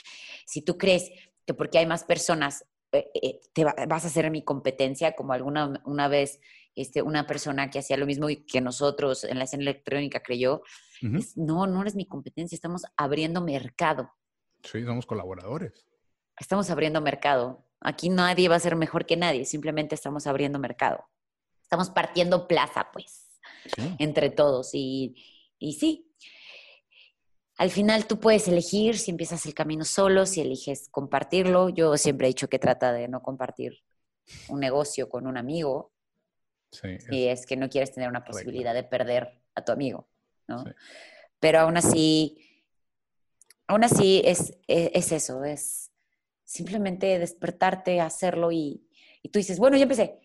Si 0.46 0.62
tú 0.62 0.76
crees 0.76 1.10
que 1.46 1.54
porque 1.54 1.78
hay 1.78 1.86
más 1.86 2.04
personas 2.04 2.66
eh, 2.92 3.10
eh, 3.14 3.40
te 3.52 3.64
vas 3.64 4.04
a 4.04 4.08
hacer 4.08 4.30
mi 4.30 4.42
competencia, 4.42 5.14
como 5.14 5.32
alguna 5.32 5.80
una 5.84 6.08
vez 6.08 6.40
este, 6.74 7.02
una 7.02 7.26
persona 7.26 7.70
que 7.70 7.78
hacía 7.78 7.96
lo 7.96 8.06
mismo 8.06 8.28
que 8.46 8.60
nosotros 8.60 9.24
en 9.24 9.38
la 9.38 9.44
escena 9.44 9.62
electrónica 9.62 10.22
creyó, 10.22 10.62
no, 11.36 11.66
no 11.66 11.80
eres 11.82 11.94
mi 11.94 12.06
competencia, 12.06 12.54
estamos 12.54 12.84
abriendo 12.96 13.40
mercado. 13.40 14.10
Sí, 14.62 14.84
somos 14.84 15.06
colaboradores. 15.06 15.86
Estamos 16.38 16.70
abriendo 16.70 17.00
mercado. 17.00 17.66
Aquí 17.80 18.08
nadie 18.08 18.48
va 18.48 18.56
a 18.56 18.60
ser 18.60 18.76
mejor 18.76 19.06
que 19.06 19.16
nadie, 19.16 19.44
simplemente 19.44 19.94
estamos 19.94 20.26
abriendo 20.26 20.58
mercado. 20.58 21.04
Estamos 21.62 21.90
partiendo 21.90 22.48
plaza, 22.48 22.88
pues, 22.92 23.28
entre 23.98 24.30
todos. 24.30 24.70
Y, 24.74 25.14
y 25.58 25.74
sí, 25.74 26.10
al 27.60 27.70
final 27.70 28.06
tú 28.06 28.18
puedes 28.18 28.48
elegir 28.48 28.98
si 28.98 29.10
empiezas 29.10 29.44
el 29.44 29.52
camino 29.52 29.84
solo, 29.84 30.24
si 30.24 30.40
eliges 30.40 30.88
compartirlo. 30.90 31.68
Yo 31.68 31.94
siempre 31.98 32.26
he 32.26 32.30
dicho 32.30 32.48
que 32.48 32.58
trata 32.58 32.90
de 32.90 33.06
no 33.06 33.22
compartir 33.22 33.82
un 34.48 34.60
negocio 34.60 35.10
con 35.10 35.26
un 35.26 35.36
amigo. 35.36 35.92
Sí, 36.70 36.98
si 37.00 37.28
es, 37.28 37.46
que 37.46 37.56
no 37.56 37.68
quieres 37.68 37.92
tener 37.92 38.08
una 38.08 38.24
posibilidad 38.24 38.74
de 38.74 38.84
perder 38.84 39.42
a 39.54 39.64
tu 39.64 39.72
amigo, 39.72 40.08
¿no? 40.46 40.64
Pero 41.40 41.60
aún 41.60 41.76
así, 41.76 42.64
aún 43.66 43.82
así 43.84 44.22
es, 44.24 44.52
e, 44.68 44.92
es, 44.94 45.10
eso, 45.10 45.44
es 45.44 45.90
simplemente 46.44 47.18
despertarte, 47.18 48.00
hacerlo 48.00 48.52
y, 48.52 48.88
y 49.22 49.30
tú 49.30 49.38
dices, 49.38 49.58
bueno, 49.58 49.76
ya 49.76 49.84
empecé. 49.84 50.20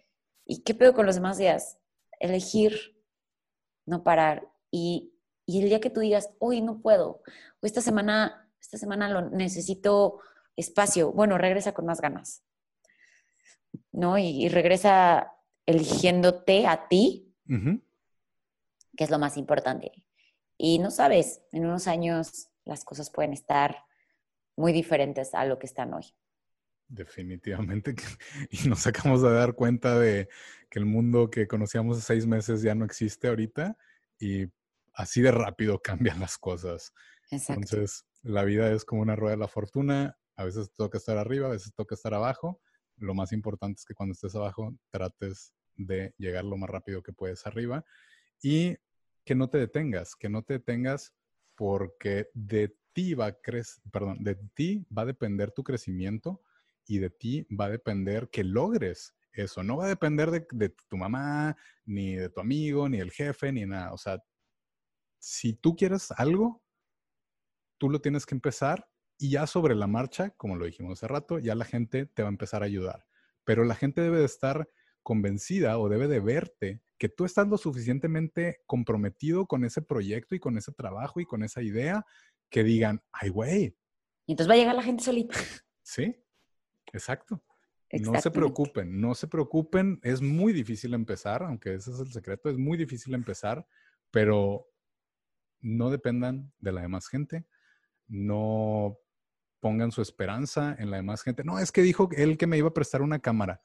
¿Y 0.45 0.61
qué 0.61 0.75
pedo 0.75 0.93
con 0.93 1.05
los 1.05 1.15
demás 1.15 1.37
días? 1.37 1.79
Elegir, 2.19 2.95
no 3.85 4.03
parar. 4.03 4.47
Y 4.69 5.15
y 5.45 5.61
el 5.61 5.69
día 5.69 5.79
que 5.79 5.89
tú 5.89 5.99
digas, 5.99 6.31
hoy 6.39 6.61
no 6.61 6.81
puedo, 6.81 7.21
o 7.61 7.65
esta 7.65 7.81
semana, 7.81 8.49
esta 8.59 8.77
semana 8.77 9.09
lo 9.09 9.29
necesito 9.29 10.19
espacio, 10.55 11.11
bueno, 11.11 11.37
regresa 11.37 11.73
con 11.73 11.85
más 11.85 12.01
ganas. 12.01 12.43
¿No? 13.91 14.17
Y, 14.17 14.49
regresa 14.49 15.33
eligiéndote 15.65 16.67
a 16.67 16.87
ti, 16.87 17.33
que 18.95 19.03
es 19.03 19.09
lo 19.09 19.19
más 19.19 19.37
importante. 19.37 19.91
Y 20.57 20.79
no 20.79 20.91
sabes, 20.91 21.41
en 21.51 21.65
unos 21.65 21.87
años 21.87 22.49
las 22.63 22.83
cosas 22.83 23.09
pueden 23.09 23.33
estar 23.33 23.83
muy 24.55 24.73
diferentes 24.73 25.33
a 25.33 25.45
lo 25.45 25.59
que 25.59 25.67
están 25.67 25.93
hoy. 25.93 26.13
Definitivamente. 26.87 27.95
Y 28.51 28.67
nos 28.67 28.85
acabamos 28.87 29.21
de 29.21 29.31
dar 29.31 29.53
cuenta 29.53 29.99
de 29.99 30.29
que 30.69 30.79
el 30.79 30.85
mundo 30.85 31.29
que 31.29 31.47
conocíamos 31.47 31.97
hace 31.97 32.07
seis 32.07 32.27
meses 32.27 32.61
ya 32.61 32.75
no 32.75 32.85
existe 32.85 33.27
ahorita. 33.27 33.77
Y 34.19 34.45
así 34.93 35.21
de 35.21 35.31
rápido 35.31 35.79
cambian 35.83 36.19
las 36.19 36.37
cosas. 36.37 36.93
Entonces, 37.31 38.05
la 38.21 38.43
vida 38.43 38.71
es 38.71 38.85
como 38.85 39.01
una 39.01 39.15
rueda 39.15 39.35
de 39.35 39.41
la 39.41 39.47
fortuna. 39.47 40.17
A 40.35 40.43
veces 40.43 40.71
toca 40.71 40.97
estar 40.97 41.17
arriba, 41.17 41.47
a 41.47 41.51
veces 41.51 41.73
toca 41.73 41.95
estar 41.95 42.13
abajo. 42.13 42.61
Lo 42.97 43.13
más 43.13 43.31
importante 43.31 43.79
es 43.79 43.85
que 43.85 43.93
cuando 43.93 44.13
estés 44.13 44.35
abajo 44.35 44.73
trates 44.89 45.53
de 45.75 46.13
llegar 46.17 46.45
lo 46.45 46.57
más 46.57 46.69
rápido 46.69 47.03
que 47.03 47.13
puedes 47.13 47.45
arriba 47.47 47.85
y 48.41 48.77
que 49.23 49.35
no 49.35 49.49
te 49.49 49.57
detengas, 49.57 50.15
que 50.15 50.29
no 50.29 50.43
te 50.43 50.53
detengas 50.53 51.13
porque 51.55 52.29
de 52.33 52.75
ti 52.93 53.13
va 53.13 53.27
a 53.27 53.37
perdón, 53.91 54.23
de 54.23 54.35
ti 54.53 54.85
va 54.95 55.01
a 55.01 55.05
depender 55.05 55.51
tu 55.51 55.63
crecimiento 55.63 56.41
y 56.85 56.99
de 56.99 57.09
ti 57.09 57.47
va 57.49 57.65
a 57.65 57.69
depender 57.69 58.29
que 58.29 58.43
logres 58.43 59.15
eso. 59.33 59.63
No 59.63 59.77
va 59.77 59.85
a 59.85 59.89
depender 59.89 60.31
de, 60.31 60.47
de, 60.51 60.69
tu 60.69 60.97
mamá, 60.97 61.57
ni 61.85 62.15
de 62.15 62.29
tu 62.29 62.39
amigo, 62.39 62.87
ni 62.87 62.99
del 62.99 63.11
jefe, 63.11 63.51
ni 63.51 63.65
nada. 63.65 63.93
O 63.93 63.97
sea, 63.97 64.23
si 65.19 65.53
tú 65.53 65.75
quieres 65.75 66.11
algo, 66.11 66.63
tú 67.77 67.89
lo 67.89 67.99
tienes 67.99 68.25
que 68.25 68.35
empezar 68.35 68.87
y 69.17 69.31
ya 69.31 69.47
sobre 69.47 69.75
la 69.75 69.87
marcha, 69.87 70.31
como 70.31 70.55
lo 70.55 70.65
dijimos 70.65 70.99
hace 70.99 71.07
rato, 71.07 71.39
ya 71.39 71.55
la 71.55 71.65
gente 71.65 72.05
te 72.05 72.21
va 72.21 72.29
a 72.29 72.31
empezar 72.31 72.63
a 72.63 72.65
ayudar. 72.65 73.05
Pero 73.43 73.63
la 73.63 73.75
gente 73.75 74.01
debe 74.01 74.19
de 74.19 74.25
estar 74.25 74.69
convencida 75.05 75.77
o 75.77 75.87
debe 75.87 76.07
de 76.07 76.19
verte 76.19 76.81
que 76.97 77.09
tú 77.09 77.25
estás 77.25 77.47
lo 77.47 77.57
suficientemente 77.57 78.61
comprometido 78.65 79.45
con 79.45 79.63
ese 79.63 79.83
proyecto 79.83 80.33
y 80.33 80.39
con 80.39 80.57
ese 80.57 80.71
trabajo 80.71 81.19
y 81.19 81.25
con 81.25 81.43
esa 81.43 81.61
idea 81.61 82.05
que 82.49 82.63
digan, 82.63 83.03
ay, 83.11 83.29
güey. 83.29 83.77
Y 84.25 84.31
entonces 84.31 84.49
va 84.49 84.55
a 84.55 84.57
llegar 84.57 84.75
la 84.75 84.83
gente 84.83 85.03
solita. 85.03 85.35
Sí, 85.83 86.15
exacto. 86.91 87.43
No 87.91 88.19
se 88.19 88.31
preocupen, 88.31 88.99
no 88.99 89.13
se 89.13 89.27
preocupen. 89.27 89.99
Es 90.01 90.19
muy 90.19 90.51
difícil 90.51 90.95
empezar, 90.95 91.43
aunque 91.43 91.75
ese 91.75 91.91
es 91.91 91.99
el 91.99 92.11
secreto, 92.11 92.49
es 92.49 92.57
muy 92.57 92.75
difícil 92.75 93.13
empezar, 93.13 93.67
pero 94.09 94.67
no 95.61 95.91
dependan 95.91 96.51
de 96.57 96.71
la 96.71 96.81
demás 96.81 97.07
gente, 97.07 97.45
no 98.07 98.97
pongan 99.59 99.91
su 99.91 100.01
esperanza 100.01 100.75
en 100.79 100.89
la 100.89 100.97
demás 100.97 101.21
gente. 101.21 101.43
No, 101.43 101.59
es 101.59 101.71
que 101.71 101.83
dijo 101.83 102.09
él 102.17 102.37
que 102.37 102.47
me 102.47 102.57
iba 102.57 102.69
a 102.69 102.73
prestar 102.73 103.03
una 103.03 103.19
cámara, 103.19 103.63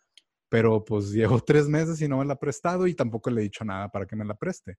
pero 0.50 0.84
pues 0.84 1.12
llevo 1.12 1.40
tres 1.46 1.66
meses 1.68 2.02
y 2.02 2.08
no 2.08 2.18
me 2.18 2.26
la 2.26 2.34
ha 2.34 2.38
prestado 2.38 2.86
y 2.86 2.94
tampoco 2.94 3.30
le 3.30 3.40
he 3.40 3.44
dicho 3.44 3.64
nada 3.64 3.88
para 3.88 4.04
que 4.04 4.16
me 4.16 4.26
la 4.26 4.34
preste. 4.34 4.76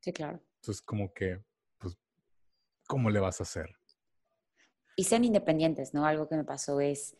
Sí, 0.00 0.12
claro. 0.12 0.40
Entonces, 0.60 0.80
como 0.82 1.12
que, 1.12 1.42
pues, 1.78 1.96
¿cómo 2.86 3.10
le 3.10 3.18
vas 3.18 3.40
a 3.40 3.42
hacer? 3.42 3.74
Y 4.94 5.04
sean 5.04 5.24
independientes, 5.24 5.94
¿no? 5.94 6.06
Algo 6.06 6.28
que 6.28 6.36
me 6.36 6.44
pasó 6.44 6.80
es, 6.80 7.16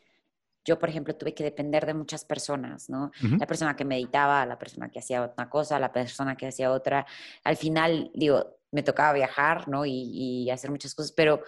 yo, 0.65 0.79
por 0.79 0.89
ejemplo, 0.89 1.17
tuve 1.17 1.35
que 1.35 1.45
depender 1.45 1.87
de 1.87 1.95
muchas 1.95 2.25
personas, 2.25 2.89
¿no? 2.89 3.11
La 3.39 3.47
persona 3.47 3.77
que 3.77 3.85
meditaba, 3.85 4.45
la 4.47 4.59
persona 4.59 4.89
que 4.89 4.99
hacía 4.99 5.33
una 5.37 5.49
cosa, 5.49 5.79
la 5.79 5.93
persona 5.93 6.37
que 6.37 6.49
hacía 6.49 6.73
otra. 6.73 7.07
Al 7.45 7.57
final, 7.57 8.11
digo, 8.15 8.59
me 8.73 8.83
tocaba 8.83 9.13
viajar, 9.13 9.69
¿no? 9.69 9.85
Y, 9.87 10.51
hacer 10.51 10.71
muchas 10.71 10.95
cosas, 10.95 11.13
pero 11.13 11.43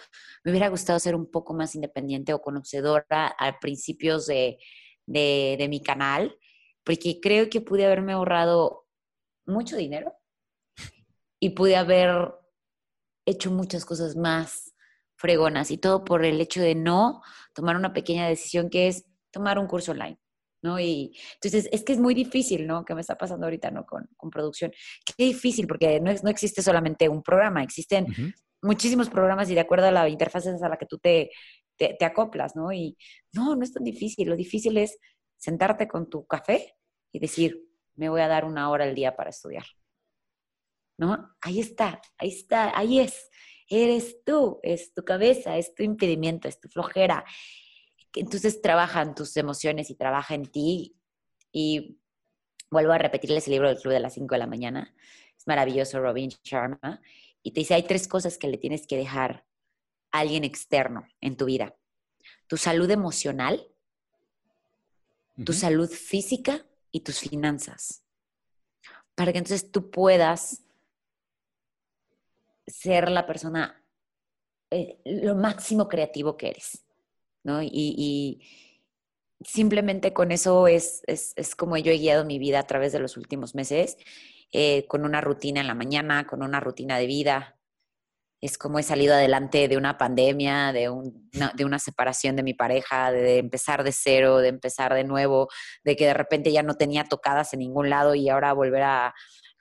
me 0.44 0.50
hubiera 0.50 0.68
gustado 0.68 0.98
ser 0.98 1.14
un 1.14 1.30
poco 1.30 1.54
más 1.54 1.74
independiente 1.74 2.32
o 2.32 2.40
conocedora 2.40 3.34
a 3.38 3.58
principios 3.58 4.26
de, 4.26 4.58
de, 5.08 5.66
mi 5.68 5.82
canal, 5.82 6.38
porque 6.84 7.20
creo 7.20 7.48
que 7.48 7.60
pude 7.60 7.84
haberme 7.84 8.12
ahorrado 8.12 8.86
mucho 9.46 9.76
dinero 9.76 10.14
y 11.40 11.50
pude 11.50 11.76
haber 11.76 12.32
hecho 13.26 13.50
muchas 13.50 13.84
cosas 13.84 14.16
más 14.16 14.74
fregonas 15.16 15.70
y 15.70 15.78
todo 15.78 16.04
por 16.04 16.24
el 16.24 16.40
hecho 16.40 16.60
de 16.60 16.74
no 16.74 17.22
tomar 17.54 17.76
una 17.76 17.92
pequeña 17.92 18.28
decisión 18.28 18.70
que 18.70 18.88
es 18.88 19.06
tomar 19.30 19.58
un 19.58 19.66
curso 19.66 19.92
online. 19.92 20.18
¿no? 20.60 20.80
Y 20.80 21.16
entonces 21.34 21.68
es 21.70 21.84
que 21.84 21.92
es 21.92 22.00
muy 22.00 22.14
difícil, 22.14 22.66
¿no? 22.66 22.84
Que 22.84 22.92
me 22.92 23.00
está 23.00 23.16
pasando 23.16 23.46
ahorita, 23.46 23.70
¿no? 23.70 23.86
Con, 23.86 24.08
producción. 24.30 24.72
Qué 25.06 25.24
difícil, 25.24 25.68
porque 25.68 26.00
no, 26.00 26.12
no 26.12 26.30
existe 26.30 26.62
solamente 26.62 27.08
un 27.08 27.22
programa, 27.22 27.62
existen 27.62 28.34
muchísimos 28.60 29.08
programas 29.08 29.48
y 29.50 29.54
de 29.54 29.60
acuerdo 29.60 29.86
a 29.86 29.92
la 29.92 30.08
interfaz 30.08 30.48
a 30.48 30.68
la 30.68 30.76
que 30.76 30.86
tú 30.86 30.98
te, 30.98 31.30
te, 31.78 32.04
acoplas, 32.04 32.56
¿no? 32.56 32.72
Y 32.72 32.98
no, 33.32 33.56
no 33.56 33.62
es 33.62 33.72
tan 33.72 33.84
difícil. 33.84 34.28
Lo 34.28 34.36
difícil 34.36 34.76
es 34.76 34.98
sentarte 35.36 35.88
con 35.88 36.10
tu 36.10 36.26
café 36.26 36.74
y 37.12 37.18
decir, 37.20 37.64
me 37.94 38.08
voy 38.08 38.20
a 38.20 38.28
dar 38.28 38.44
una 38.44 38.70
hora 38.70 38.84
al 38.84 38.94
día 38.94 39.16
para 39.16 39.30
estudiar. 39.30 39.64
¿No? 40.98 41.36
Ahí 41.40 41.60
está, 41.60 42.00
ahí 42.18 42.28
está, 42.28 42.76
ahí 42.76 42.98
es. 43.00 43.30
Eres 43.68 44.24
tú, 44.24 44.58
es 44.62 44.92
tu 44.92 45.04
cabeza, 45.04 45.56
es 45.56 45.74
tu 45.74 45.82
impedimento, 45.82 46.48
es 46.48 46.58
tu 46.58 46.68
flojera, 46.68 47.24
entonces 48.14 48.62
trabaja 48.62 49.02
en 49.02 49.14
tus 49.14 49.36
emociones 49.36 49.90
y 49.90 49.94
trabaja 49.94 50.34
en 50.34 50.46
ti. 50.46 50.96
Y 51.52 52.00
vuelvo 52.70 52.92
a 52.92 52.98
repetirles 52.98 53.46
el 53.46 53.52
libro 53.52 53.68
del 53.68 53.78
Club 53.78 53.92
de 53.92 54.00
las 54.00 54.14
5 54.14 54.34
de 54.34 54.38
la 54.38 54.46
mañana. 54.46 54.94
Es 55.36 55.46
maravilloso, 55.46 56.00
Robin 56.00 56.30
Sharma. 56.42 57.00
y 57.42 57.52
te 57.52 57.60
dice, 57.60 57.74
hay 57.74 57.84
tres 57.84 58.08
cosas 58.08 58.36
que 58.38 58.48
le 58.48 58.58
tienes 58.58 58.86
que 58.86 58.96
dejar 58.96 59.46
alguien 60.10 60.44
externo 60.44 61.06
en 61.20 61.36
tu 61.36 61.46
vida. 61.46 61.74
Tu 62.46 62.56
salud 62.56 62.90
emocional, 62.90 63.68
tu 65.44 65.52
salud 65.52 65.90
física 65.90 66.66
y 66.90 67.00
tus 67.00 67.20
finanzas. 67.20 68.02
Para 69.14 69.32
que 69.32 69.38
entonces 69.38 69.70
tú 69.70 69.90
puedas 69.90 70.62
ser 72.66 73.10
la 73.10 73.26
persona 73.26 73.82
eh, 74.70 75.00
lo 75.04 75.34
máximo 75.34 75.88
creativo 75.88 76.36
que 76.36 76.50
eres, 76.50 76.84
¿no? 77.42 77.62
Y, 77.62 78.42
simplemente 79.40 80.12
con 80.12 80.32
eso 80.32 80.66
es, 80.66 81.02
es, 81.06 81.54
como 81.54 81.76
yo 81.76 81.92
he 81.92 81.98
guiado 81.98 82.24
mi 82.24 82.40
vida 82.40 82.58
a 82.58 82.66
través 82.66 82.92
de 82.92 82.98
los 82.98 83.16
últimos 83.16 83.54
meses, 83.54 83.96
eh, 84.50 84.84
con 84.88 85.04
una 85.04 85.20
rutina 85.20 85.60
en 85.60 85.68
la 85.68 85.74
mañana, 85.74 86.26
con 86.26 86.42
una 86.42 86.58
rutina 86.58 86.98
de 86.98 87.06
vida. 87.06 87.57
Es 88.40 88.56
como 88.56 88.78
he 88.78 88.82
salido 88.82 89.14
adelante 89.14 89.66
de 89.66 89.76
una 89.76 89.98
pandemia, 89.98 90.72
de, 90.72 90.88
una, 90.88 91.52
de 91.56 91.64
una 91.64 91.78
separación 91.78 92.36
de 92.36 92.44
mi 92.44 92.54
pareja, 92.54 93.10
de 93.10 93.38
empezar 93.38 93.82
de 93.82 93.92
cero, 93.92 94.38
de 94.38 94.48
empezar 94.48 94.94
de 94.94 95.04
nuevo, 95.04 95.48
de 95.82 95.96
que 95.96 96.06
de 96.06 96.14
repente 96.14 96.52
ya 96.52 96.62
no 96.62 96.74
tenía 96.74 97.04
tocadas 97.04 97.52
en 97.52 97.60
ningún 97.60 97.90
lado 97.90 98.14
y 98.14 98.28
ahora 98.28 98.52
volver 98.52 98.82
a, 98.84 99.14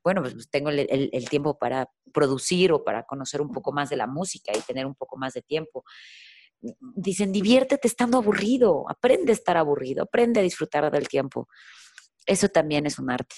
bueno, 0.07 0.21
pues, 0.21 0.35
pues 0.35 0.49
tengo 0.49 0.69
el, 0.69 1.29
tiempo 1.29 1.57
para 1.57 1.89
producir 2.13 2.71
o 2.71 2.83
para 2.83 3.03
conocer 3.03 3.41
un 3.41 3.51
poco 3.51 3.73
más 3.73 3.89
de 3.89 3.97
la 3.97 4.07
música 4.07 4.53
y 4.55 4.61
tener 4.61 4.85
un 4.85 4.95
poco 4.95 5.17
más 5.17 5.33
de 5.33 5.41
tiempo. 5.41 5.83
Dicen, 6.79 7.33
diviértete 7.33 7.89
estando 7.89 8.17
aburrido, 8.17 8.89
aprende 8.89 9.33
a 9.33 9.35
estar 9.35 9.57
aburrido, 9.57 10.03
aprende 10.03 10.39
a 10.39 10.43
disfrutar 10.43 10.89
del 10.91 11.09
tiempo. 11.09 11.49
Eso 12.25 12.47
también 12.47 12.85
es 12.85 12.99
un 12.99 13.11
arte. 13.11 13.35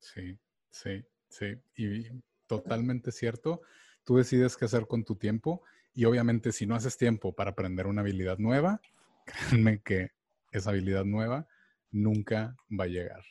Sí, 0.00 0.36
sí, 0.68 1.04
sí. 1.28 1.54
Y 1.76 2.08
totalmente 2.48 3.12
cierto. 3.12 3.60
Tú 4.08 4.16
decides 4.16 4.56
qué 4.56 4.64
hacer 4.64 4.86
con 4.86 5.04
tu 5.04 5.16
tiempo 5.16 5.60
y 5.92 6.06
obviamente 6.06 6.50
si 6.50 6.64
no 6.64 6.74
haces 6.74 6.96
tiempo 6.96 7.34
para 7.34 7.50
aprender 7.50 7.86
una 7.86 8.00
habilidad 8.00 8.38
nueva, 8.38 8.80
créanme 9.26 9.82
que 9.82 10.12
esa 10.50 10.70
habilidad 10.70 11.04
nueva 11.04 11.46
nunca 11.90 12.56
va 12.70 12.84
a 12.84 12.86
llegar. 12.86 13.22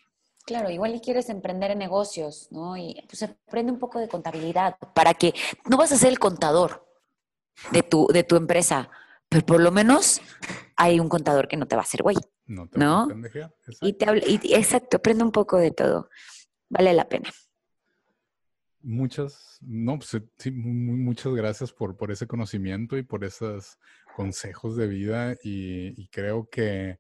Claro, 0.46 0.70
igual 0.70 0.94
y 0.94 1.02
quieres 1.02 1.30
emprender 1.30 1.72
en 1.72 1.80
negocios, 1.80 2.50
¿no? 2.52 2.78
Y 2.78 3.04
pues 3.10 3.24
aprende 3.24 3.72
un 3.72 3.80
poco 3.80 3.98
de 3.98 4.08
contabilidad 4.08 4.78
para 4.94 5.16
que 5.16 5.34
no 5.68 5.78
vas 5.78 5.92
a 5.94 5.98
ser 5.98 6.10
el 6.10 6.20
contador 6.20 6.88
de 7.72 7.82
tu, 7.82 8.06
de 8.14 8.24
tu 8.24 8.36
empresa, 8.36 8.92
pero 9.30 9.44
por 9.48 9.60
lo 9.60 9.72
menos 9.72 10.22
hay 10.76 11.00
un 11.00 11.10
contador 11.10 11.48
que 11.48 11.58
no 11.58 11.68
te 11.68 11.76
va 11.76 11.82
a 11.82 11.86
hacer 11.86 12.04
güey. 12.04 12.18
No 12.46 12.68
te 12.70 12.78
¿no? 12.78 13.10
exacto. 13.26 13.52
Y, 13.82 13.94
te 13.94 14.06
y, 14.28 14.54
exacto, 14.54 14.98
aprende 14.98 15.24
un 15.24 15.32
poco 15.32 15.58
de 15.58 15.72
todo. 15.72 16.12
Vale 16.70 16.94
la 16.94 17.10
pena. 17.10 17.32
Muchas, 18.90 19.58
no, 19.62 20.00
pues 20.00 20.24
sí, 20.38 20.52
muchas 20.52 21.34
gracias 21.34 21.74
por, 21.74 21.98
por 21.98 22.10
ese 22.10 22.26
conocimiento 22.26 22.98
y 22.98 23.04
por 23.04 23.26
esos 23.26 23.78
consejos 24.16 24.78
de 24.78 24.88
vida 24.88 25.36
y 25.44 26.08
creo 26.08 26.48
que 26.50 26.98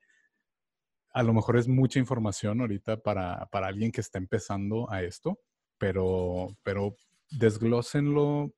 a 1.17 1.23
lo 1.23 1.33
mejor 1.33 1.57
es 1.57 1.67
mucha 1.67 1.97
información 1.97 2.61
ahorita 2.61 2.97
para, 2.97 3.49
alguien 3.51 3.91
que 3.91 4.01
está 4.01 4.19
empezando 4.19 4.87
a 4.91 5.01
esto, 5.01 5.39
pero, 5.79 6.55
pero 6.61 6.95
desglósenlo, 7.31 8.53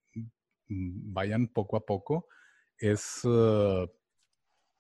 mm, 0.68 1.14
vayan 1.14 1.48
poco 1.48 1.78
a 1.78 1.86
poco. 1.86 2.28
Es 2.78 3.24
uh, 3.24 3.90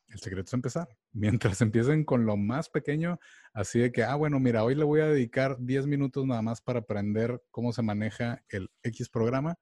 el 0.10 0.20
secreto 0.20 0.48
es 0.48 0.54
empezar. 0.54 0.88
Mientras 1.12 1.62
empiecen 1.62 2.04
con 2.04 2.26
lo 2.26 2.38
más 2.38 2.70
pequeño, 2.70 3.20
así 3.54 3.80
de 3.80 3.92
que, 3.92 4.04
ah, 4.04 4.16
bueno, 4.16 4.40
mira, 4.40 4.64
hoy 4.64 4.76
le 4.76 4.84
voy 4.84 5.02
a 5.02 5.08
dedicar 5.08 5.58
10 5.60 5.88
minutos 5.88 6.26
nada 6.26 6.42
más 6.42 6.62
para 6.62 6.80
aprender 6.80 7.42
cómo 7.52 7.74
se 7.74 7.82
maneja 7.82 8.44
el 8.50 8.70
X 8.84 9.10
programa, 9.10 9.56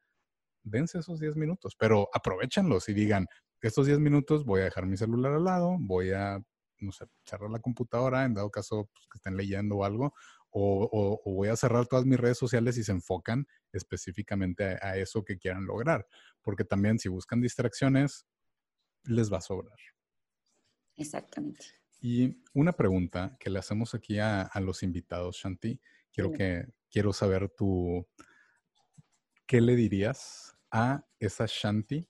dense 0.64 1.00
esos 1.00 1.20
10 1.20 1.36
minutos, 1.36 1.76
pero 1.78 2.10
aprovechenlos 2.14 2.90
y 2.90 2.94
digan, 2.94 3.28
estos 3.62 3.88
10 3.88 4.00
minutos 4.00 4.46
voy 4.46 4.62
a 4.62 4.66
dejar 4.66 4.86
mi 4.86 4.98
celular 4.98 5.34
al 5.34 5.44
lado, 5.44 5.78
voy 5.80 6.12
a 6.12 6.42
no 6.80 6.92
sé, 6.92 7.06
cerrar 7.26 7.50
la 7.50 7.60
computadora, 7.60 8.26
en 8.26 8.34
dado 8.34 8.52
caso 8.52 8.90
pues, 8.94 9.08
que 9.12 9.18
estén 9.18 9.36
leyendo 9.36 9.78
o 9.78 9.84
algo, 9.84 10.14
o, 10.50 11.22
voy 11.26 11.50
a 11.50 11.56
cerrar 11.56 11.86
todas 11.88 12.06
mis 12.06 12.20
redes 12.20 12.38
sociales 12.38 12.78
y 12.78 12.84
se 12.84 12.92
enfocan 12.92 13.48
específicamente 13.72 14.78
a, 14.82 14.98
eso 14.98 15.24
que 15.24 15.38
quieran 15.38 15.66
lograr. 15.66 16.08
Porque 16.42 16.64
también 16.64 17.00
si 17.00 17.10
buscan 17.10 17.42
distracciones, 17.42 18.26
les 19.04 19.32
va 19.32 19.38
a 19.38 19.42
sobrar. 19.42 19.78
Exactamente. 20.98 21.66
Y 22.02 22.44
una 22.54 22.74
pregunta 22.74 23.36
que 23.40 23.50
le 23.50 23.60
hacemos 23.60 23.94
aquí 23.96 24.20
a, 24.20 24.50
los 24.62 24.84
invitados, 24.84 25.38
Shanti, 25.38 25.80
quiero 26.12 26.32
que 26.32 26.66
quiero 26.90 27.14
saber 27.14 27.50
tú, 27.50 28.08
¿qué 29.46 29.62
le 29.62 29.76
dirías 29.76 30.56
a 30.72 31.06
esa 31.20 31.46
Shanti 31.48 32.08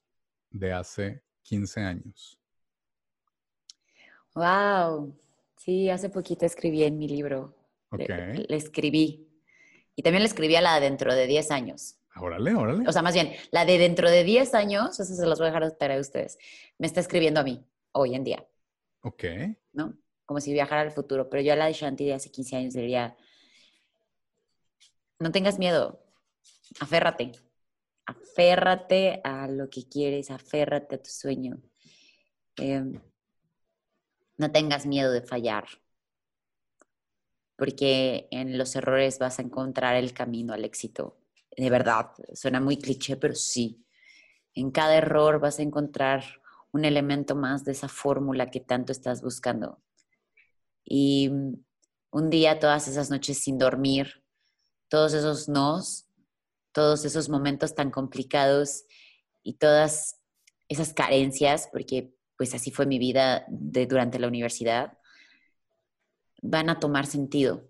de 0.50 0.74
hace 0.74 1.24
15 1.44 1.82
años? 1.82 2.40
Wow. 4.36 5.18
Sí, 5.58 5.90
hace 5.90 6.10
poquito 6.10 6.46
escribí 6.46 6.84
en 6.84 6.98
mi 6.98 7.08
libro. 7.08 7.56
Le, 7.92 8.46
escribí. 8.56 9.28
Y 9.96 10.04
también 10.04 10.22
le 10.22 10.28
escribí 10.28 10.56
a 10.56 10.62
la 10.62 10.76
de 10.76 10.82
dentro 10.82 11.16
de 11.16 11.26
10 11.26 11.52
años. 11.52 11.98
Órale, 12.16 12.54
órale. 12.54 12.88
O 12.88 12.92
sea, 12.92 13.02
más 13.02 13.14
bien, 13.14 13.34
la 13.52 13.66
de 13.66 13.78
dentro 13.78 14.10
de 14.10 14.24
10 14.24 14.54
años, 14.54 15.00
eso 15.00 15.14
se 15.14 15.26
los 15.26 15.40
voy 15.40 15.48
a 15.48 15.52
dejar 15.52 15.64
a 15.92 16.00
ustedes, 16.00 16.38
me 16.78 16.88
está 16.88 17.00
escribiendo 17.00 17.40
a 17.40 17.44
mí, 17.44 17.66
hoy 17.94 18.16
en 18.16 18.24
día. 18.24 18.46
Ok. 19.08 19.24
¿No? 19.72 19.98
Como 20.26 20.42
si 20.42 20.52
viajara 20.52 20.82
al 20.82 20.92
futuro. 20.92 21.30
Pero 21.30 21.42
yo 21.42 21.54
a 21.54 21.56
la 21.56 21.68
de 21.68 21.74
Shanti 21.74 22.06
de 22.06 22.14
hace 22.14 22.30
15 22.30 22.58
años 22.58 22.74
diría, 22.74 23.16
no 25.20 25.32
tengas 25.32 25.58
miedo, 25.58 26.04
aférrate. 26.82 27.32
Aférrate 28.06 29.22
a 29.24 29.48
lo 29.48 29.70
que 29.70 29.88
quieres, 29.88 30.30
aférrate 30.30 30.96
a 30.96 31.02
tu 31.02 31.10
sueño. 31.10 31.62
Eh, 32.58 32.84
no 34.38 34.52
tengas 34.52 34.86
miedo 34.86 35.12
de 35.12 35.22
fallar, 35.22 35.66
porque 37.56 38.28
en 38.32 38.58
los 38.58 38.76
errores 38.76 39.20
vas 39.20 39.40
a 39.40 39.42
encontrar 39.42 39.96
el 39.96 40.14
camino 40.14 40.54
al 40.54 40.64
éxito. 40.64 41.18
De 41.56 41.70
verdad, 41.70 42.12
suena 42.34 42.60
muy 42.62 42.78
cliché, 42.78 43.18
pero 43.18 43.36
sí. 43.36 43.84
En 44.54 44.72
cada 44.72 44.96
error 44.96 45.40
vas 45.40 45.60
a 45.60 45.64
encontrar 45.64 46.24
un 46.78 46.86
elemento 46.86 47.36
más 47.36 47.66
de 47.66 47.72
esa 47.72 47.90
fórmula 47.90 48.52
que 48.52 48.60
tanto 48.60 48.92
estás 48.92 49.22
buscando. 49.22 49.82
Y 50.86 51.30
un 52.12 52.30
día, 52.30 52.60
todas 52.60 52.88
esas 52.88 53.10
noches 53.10 53.40
sin 53.40 53.58
dormir, 53.58 54.24
todos 54.88 55.14
esos 55.14 55.50
nos, 55.50 56.08
todos 56.72 57.04
esos 57.04 57.30
momentos 57.30 57.74
tan 57.74 57.90
complicados 57.90 58.86
y 59.44 59.56
todas 59.58 60.22
esas 60.70 60.94
carencias, 60.94 61.68
porque 61.72 62.14
pues 62.38 62.54
así 62.54 62.70
fue 62.70 62.86
mi 62.86 63.00
vida 63.00 63.46
de, 63.50 63.88
durante 63.88 64.20
la 64.20 64.28
universidad, 64.28 65.00
van 66.44 66.70
a 66.70 66.80
tomar 66.80 67.08
sentido. 67.08 67.68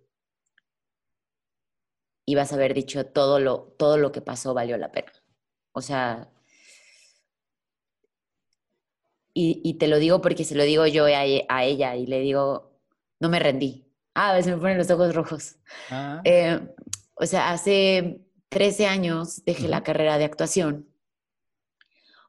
Y 2.25 2.35
vas 2.35 2.51
a 2.51 2.55
haber 2.55 2.73
dicho 2.73 3.05
todo 3.05 3.39
lo, 3.39 3.73
todo 3.79 3.97
lo 3.97 4.11
que 4.11 4.21
pasó 4.21 4.53
valió 4.53 4.77
la 4.77 4.91
pena. 4.91 5.13
O 5.71 5.81
sea, 5.81 6.29
y, 9.39 9.73
te 9.75 9.87
lo 9.87 9.99
digo 9.99 10.19
porque 10.21 10.43
se 10.43 10.55
lo 10.55 10.63
digo 10.63 10.87
yo 10.87 11.05
a, 11.05 11.23
ella 11.63 11.95
y 11.95 12.07
le 12.07 12.21
digo, 12.21 12.81
no 13.19 13.29
me 13.29 13.39
rendí. 13.39 13.85
Ah, 14.15 14.31
a 14.31 14.33
veces 14.33 14.55
me 14.55 14.59
ponen 14.59 14.79
los 14.79 14.89
ojos 14.89 15.13
rojos. 15.13 15.57
Ah. 15.91 16.21
Eh, 16.23 16.59
o 17.13 17.25
sea, 17.25 17.51
hace 17.51 18.21
13 18.49 18.87
años 18.87 19.43
dejé 19.45 19.67
la 19.67 19.83
carrera 19.83 20.17
de 20.17 20.25
actuación 20.25 20.87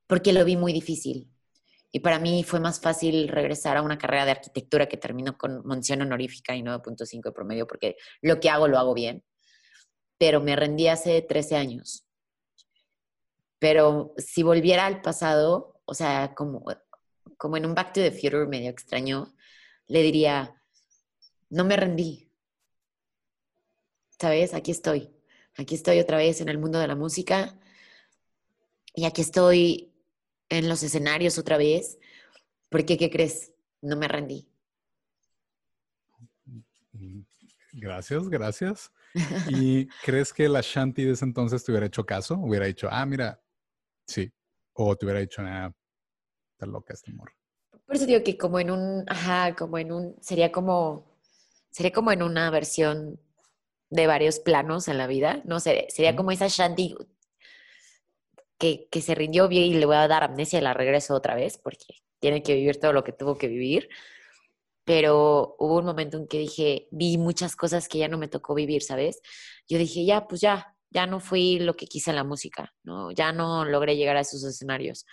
porque 0.07 0.33
lo 0.33 0.45
vi 0.45 0.57
muy 0.57 0.73
difícil. 0.73 1.31
Y 1.91 2.01
para 2.01 2.19
mí 2.19 2.45
fue 2.45 2.61
más 2.61 2.81
fácil 2.81 3.29
regresar 3.29 3.79
a 3.79 3.83
una 3.83 3.97
carrera 3.97 4.27
de 4.27 4.33
arquitectura 4.33 4.87
que 4.87 4.99
terminó 4.99 5.39
con 5.39 5.67
mención 5.67 6.03
honorífica 6.03 6.55
y 6.55 6.63
9.5 6.63 7.23
de 7.23 7.33
promedio, 7.33 7.67
porque 7.67 7.97
lo 8.21 8.41
que 8.41 8.51
hago 8.51 8.69
lo 8.69 8.79
hago 8.79 8.93
bien. 8.93 9.25
Pero 10.19 10.43
me 10.43 10.57
rendí 10.57 10.89
hace 10.89 11.23
13 11.23 11.57
años. 11.57 12.05
Pero 13.59 14.15
si 14.19 14.43
volviera 14.43 14.85
al 14.85 15.01
pasado, 15.01 15.81
o 15.87 15.95
sea, 15.95 16.35
como, 16.35 16.65
como 17.37 17.57
en 17.57 17.67
un 17.67 17.75
Back 17.75 17.93
to 17.93 18.01
the 18.01 18.11
Future 18.11 18.47
medio 18.47 18.71
extraño, 18.71 19.35
le 19.87 20.03
diría, 20.03 20.55
no 21.51 21.65
me 21.65 21.77
rendí. 21.77 22.31
¿Sabes? 24.19 24.55
Aquí 24.55 24.71
estoy. 24.71 25.11
Aquí 25.57 25.75
estoy 25.75 25.99
otra 25.99 26.19
vez 26.19 26.41
en 26.41 26.49
el 26.49 26.59
mundo 26.59 26.79
de 26.79 26.89
la 26.89 26.97
música. 26.97 27.59
Y 28.95 29.05
aquí 29.05 29.21
estoy 29.21 29.93
en 30.49 30.69
los 30.69 30.83
escenarios 30.83 31.39
otra 31.39 31.57
vez, 31.57 31.99
porque, 32.69 32.97
¿qué 32.97 33.11
crees? 33.11 33.53
No 33.81 33.97
me 33.97 34.09
rendí. 34.09 34.49
Gracias, 37.73 38.29
gracias. 38.29 38.93
¿Y 39.49 39.87
crees 40.05 40.33
que 40.33 40.49
la 40.49 40.61
Shanti 40.63 41.05
de 41.05 41.13
ese 41.13 41.25
entonces 41.25 41.65
te 41.65 41.73
hubiera 41.73 41.87
hecho 41.87 42.05
caso? 42.05 42.37
Hubiera 42.37 42.67
dicho, 42.67 42.89
ah, 42.91 43.07
mira, 43.07 43.41
sí. 44.07 44.33
O 44.73 44.97
te 44.97 45.07
hubiera 45.07 45.21
dicho, 45.21 45.43
ah, 45.45 45.73
está 46.59 46.67
loca 46.67 46.93
este 46.93 47.13
amor. 47.13 47.31
Por 47.87 47.97
eso 47.97 48.05
digo 48.05 48.23
que 48.25 48.37
como 48.37 48.59
en 48.59 48.71
un, 48.71 49.05
ajá, 49.07 49.55
como 49.55 49.79
en 49.79 49.93
un, 49.93 50.17
sería 50.21 50.51
como, 50.51 51.17
sería 51.71 51.93
como 51.93 52.11
en 52.11 52.23
una 52.23 52.51
versión 52.51 53.21
de 53.91 54.07
varios 54.07 54.41
planos 54.41 54.89
en 54.89 54.99
la 54.99 55.07
vida, 55.07 55.41
¿no? 55.45 55.61
Sería, 55.61 55.85
sería 55.89 56.17
como 56.17 56.33
esa 56.33 56.49
Shanti 56.49 56.97
que, 58.59 58.89
que 58.91 59.01
se 59.01 59.15
rindió 59.15 59.49
bien 59.49 59.65
y 59.65 59.75
le 59.75 59.87
voy 59.87 59.97
a 59.97 60.09
dar 60.09 60.25
amnesia 60.25 60.59
y 60.59 60.63
la 60.63 60.75
regreso 60.75 61.15
otra 61.15 61.37
vez 61.37 61.59
porque 61.59 61.87
tiene 62.19 62.43
que 62.43 62.55
vivir 62.55 62.81
todo 62.81 62.93
lo 62.93 63.05
que 63.05 63.13
tuvo 63.13 63.39
que 63.39 63.47
vivir. 63.47 63.89
Pero 64.85 65.55
hubo 65.59 65.79
un 65.79 65.85
momento 65.85 66.17
en 66.17 66.27
que 66.27 66.39
dije, 66.39 66.89
vi 66.91 67.19
muchas 67.19 67.55
cosas 67.55 67.89
que 67.89 67.99
ya 67.99 68.09
no 68.09 68.19
me 68.19 68.29
tocó 68.29 68.55
vivir, 68.55 68.83
¿sabes? 68.83 69.21
Yo 69.69 69.79
dije, 69.79 70.05
ya, 70.05 70.27
pues 70.27 70.41
ya, 70.41 70.75
ya 70.91 71.07
no 71.07 71.21
fui 71.21 71.59
lo 71.61 71.75
que 71.75 71.87
quise 71.87 72.11
en 72.11 72.17
la 72.17 72.25
música, 72.25 72.75
¿no? 72.83 73.13
Ya 73.13 73.33
no 73.33 73.65
logré 73.65 73.97
llegar 73.97 74.17
a 74.17 74.21
esos 74.21 74.43
escenarios. 74.45 75.05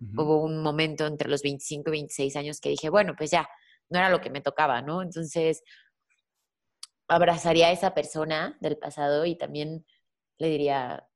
Hubo 0.00 0.42
un 0.42 0.62
momento 0.62 1.06
entre 1.06 1.28
los 1.28 1.42
25 1.42 1.88
y 1.88 1.92
26 1.92 2.36
años 2.36 2.60
que 2.60 2.68
dije, 2.68 2.90
bueno, 2.90 3.14
pues 3.16 3.30
ya, 3.30 3.48
no 3.88 3.98
era 3.98 4.10
lo 4.10 4.20
que 4.20 4.30
me 4.30 4.40
tocaba, 4.40 4.82
¿no? 4.82 5.02
Entonces, 5.02 5.62
abrazaría 7.08 7.68
a 7.68 7.72
esa 7.72 7.94
persona 7.94 8.56
del 8.60 8.78
pasado 8.78 9.24
y 9.24 9.36
también 9.36 9.86
le 10.38 10.48
diría, 10.48 11.06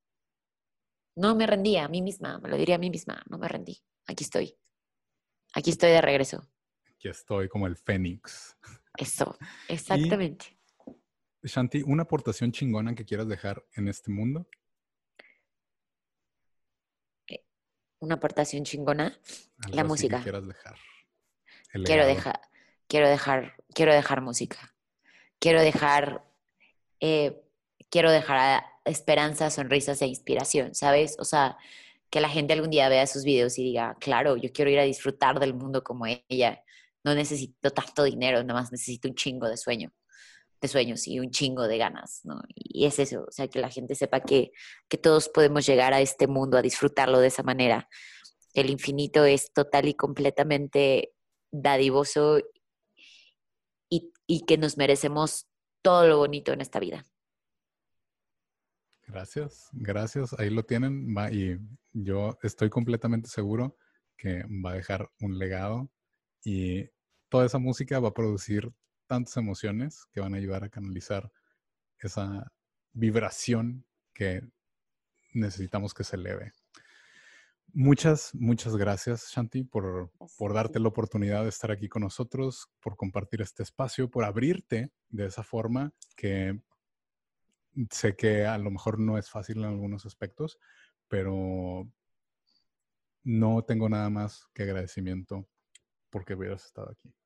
no 1.16 1.34
me 1.34 1.46
rendí 1.46 1.76
a 1.76 1.88
mí 1.88 2.02
misma, 2.02 2.38
me 2.38 2.48
lo 2.48 2.56
diría 2.56 2.76
a 2.76 2.78
mí 2.78 2.90
misma, 2.90 3.22
no 3.28 3.38
me 3.38 3.48
rendí, 3.48 3.82
aquí 4.06 4.24
estoy, 4.24 4.56
aquí 5.54 5.70
estoy 5.70 5.90
de 5.90 6.00
regreso. 6.00 6.48
Aquí 6.86 7.08
estoy 7.08 7.48
como 7.48 7.66
el 7.66 7.76
fénix. 7.76 8.56
Eso, 8.96 9.36
exactamente. 9.68 10.58
Shanti, 11.42 11.82
¿una 11.82 12.02
aportación 12.02 12.50
chingona 12.50 12.94
que 12.94 13.04
quieras 13.04 13.28
dejar 13.28 13.64
en 13.74 13.88
este 13.88 14.10
mundo? 14.10 14.48
Eh, 17.28 17.44
una 18.00 18.16
aportación 18.16 18.64
chingona, 18.64 19.18
la 19.70 19.84
música. 19.84 20.18
dejar. 20.18 20.76
quiero 21.84 22.06
dejar, 22.06 22.40
quiero 22.86 23.08
dejar, 23.08 23.54
quiero 23.74 23.94
dejar 23.94 24.20
música. 24.20 24.74
Quiero 25.38 25.60
dejar, 25.60 26.24
eh, 27.00 27.40
quiero 27.90 28.10
dejar 28.10 28.64
esperanza, 28.84 29.50
sonrisas 29.50 30.02
e 30.02 30.06
inspiración, 30.06 30.74
¿sabes? 30.74 31.16
O 31.18 31.24
sea, 31.24 31.56
que 32.10 32.20
la 32.20 32.28
gente 32.28 32.54
algún 32.54 32.70
día 32.70 32.88
vea 32.88 33.06
sus 33.06 33.24
videos 33.24 33.58
y 33.58 33.64
diga, 33.64 33.96
claro, 34.00 34.36
yo 34.36 34.50
quiero 34.52 34.70
ir 34.70 34.78
a 34.78 34.84
disfrutar 34.84 35.38
del 35.38 35.54
mundo 35.54 35.84
como 35.84 36.06
ella. 36.06 36.62
No 37.04 37.14
necesito 37.14 37.70
tanto 37.70 38.02
dinero, 38.04 38.42
nada 38.42 38.60
más 38.60 38.72
necesito 38.72 39.08
un 39.08 39.14
chingo 39.14 39.48
de 39.48 39.56
sueño, 39.56 39.92
de 40.60 40.68
sueños 40.68 41.06
y 41.06 41.20
un 41.20 41.30
chingo 41.30 41.68
de 41.68 41.78
ganas, 41.78 42.20
¿no? 42.24 42.40
Y 42.54 42.86
es 42.86 42.98
eso, 42.98 43.24
o 43.28 43.30
sea, 43.30 43.48
que 43.48 43.60
la 43.60 43.70
gente 43.70 43.94
sepa 43.94 44.20
que, 44.20 44.50
que 44.88 44.98
todos 44.98 45.28
podemos 45.28 45.66
llegar 45.66 45.94
a 45.94 46.00
este 46.00 46.26
mundo 46.26 46.56
a 46.58 46.62
disfrutarlo 46.62 47.20
de 47.20 47.28
esa 47.28 47.42
manera. 47.42 47.88
El 48.54 48.70
infinito 48.70 49.24
es 49.24 49.52
total 49.52 49.88
y 49.88 49.94
completamente 49.94 51.12
dadivoso 51.50 52.40
y, 53.88 54.12
y 54.26 54.44
que 54.44 54.58
nos 54.58 54.76
merecemos 54.76 55.46
todo 55.82 56.06
lo 56.08 56.18
bonito 56.18 56.52
en 56.52 56.60
esta 56.60 56.80
vida. 56.80 57.06
Gracias, 59.06 59.70
gracias. 59.72 60.38
Ahí 60.38 60.50
lo 60.50 60.64
tienen. 60.64 61.14
Y 61.32 61.56
yo 61.92 62.38
estoy 62.42 62.68
completamente 62.68 63.28
seguro 63.28 63.76
que 64.16 64.44
va 64.64 64.72
a 64.72 64.74
dejar 64.74 65.08
un 65.20 65.38
legado 65.38 65.90
y 66.44 66.90
toda 67.30 67.46
esa 67.46 67.58
música 67.58 68.00
va 68.00 68.08
a 68.08 68.14
producir 68.14 68.70
tantas 69.08 69.36
emociones 69.36 70.06
que 70.12 70.20
van 70.20 70.34
a 70.34 70.36
ayudar 70.36 70.62
a 70.62 70.68
canalizar 70.68 71.32
esa 71.98 72.52
vibración 72.92 73.84
que 74.14 74.42
necesitamos 75.32 75.94
que 75.94 76.04
se 76.04 76.16
eleve. 76.16 76.52
Muchas, 77.72 78.34
muchas 78.34 78.76
gracias, 78.76 79.30
Shanti, 79.30 79.64
por, 79.64 80.10
por 80.38 80.54
darte 80.54 80.80
la 80.80 80.88
oportunidad 80.88 81.42
de 81.42 81.50
estar 81.50 81.70
aquí 81.70 81.88
con 81.88 82.02
nosotros, 82.02 82.68
por 82.80 82.96
compartir 82.96 83.42
este 83.42 83.62
espacio, 83.62 84.10
por 84.10 84.24
abrirte 84.24 84.90
de 85.08 85.26
esa 85.26 85.42
forma 85.42 85.92
que 86.16 86.60
sé 87.90 88.16
que 88.16 88.46
a 88.46 88.58
lo 88.58 88.70
mejor 88.70 88.98
no 88.98 89.18
es 89.18 89.28
fácil 89.30 89.58
en 89.58 89.64
algunos 89.64 90.06
aspectos, 90.06 90.58
pero 91.08 91.90
no 93.24 93.62
tengo 93.64 93.88
nada 93.88 94.08
más 94.08 94.46
que 94.54 94.62
agradecimiento 94.62 95.46
porque 96.10 96.34
hubieras 96.34 96.64
estado 96.64 96.90
aquí. 96.90 97.17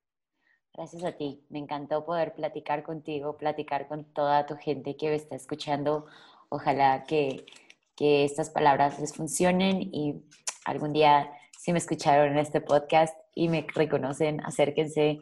Gracias 0.82 1.04
a 1.04 1.12
ti. 1.12 1.46
Me 1.48 1.60
encantó 1.60 2.04
poder 2.04 2.34
platicar 2.34 2.82
contigo, 2.82 3.36
platicar 3.36 3.86
con 3.86 4.02
toda 4.02 4.46
tu 4.46 4.56
gente 4.56 4.96
que 4.96 5.10
me 5.10 5.14
está 5.14 5.36
escuchando. 5.36 6.06
Ojalá 6.48 7.04
que, 7.04 7.46
que 7.94 8.24
estas 8.24 8.50
palabras 8.50 8.98
les 8.98 9.14
funcionen 9.14 9.80
y 9.80 10.24
algún 10.64 10.92
día, 10.92 11.30
si 11.56 11.70
me 11.70 11.78
escucharon 11.78 12.32
en 12.32 12.38
este 12.38 12.60
podcast 12.60 13.16
y 13.32 13.48
me 13.48 13.64
reconocen, 13.72 14.40
acérquense 14.44 15.20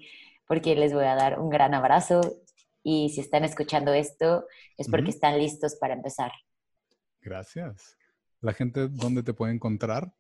porque 0.49 0.75
les 0.77 0.95
voy 0.95 1.05
a 1.05 1.15
dar 1.15 1.39
un 1.39 1.51
gran 1.51 1.75
abrazo 1.75 2.23
y 2.83 3.11
si 3.11 3.21
están 3.21 3.45
escuchando 3.45 3.93
esto 3.93 4.47
es 4.79 4.89
porque 4.89 5.11
están 5.11 5.37
listos 5.37 5.75
para 5.75 5.93
empezar. 5.93 6.33
Gracias. 7.21 7.99
¿La 8.41 8.55
gente 8.55 8.89
dónde 8.89 9.23
te 9.23 9.35
puede 9.35 9.53
encontrar? 9.53 10.11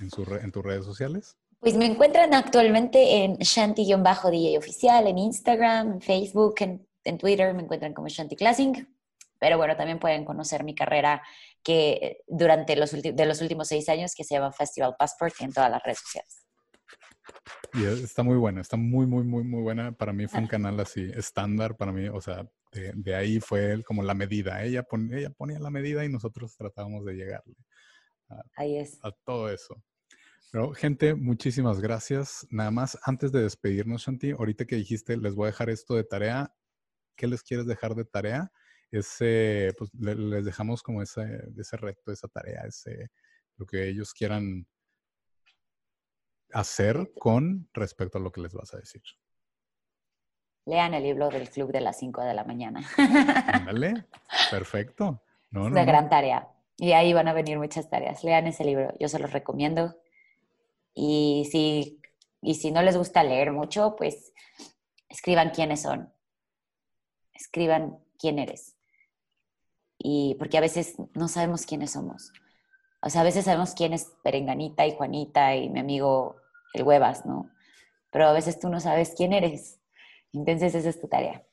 ¿En, 0.00 0.10
su 0.10 0.24
en 0.24 0.50
tus 0.50 0.64
redes 0.64 0.84
sociales? 0.84 1.38
Pues 1.62 1.76
me 1.76 1.86
encuentran 1.86 2.34
actualmente 2.34 3.22
en 3.22 3.36
Shanti-DJ 3.36 4.58
oficial, 4.58 5.06
en 5.06 5.16
Instagram, 5.16 5.92
en 5.92 6.00
Facebook, 6.00 6.56
en, 6.58 6.88
en, 7.04 7.18
Twitter 7.18 7.54
me 7.54 7.62
encuentran 7.62 7.94
como 7.94 8.08
Shanti 8.08 8.34
Classing. 8.34 8.84
Pero 9.38 9.58
bueno, 9.58 9.76
también 9.76 10.00
pueden 10.00 10.24
conocer 10.24 10.64
mi 10.64 10.74
carrera 10.74 11.22
que 11.62 12.24
durante 12.26 12.74
los, 12.74 12.90
de 12.90 13.26
los 13.26 13.40
últimos 13.40 13.68
seis 13.68 13.88
años 13.88 14.16
que 14.16 14.24
se 14.24 14.34
llama 14.34 14.50
Festival 14.50 14.96
Passport 14.98 15.34
en 15.38 15.52
todas 15.52 15.70
las 15.70 15.80
redes 15.84 16.00
sociales. 16.00 16.44
Y 17.74 17.84
está 17.84 18.24
muy 18.24 18.38
buena, 18.38 18.60
está 18.60 18.76
muy, 18.76 19.06
muy, 19.06 19.22
muy, 19.22 19.44
muy 19.44 19.62
buena. 19.62 19.92
Para 19.92 20.12
mí 20.12 20.26
fue 20.26 20.40
un 20.40 20.48
canal 20.48 20.80
así 20.80 21.12
estándar, 21.14 21.76
para 21.76 21.92
mí, 21.92 22.08
o 22.08 22.20
sea, 22.20 22.44
de, 22.72 23.14
ahí 23.14 23.38
fue 23.38 23.84
como 23.84 24.02
la 24.02 24.14
medida. 24.14 24.64
Ella, 24.64 24.84
ella 25.12 25.30
ponía 25.30 25.60
la 25.60 25.70
medida 25.70 26.04
y 26.04 26.08
nosotros 26.08 26.56
tratábamos 26.56 27.04
de 27.04 27.14
llegarle 27.14 27.54
a, 28.30 28.42
ahí 28.56 28.78
es. 28.78 28.98
a 29.04 29.12
todo 29.24 29.48
eso. 29.48 29.80
Pero, 30.52 30.72
gente, 30.74 31.14
muchísimas 31.14 31.80
gracias. 31.80 32.46
Nada 32.50 32.70
más, 32.70 32.98
antes 33.04 33.32
de 33.32 33.42
despedirnos, 33.42 34.02
Shanti, 34.02 34.32
ahorita 34.32 34.66
que 34.66 34.76
dijiste, 34.76 35.16
les 35.16 35.34
voy 35.34 35.46
a 35.46 35.50
dejar 35.50 35.70
esto 35.70 35.94
de 35.94 36.04
tarea. 36.04 36.54
¿Qué 37.16 37.26
les 37.26 37.42
quieres 37.42 37.66
dejar 37.66 37.94
de 37.94 38.04
tarea? 38.04 38.52
Ese, 38.90 39.72
pues 39.78 39.90
les 39.94 40.44
dejamos 40.44 40.82
como 40.82 41.02
ese, 41.02 41.22
ese 41.56 41.76
reto, 41.78 42.12
esa 42.12 42.28
tarea, 42.28 42.62
ese, 42.66 43.10
lo 43.56 43.64
que 43.64 43.88
ellos 43.88 44.12
quieran 44.12 44.66
hacer 46.52 47.12
con 47.18 47.68
respecto 47.72 48.18
a 48.18 48.20
lo 48.20 48.30
que 48.30 48.40
les 48.40 48.52
vas 48.52 48.74
a 48.74 48.78
decir? 48.78 49.02
Lean 50.66 50.94
el 50.94 51.02
libro 51.02 51.28
del 51.28 51.48
club 51.50 51.72
de 51.72 51.80
las 51.80 51.98
5 51.98 52.22
de 52.22 52.34
la 52.34 52.44
mañana. 52.44 52.82
Ándale, 53.48 54.06
perfecto. 54.50 55.22
es 55.50 55.58
una 55.58 55.84
gran 55.84 56.08
tarea. 56.08 56.48
Y 56.76 56.92
ahí 56.92 57.12
van 57.12 57.28
a 57.28 57.32
venir 57.32 57.58
muchas 57.58 57.88
tareas. 57.90 58.22
Lean 58.22 58.46
ese 58.46 58.64
libro, 58.64 58.94
yo 58.98 59.08
se 59.08 59.18
los 59.18 59.32
recomiendo. 59.32 59.96
Y 60.94 61.48
si, 61.50 62.00
y 62.40 62.54
si 62.54 62.70
no 62.70 62.82
les 62.82 62.96
gusta 62.96 63.24
leer 63.24 63.52
mucho, 63.52 63.96
pues 63.96 64.32
escriban 65.08 65.50
quiénes 65.50 65.82
son. 65.82 66.12
Escriban 67.32 67.98
quién 68.18 68.38
eres. 68.38 68.76
Y 69.98 70.36
porque 70.38 70.58
a 70.58 70.62
veces 70.62 70.96
no 71.14 71.28
sabemos 71.28 71.66
quiénes 71.66 71.92
somos. 71.92 72.32
O 73.00 73.10
sea, 73.10 73.22
a 73.22 73.24
veces 73.24 73.44
sabemos 73.44 73.74
quién 73.74 73.92
es 73.92 74.12
Perenganita 74.22 74.86
y 74.86 74.94
Juanita 74.94 75.56
y 75.56 75.68
mi 75.68 75.80
amigo 75.80 76.36
el 76.72 76.84
huevas, 76.84 77.26
¿no? 77.26 77.50
Pero 78.10 78.26
a 78.26 78.32
veces 78.32 78.58
tú 78.58 78.68
no 78.68 78.80
sabes 78.80 79.14
quién 79.16 79.32
eres. 79.32 79.80
Entonces 80.32 80.74
esa 80.74 80.88
es 80.88 81.00
tu 81.00 81.08
tarea. 81.08 81.44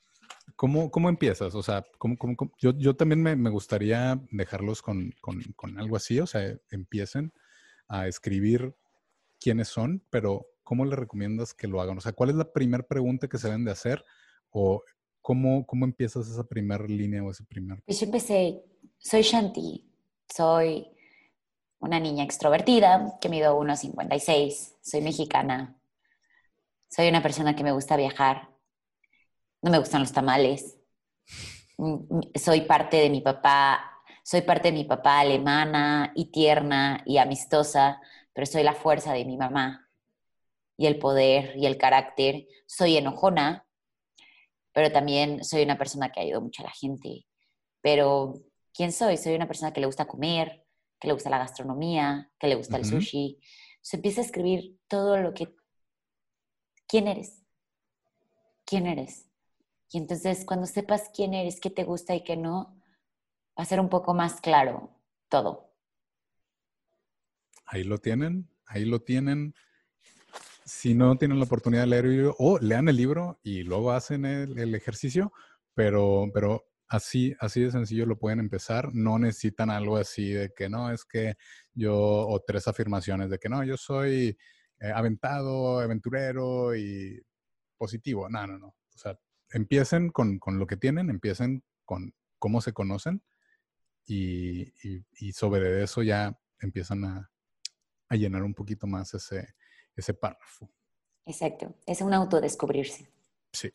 ¿Cómo, 0.55 0.91
cómo 0.91 1.09
empiezas? 1.09 1.55
O 1.55 1.63
sea, 1.63 1.85
¿cómo, 1.97 2.17
cómo, 2.17 2.35
Yo, 2.59 2.71
yo, 2.77 2.95
también 2.95 3.21
me, 3.21 3.35
me 3.35 3.49
gustaría 3.49 4.19
dejarlos 4.31 4.81
con, 4.81 5.13
con, 5.21 5.41
con, 5.55 5.79
algo 5.79 5.95
así, 5.95 6.19
o 6.19 6.27
sea, 6.27 6.53
empiecen 6.69 7.31
a 7.87 8.07
escribir 8.07 8.75
quiénes 9.39 9.67
son, 9.69 10.03
pero 10.09 10.47
¿cómo 10.63 10.85
le 10.85 10.95
recomiendas 10.95 11.53
que 11.53 11.67
lo 11.67 11.81
hagan? 11.81 11.97
O 11.97 12.01
sea, 12.01 12.13
¿cuál 12.13 12.29
es 12.29 12.35
la 12.35 12.51
primera 12.51 12.83
pregunta 12.83 13.27
que 13.27 13.37
se 13.37 13.47
deben 13.47 13.65
de 13.65 13.71
hacer? 13.71 14.03
¿O 14.51 14.83
cómo, 15.21 15.65
cómo 15.65 15.85
empiezas 15.85 16.27
esa 16.27 16.43
primera 16.43 16.85
línea 16.85 17.23
o 17.23 17.31
ese 17.31 17.43
primer...? 17.43 17.81
Pues 17.85 17.99
yo 17.99 18.05
empecé, 18.05 18.63
soy 18.97 19.21
Shanti, 19.21 19.89
soy 20.27 20.87
una 21.79 21.99
niña 21.99 22.23
extrovertida 22.23 23.17
que 23.21 23.29
mido 23.29 23.57
1,56, 23.59 24.75
soy 24.81 25.01
mexicana, 25.01 25.79
soy 26.89 27.07
una 27.07 27.23
persona 27.23 27.55
que 27.55 27.63
me 27.63 27.71
gusta 27.71 27.95
viajar, 27.95 28.49
no 29.61 29.71
me 29.71 29.79
gustan 29.79 30.01
los 30.01 30.11
tamales, 30.11 30.77
mm, 31.77 32.19
soy 32.35 32.61
parte 32.61 32.97
de 32.97 33.09
mi 33.09 33.21
papá, 33.21 33.79
soy 34.23 34.41
parte 34.41 34.69
de 34.69 34.77
mi 34.77 34.83
papá 34.83 35.21
alemana 35.21 36.11
y 36.15 36.31
tierna 36.31 37.01
y 37.05 37.17
amistosa, 37.17 38.01
pero 38.33 38.45
soy 38.45 38.63
la 38.63 38.73
fuerza 38.73 39.13
de 39.13 39.25
mi 39.25 39.37
mamá 39.37 39.89
y 40.77 40.87
el 40.87 40.97
poder 40.97 41.55
y 41.57 41.65
el 41.65 41.77
carácter, 41.77 42.47
soy 42.65 42.97
enojona, 42.97 43.67
pero 44.71 44.91
también 44.91 45.43
soy 45.43 45.63
una 45.63 45.77
persona 45.77 46.09
que 46.09 46.19
ha 46.19 46.23
ayudado 46.23 46.43
mucho 46.43 46.61
a 46.61 46.67
la 46.67 46.71
gente. 46.71 47.25
Pero, 47.81 48.35
¿quién 48.73 48.91
soy? 48.91 49.17
Soy 49.17 49.35
una 49.35 49.47
persona 49.47 49.73
que 49.73 49.81
le 49.81 49.87
gusta 49.87 50.07
comer, 50.07 50.65
que 50.99 51.07
le 51.07 51.13
gusta 51.13 51.29
la 51.29 51.37
gastronomía, 51.37 52.31
que 52.39 52.47
le 52.47 52.55
gusta 52.55 52.77
el 52.77 52.85
sushi. 52.85 53.39
Se 53.81 53.97
empieza 53.97 54.21
a 54.21 54.25
escribir 54.25 54.79
todo 54.87 55.17
lo 55.17 55.33
que... 55.33 55.53
¿Quién 56.87 57.07
eres? 57.07 57.43
¿Quién 58.65 58.87
eres? 58.87 59.29
Y 59.91 59.97
entonces 59.97 60.45
cuando 60.45 60.65
sepas 60.65 61.09
quién 61.13 61.33
eres, 61.33 61.59
qué 61.59 61.69
te 61.69 61.83
gusta 61.83 62.15
y 62.15 62.23
qué 62.23 62.37
no, 62.37 62.79
va 63.57 63.63
a 63.63 63.65
ser 63.65 63.79
un 63.79 63.89
poco 63.89 64.13
más 64.13 64.39
claro 64.39 64.95
todo. 65.29 65.68
Ahí 67.69 67.83
lo 67.83 67.99
tienen, 67.99 68.49
ahí 68.65 68.85
lo 68.85 69.01
tienen. 69.01 69.53
Si 70.65 70.93
no 70.93 71.17
tienen 71.17 71.39
la 71.39 71.45
oportunidad 71.45 71.83
de 71.83 71.87
leer 71.87 72.05
el 72.05 72.11
libro, 72.11 72.35
o 72.39 72.59
lean 72.59 72.87
el 72.89 72.95
libro 72.95 73.39
y 73.43 73.63
luego 73.63 73.91
hacen 73.91 74.25
el, 74.25 74.75
ejercicio, 74.75 75.31
pero, 75.73 76.29
pero 76.33 76.65
así, 76.87 77.35
así 77.39 77.61
de 77.61 77.71
sencillo 77.71 78.05
lo 78.05 78.19
pueden 78.19 78.39
empezar. 78.39 78.93
No 78.93 79.17
necesitan 79.17 79.69
algo 79.69 79.97
así 79.97 80.31
de 80.31 80.51
que 80.55 80.69
no, 80.69 80.91
es 80.91 81.05
que 81.05 81.35
yo, 81.73 81.95
o 81.95 82.39
tres 82.45 82.67
afirmaciones 82.67 83.29
de 83.29 83.39
que 83.39 83.49
no, 83.49 83.63
yo 83.63 83.77
soy 83.77 84.37
eh, 84.79 84.91
aventado, 84.93 85.79
aventurero 85.79 86.75
y 86.75 87.21
positivo. 87.77 88.29
No, 88.29 88.45
no, 88.45 88.59
no. 88.59 88.67
O 88.67 88.97
sea, 88.97 89.17
empiecen 89.51 90.09
con, 90.09 90.37
con 90.39 90.59
lo 90.59 90.67
que 90.67 90.77
tienen, 90.77 91.09
empiecen 91.09 91.63
con 91.85 92.13
cómo 92.37 92.61
se 92.61 92.73
conocen 92.73 93.23
y, 94.05 94.73
y, 95.19 95.31
sobre 95.33 95.83
eso 95.83 96.01
ya 96.01 96.35
empiezan 96.59 97.05
a, 97.05 97.31
a, 98.09 98.15
llenar 98.15 98.43
un 98.43 98.53
poquito 98.53 98.87
más 98.87 99.13
ese, 99.13 99.55
ese 99.95 100.13
párrafo. 100.13 100.69
Exacto, 101.25 101.75
es 101.85 102.01
un 102.01 102.13
autodescubrirse. 102.13 103.07
Sí. 103.53 103.71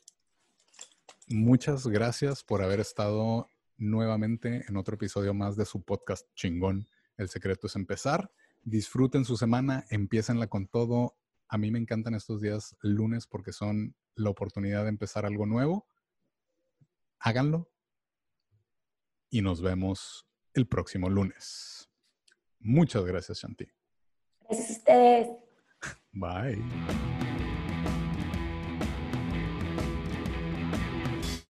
Muchas 1.28 1.86
gracias 1.86 2.42
por 2.42 2.62
haber 2.62 2.80
estado 2.80 3.48
nuevamente 3.76 4.64
en 4.68 4.76
otro 4.76 4.96
episodio 4.96 5.32
más 5.34 5.56
de 5.56 5.64
su 5.64 5.82
podcast 5.82 6.28
chingón. 6.34 6.86
El 7.16 7.28
secreto 7.28 7.66
es 7.66 7.76
empezar. 7.76 8.30
Disfruten 8.62 9.24
su 9.24 9.36
semana, 9.36 9.84
empiecenla 9.90 10.48
con 10.48 10.66
todo. 10.66 11.16
A 11.48 11.58
mí 11.58 11.70
me 11.70 11.78
encantan 11.78 12.14
estos 12.14 12.40
días 12.40 12.76
lunes 12.80 13.26
porque 13.26 13.52
son 13.52 13.94
la 14.14 14.30
oportunidad 14.30 14.82
de 14.82 14.90
empezar 14.90 15.24
algo 15.26 15.46
nuevo. 15.46 15.86
Háganlo, 17.18 17.70
y 19.34 19.42
nos 19.42 19.60
vemos 19.60 20.28
el 20.52 20.68
próximo 20.68 21.10
lunes. 21.10 21.90
Muchas 22.60 23.04
gracias, 23.04 23.38
Shanti. 23.40 23.66
Gracias 24.54 24.70
a 24.70 24.72
ustedes. 24.72 25.28
Bye. 26.12 27.33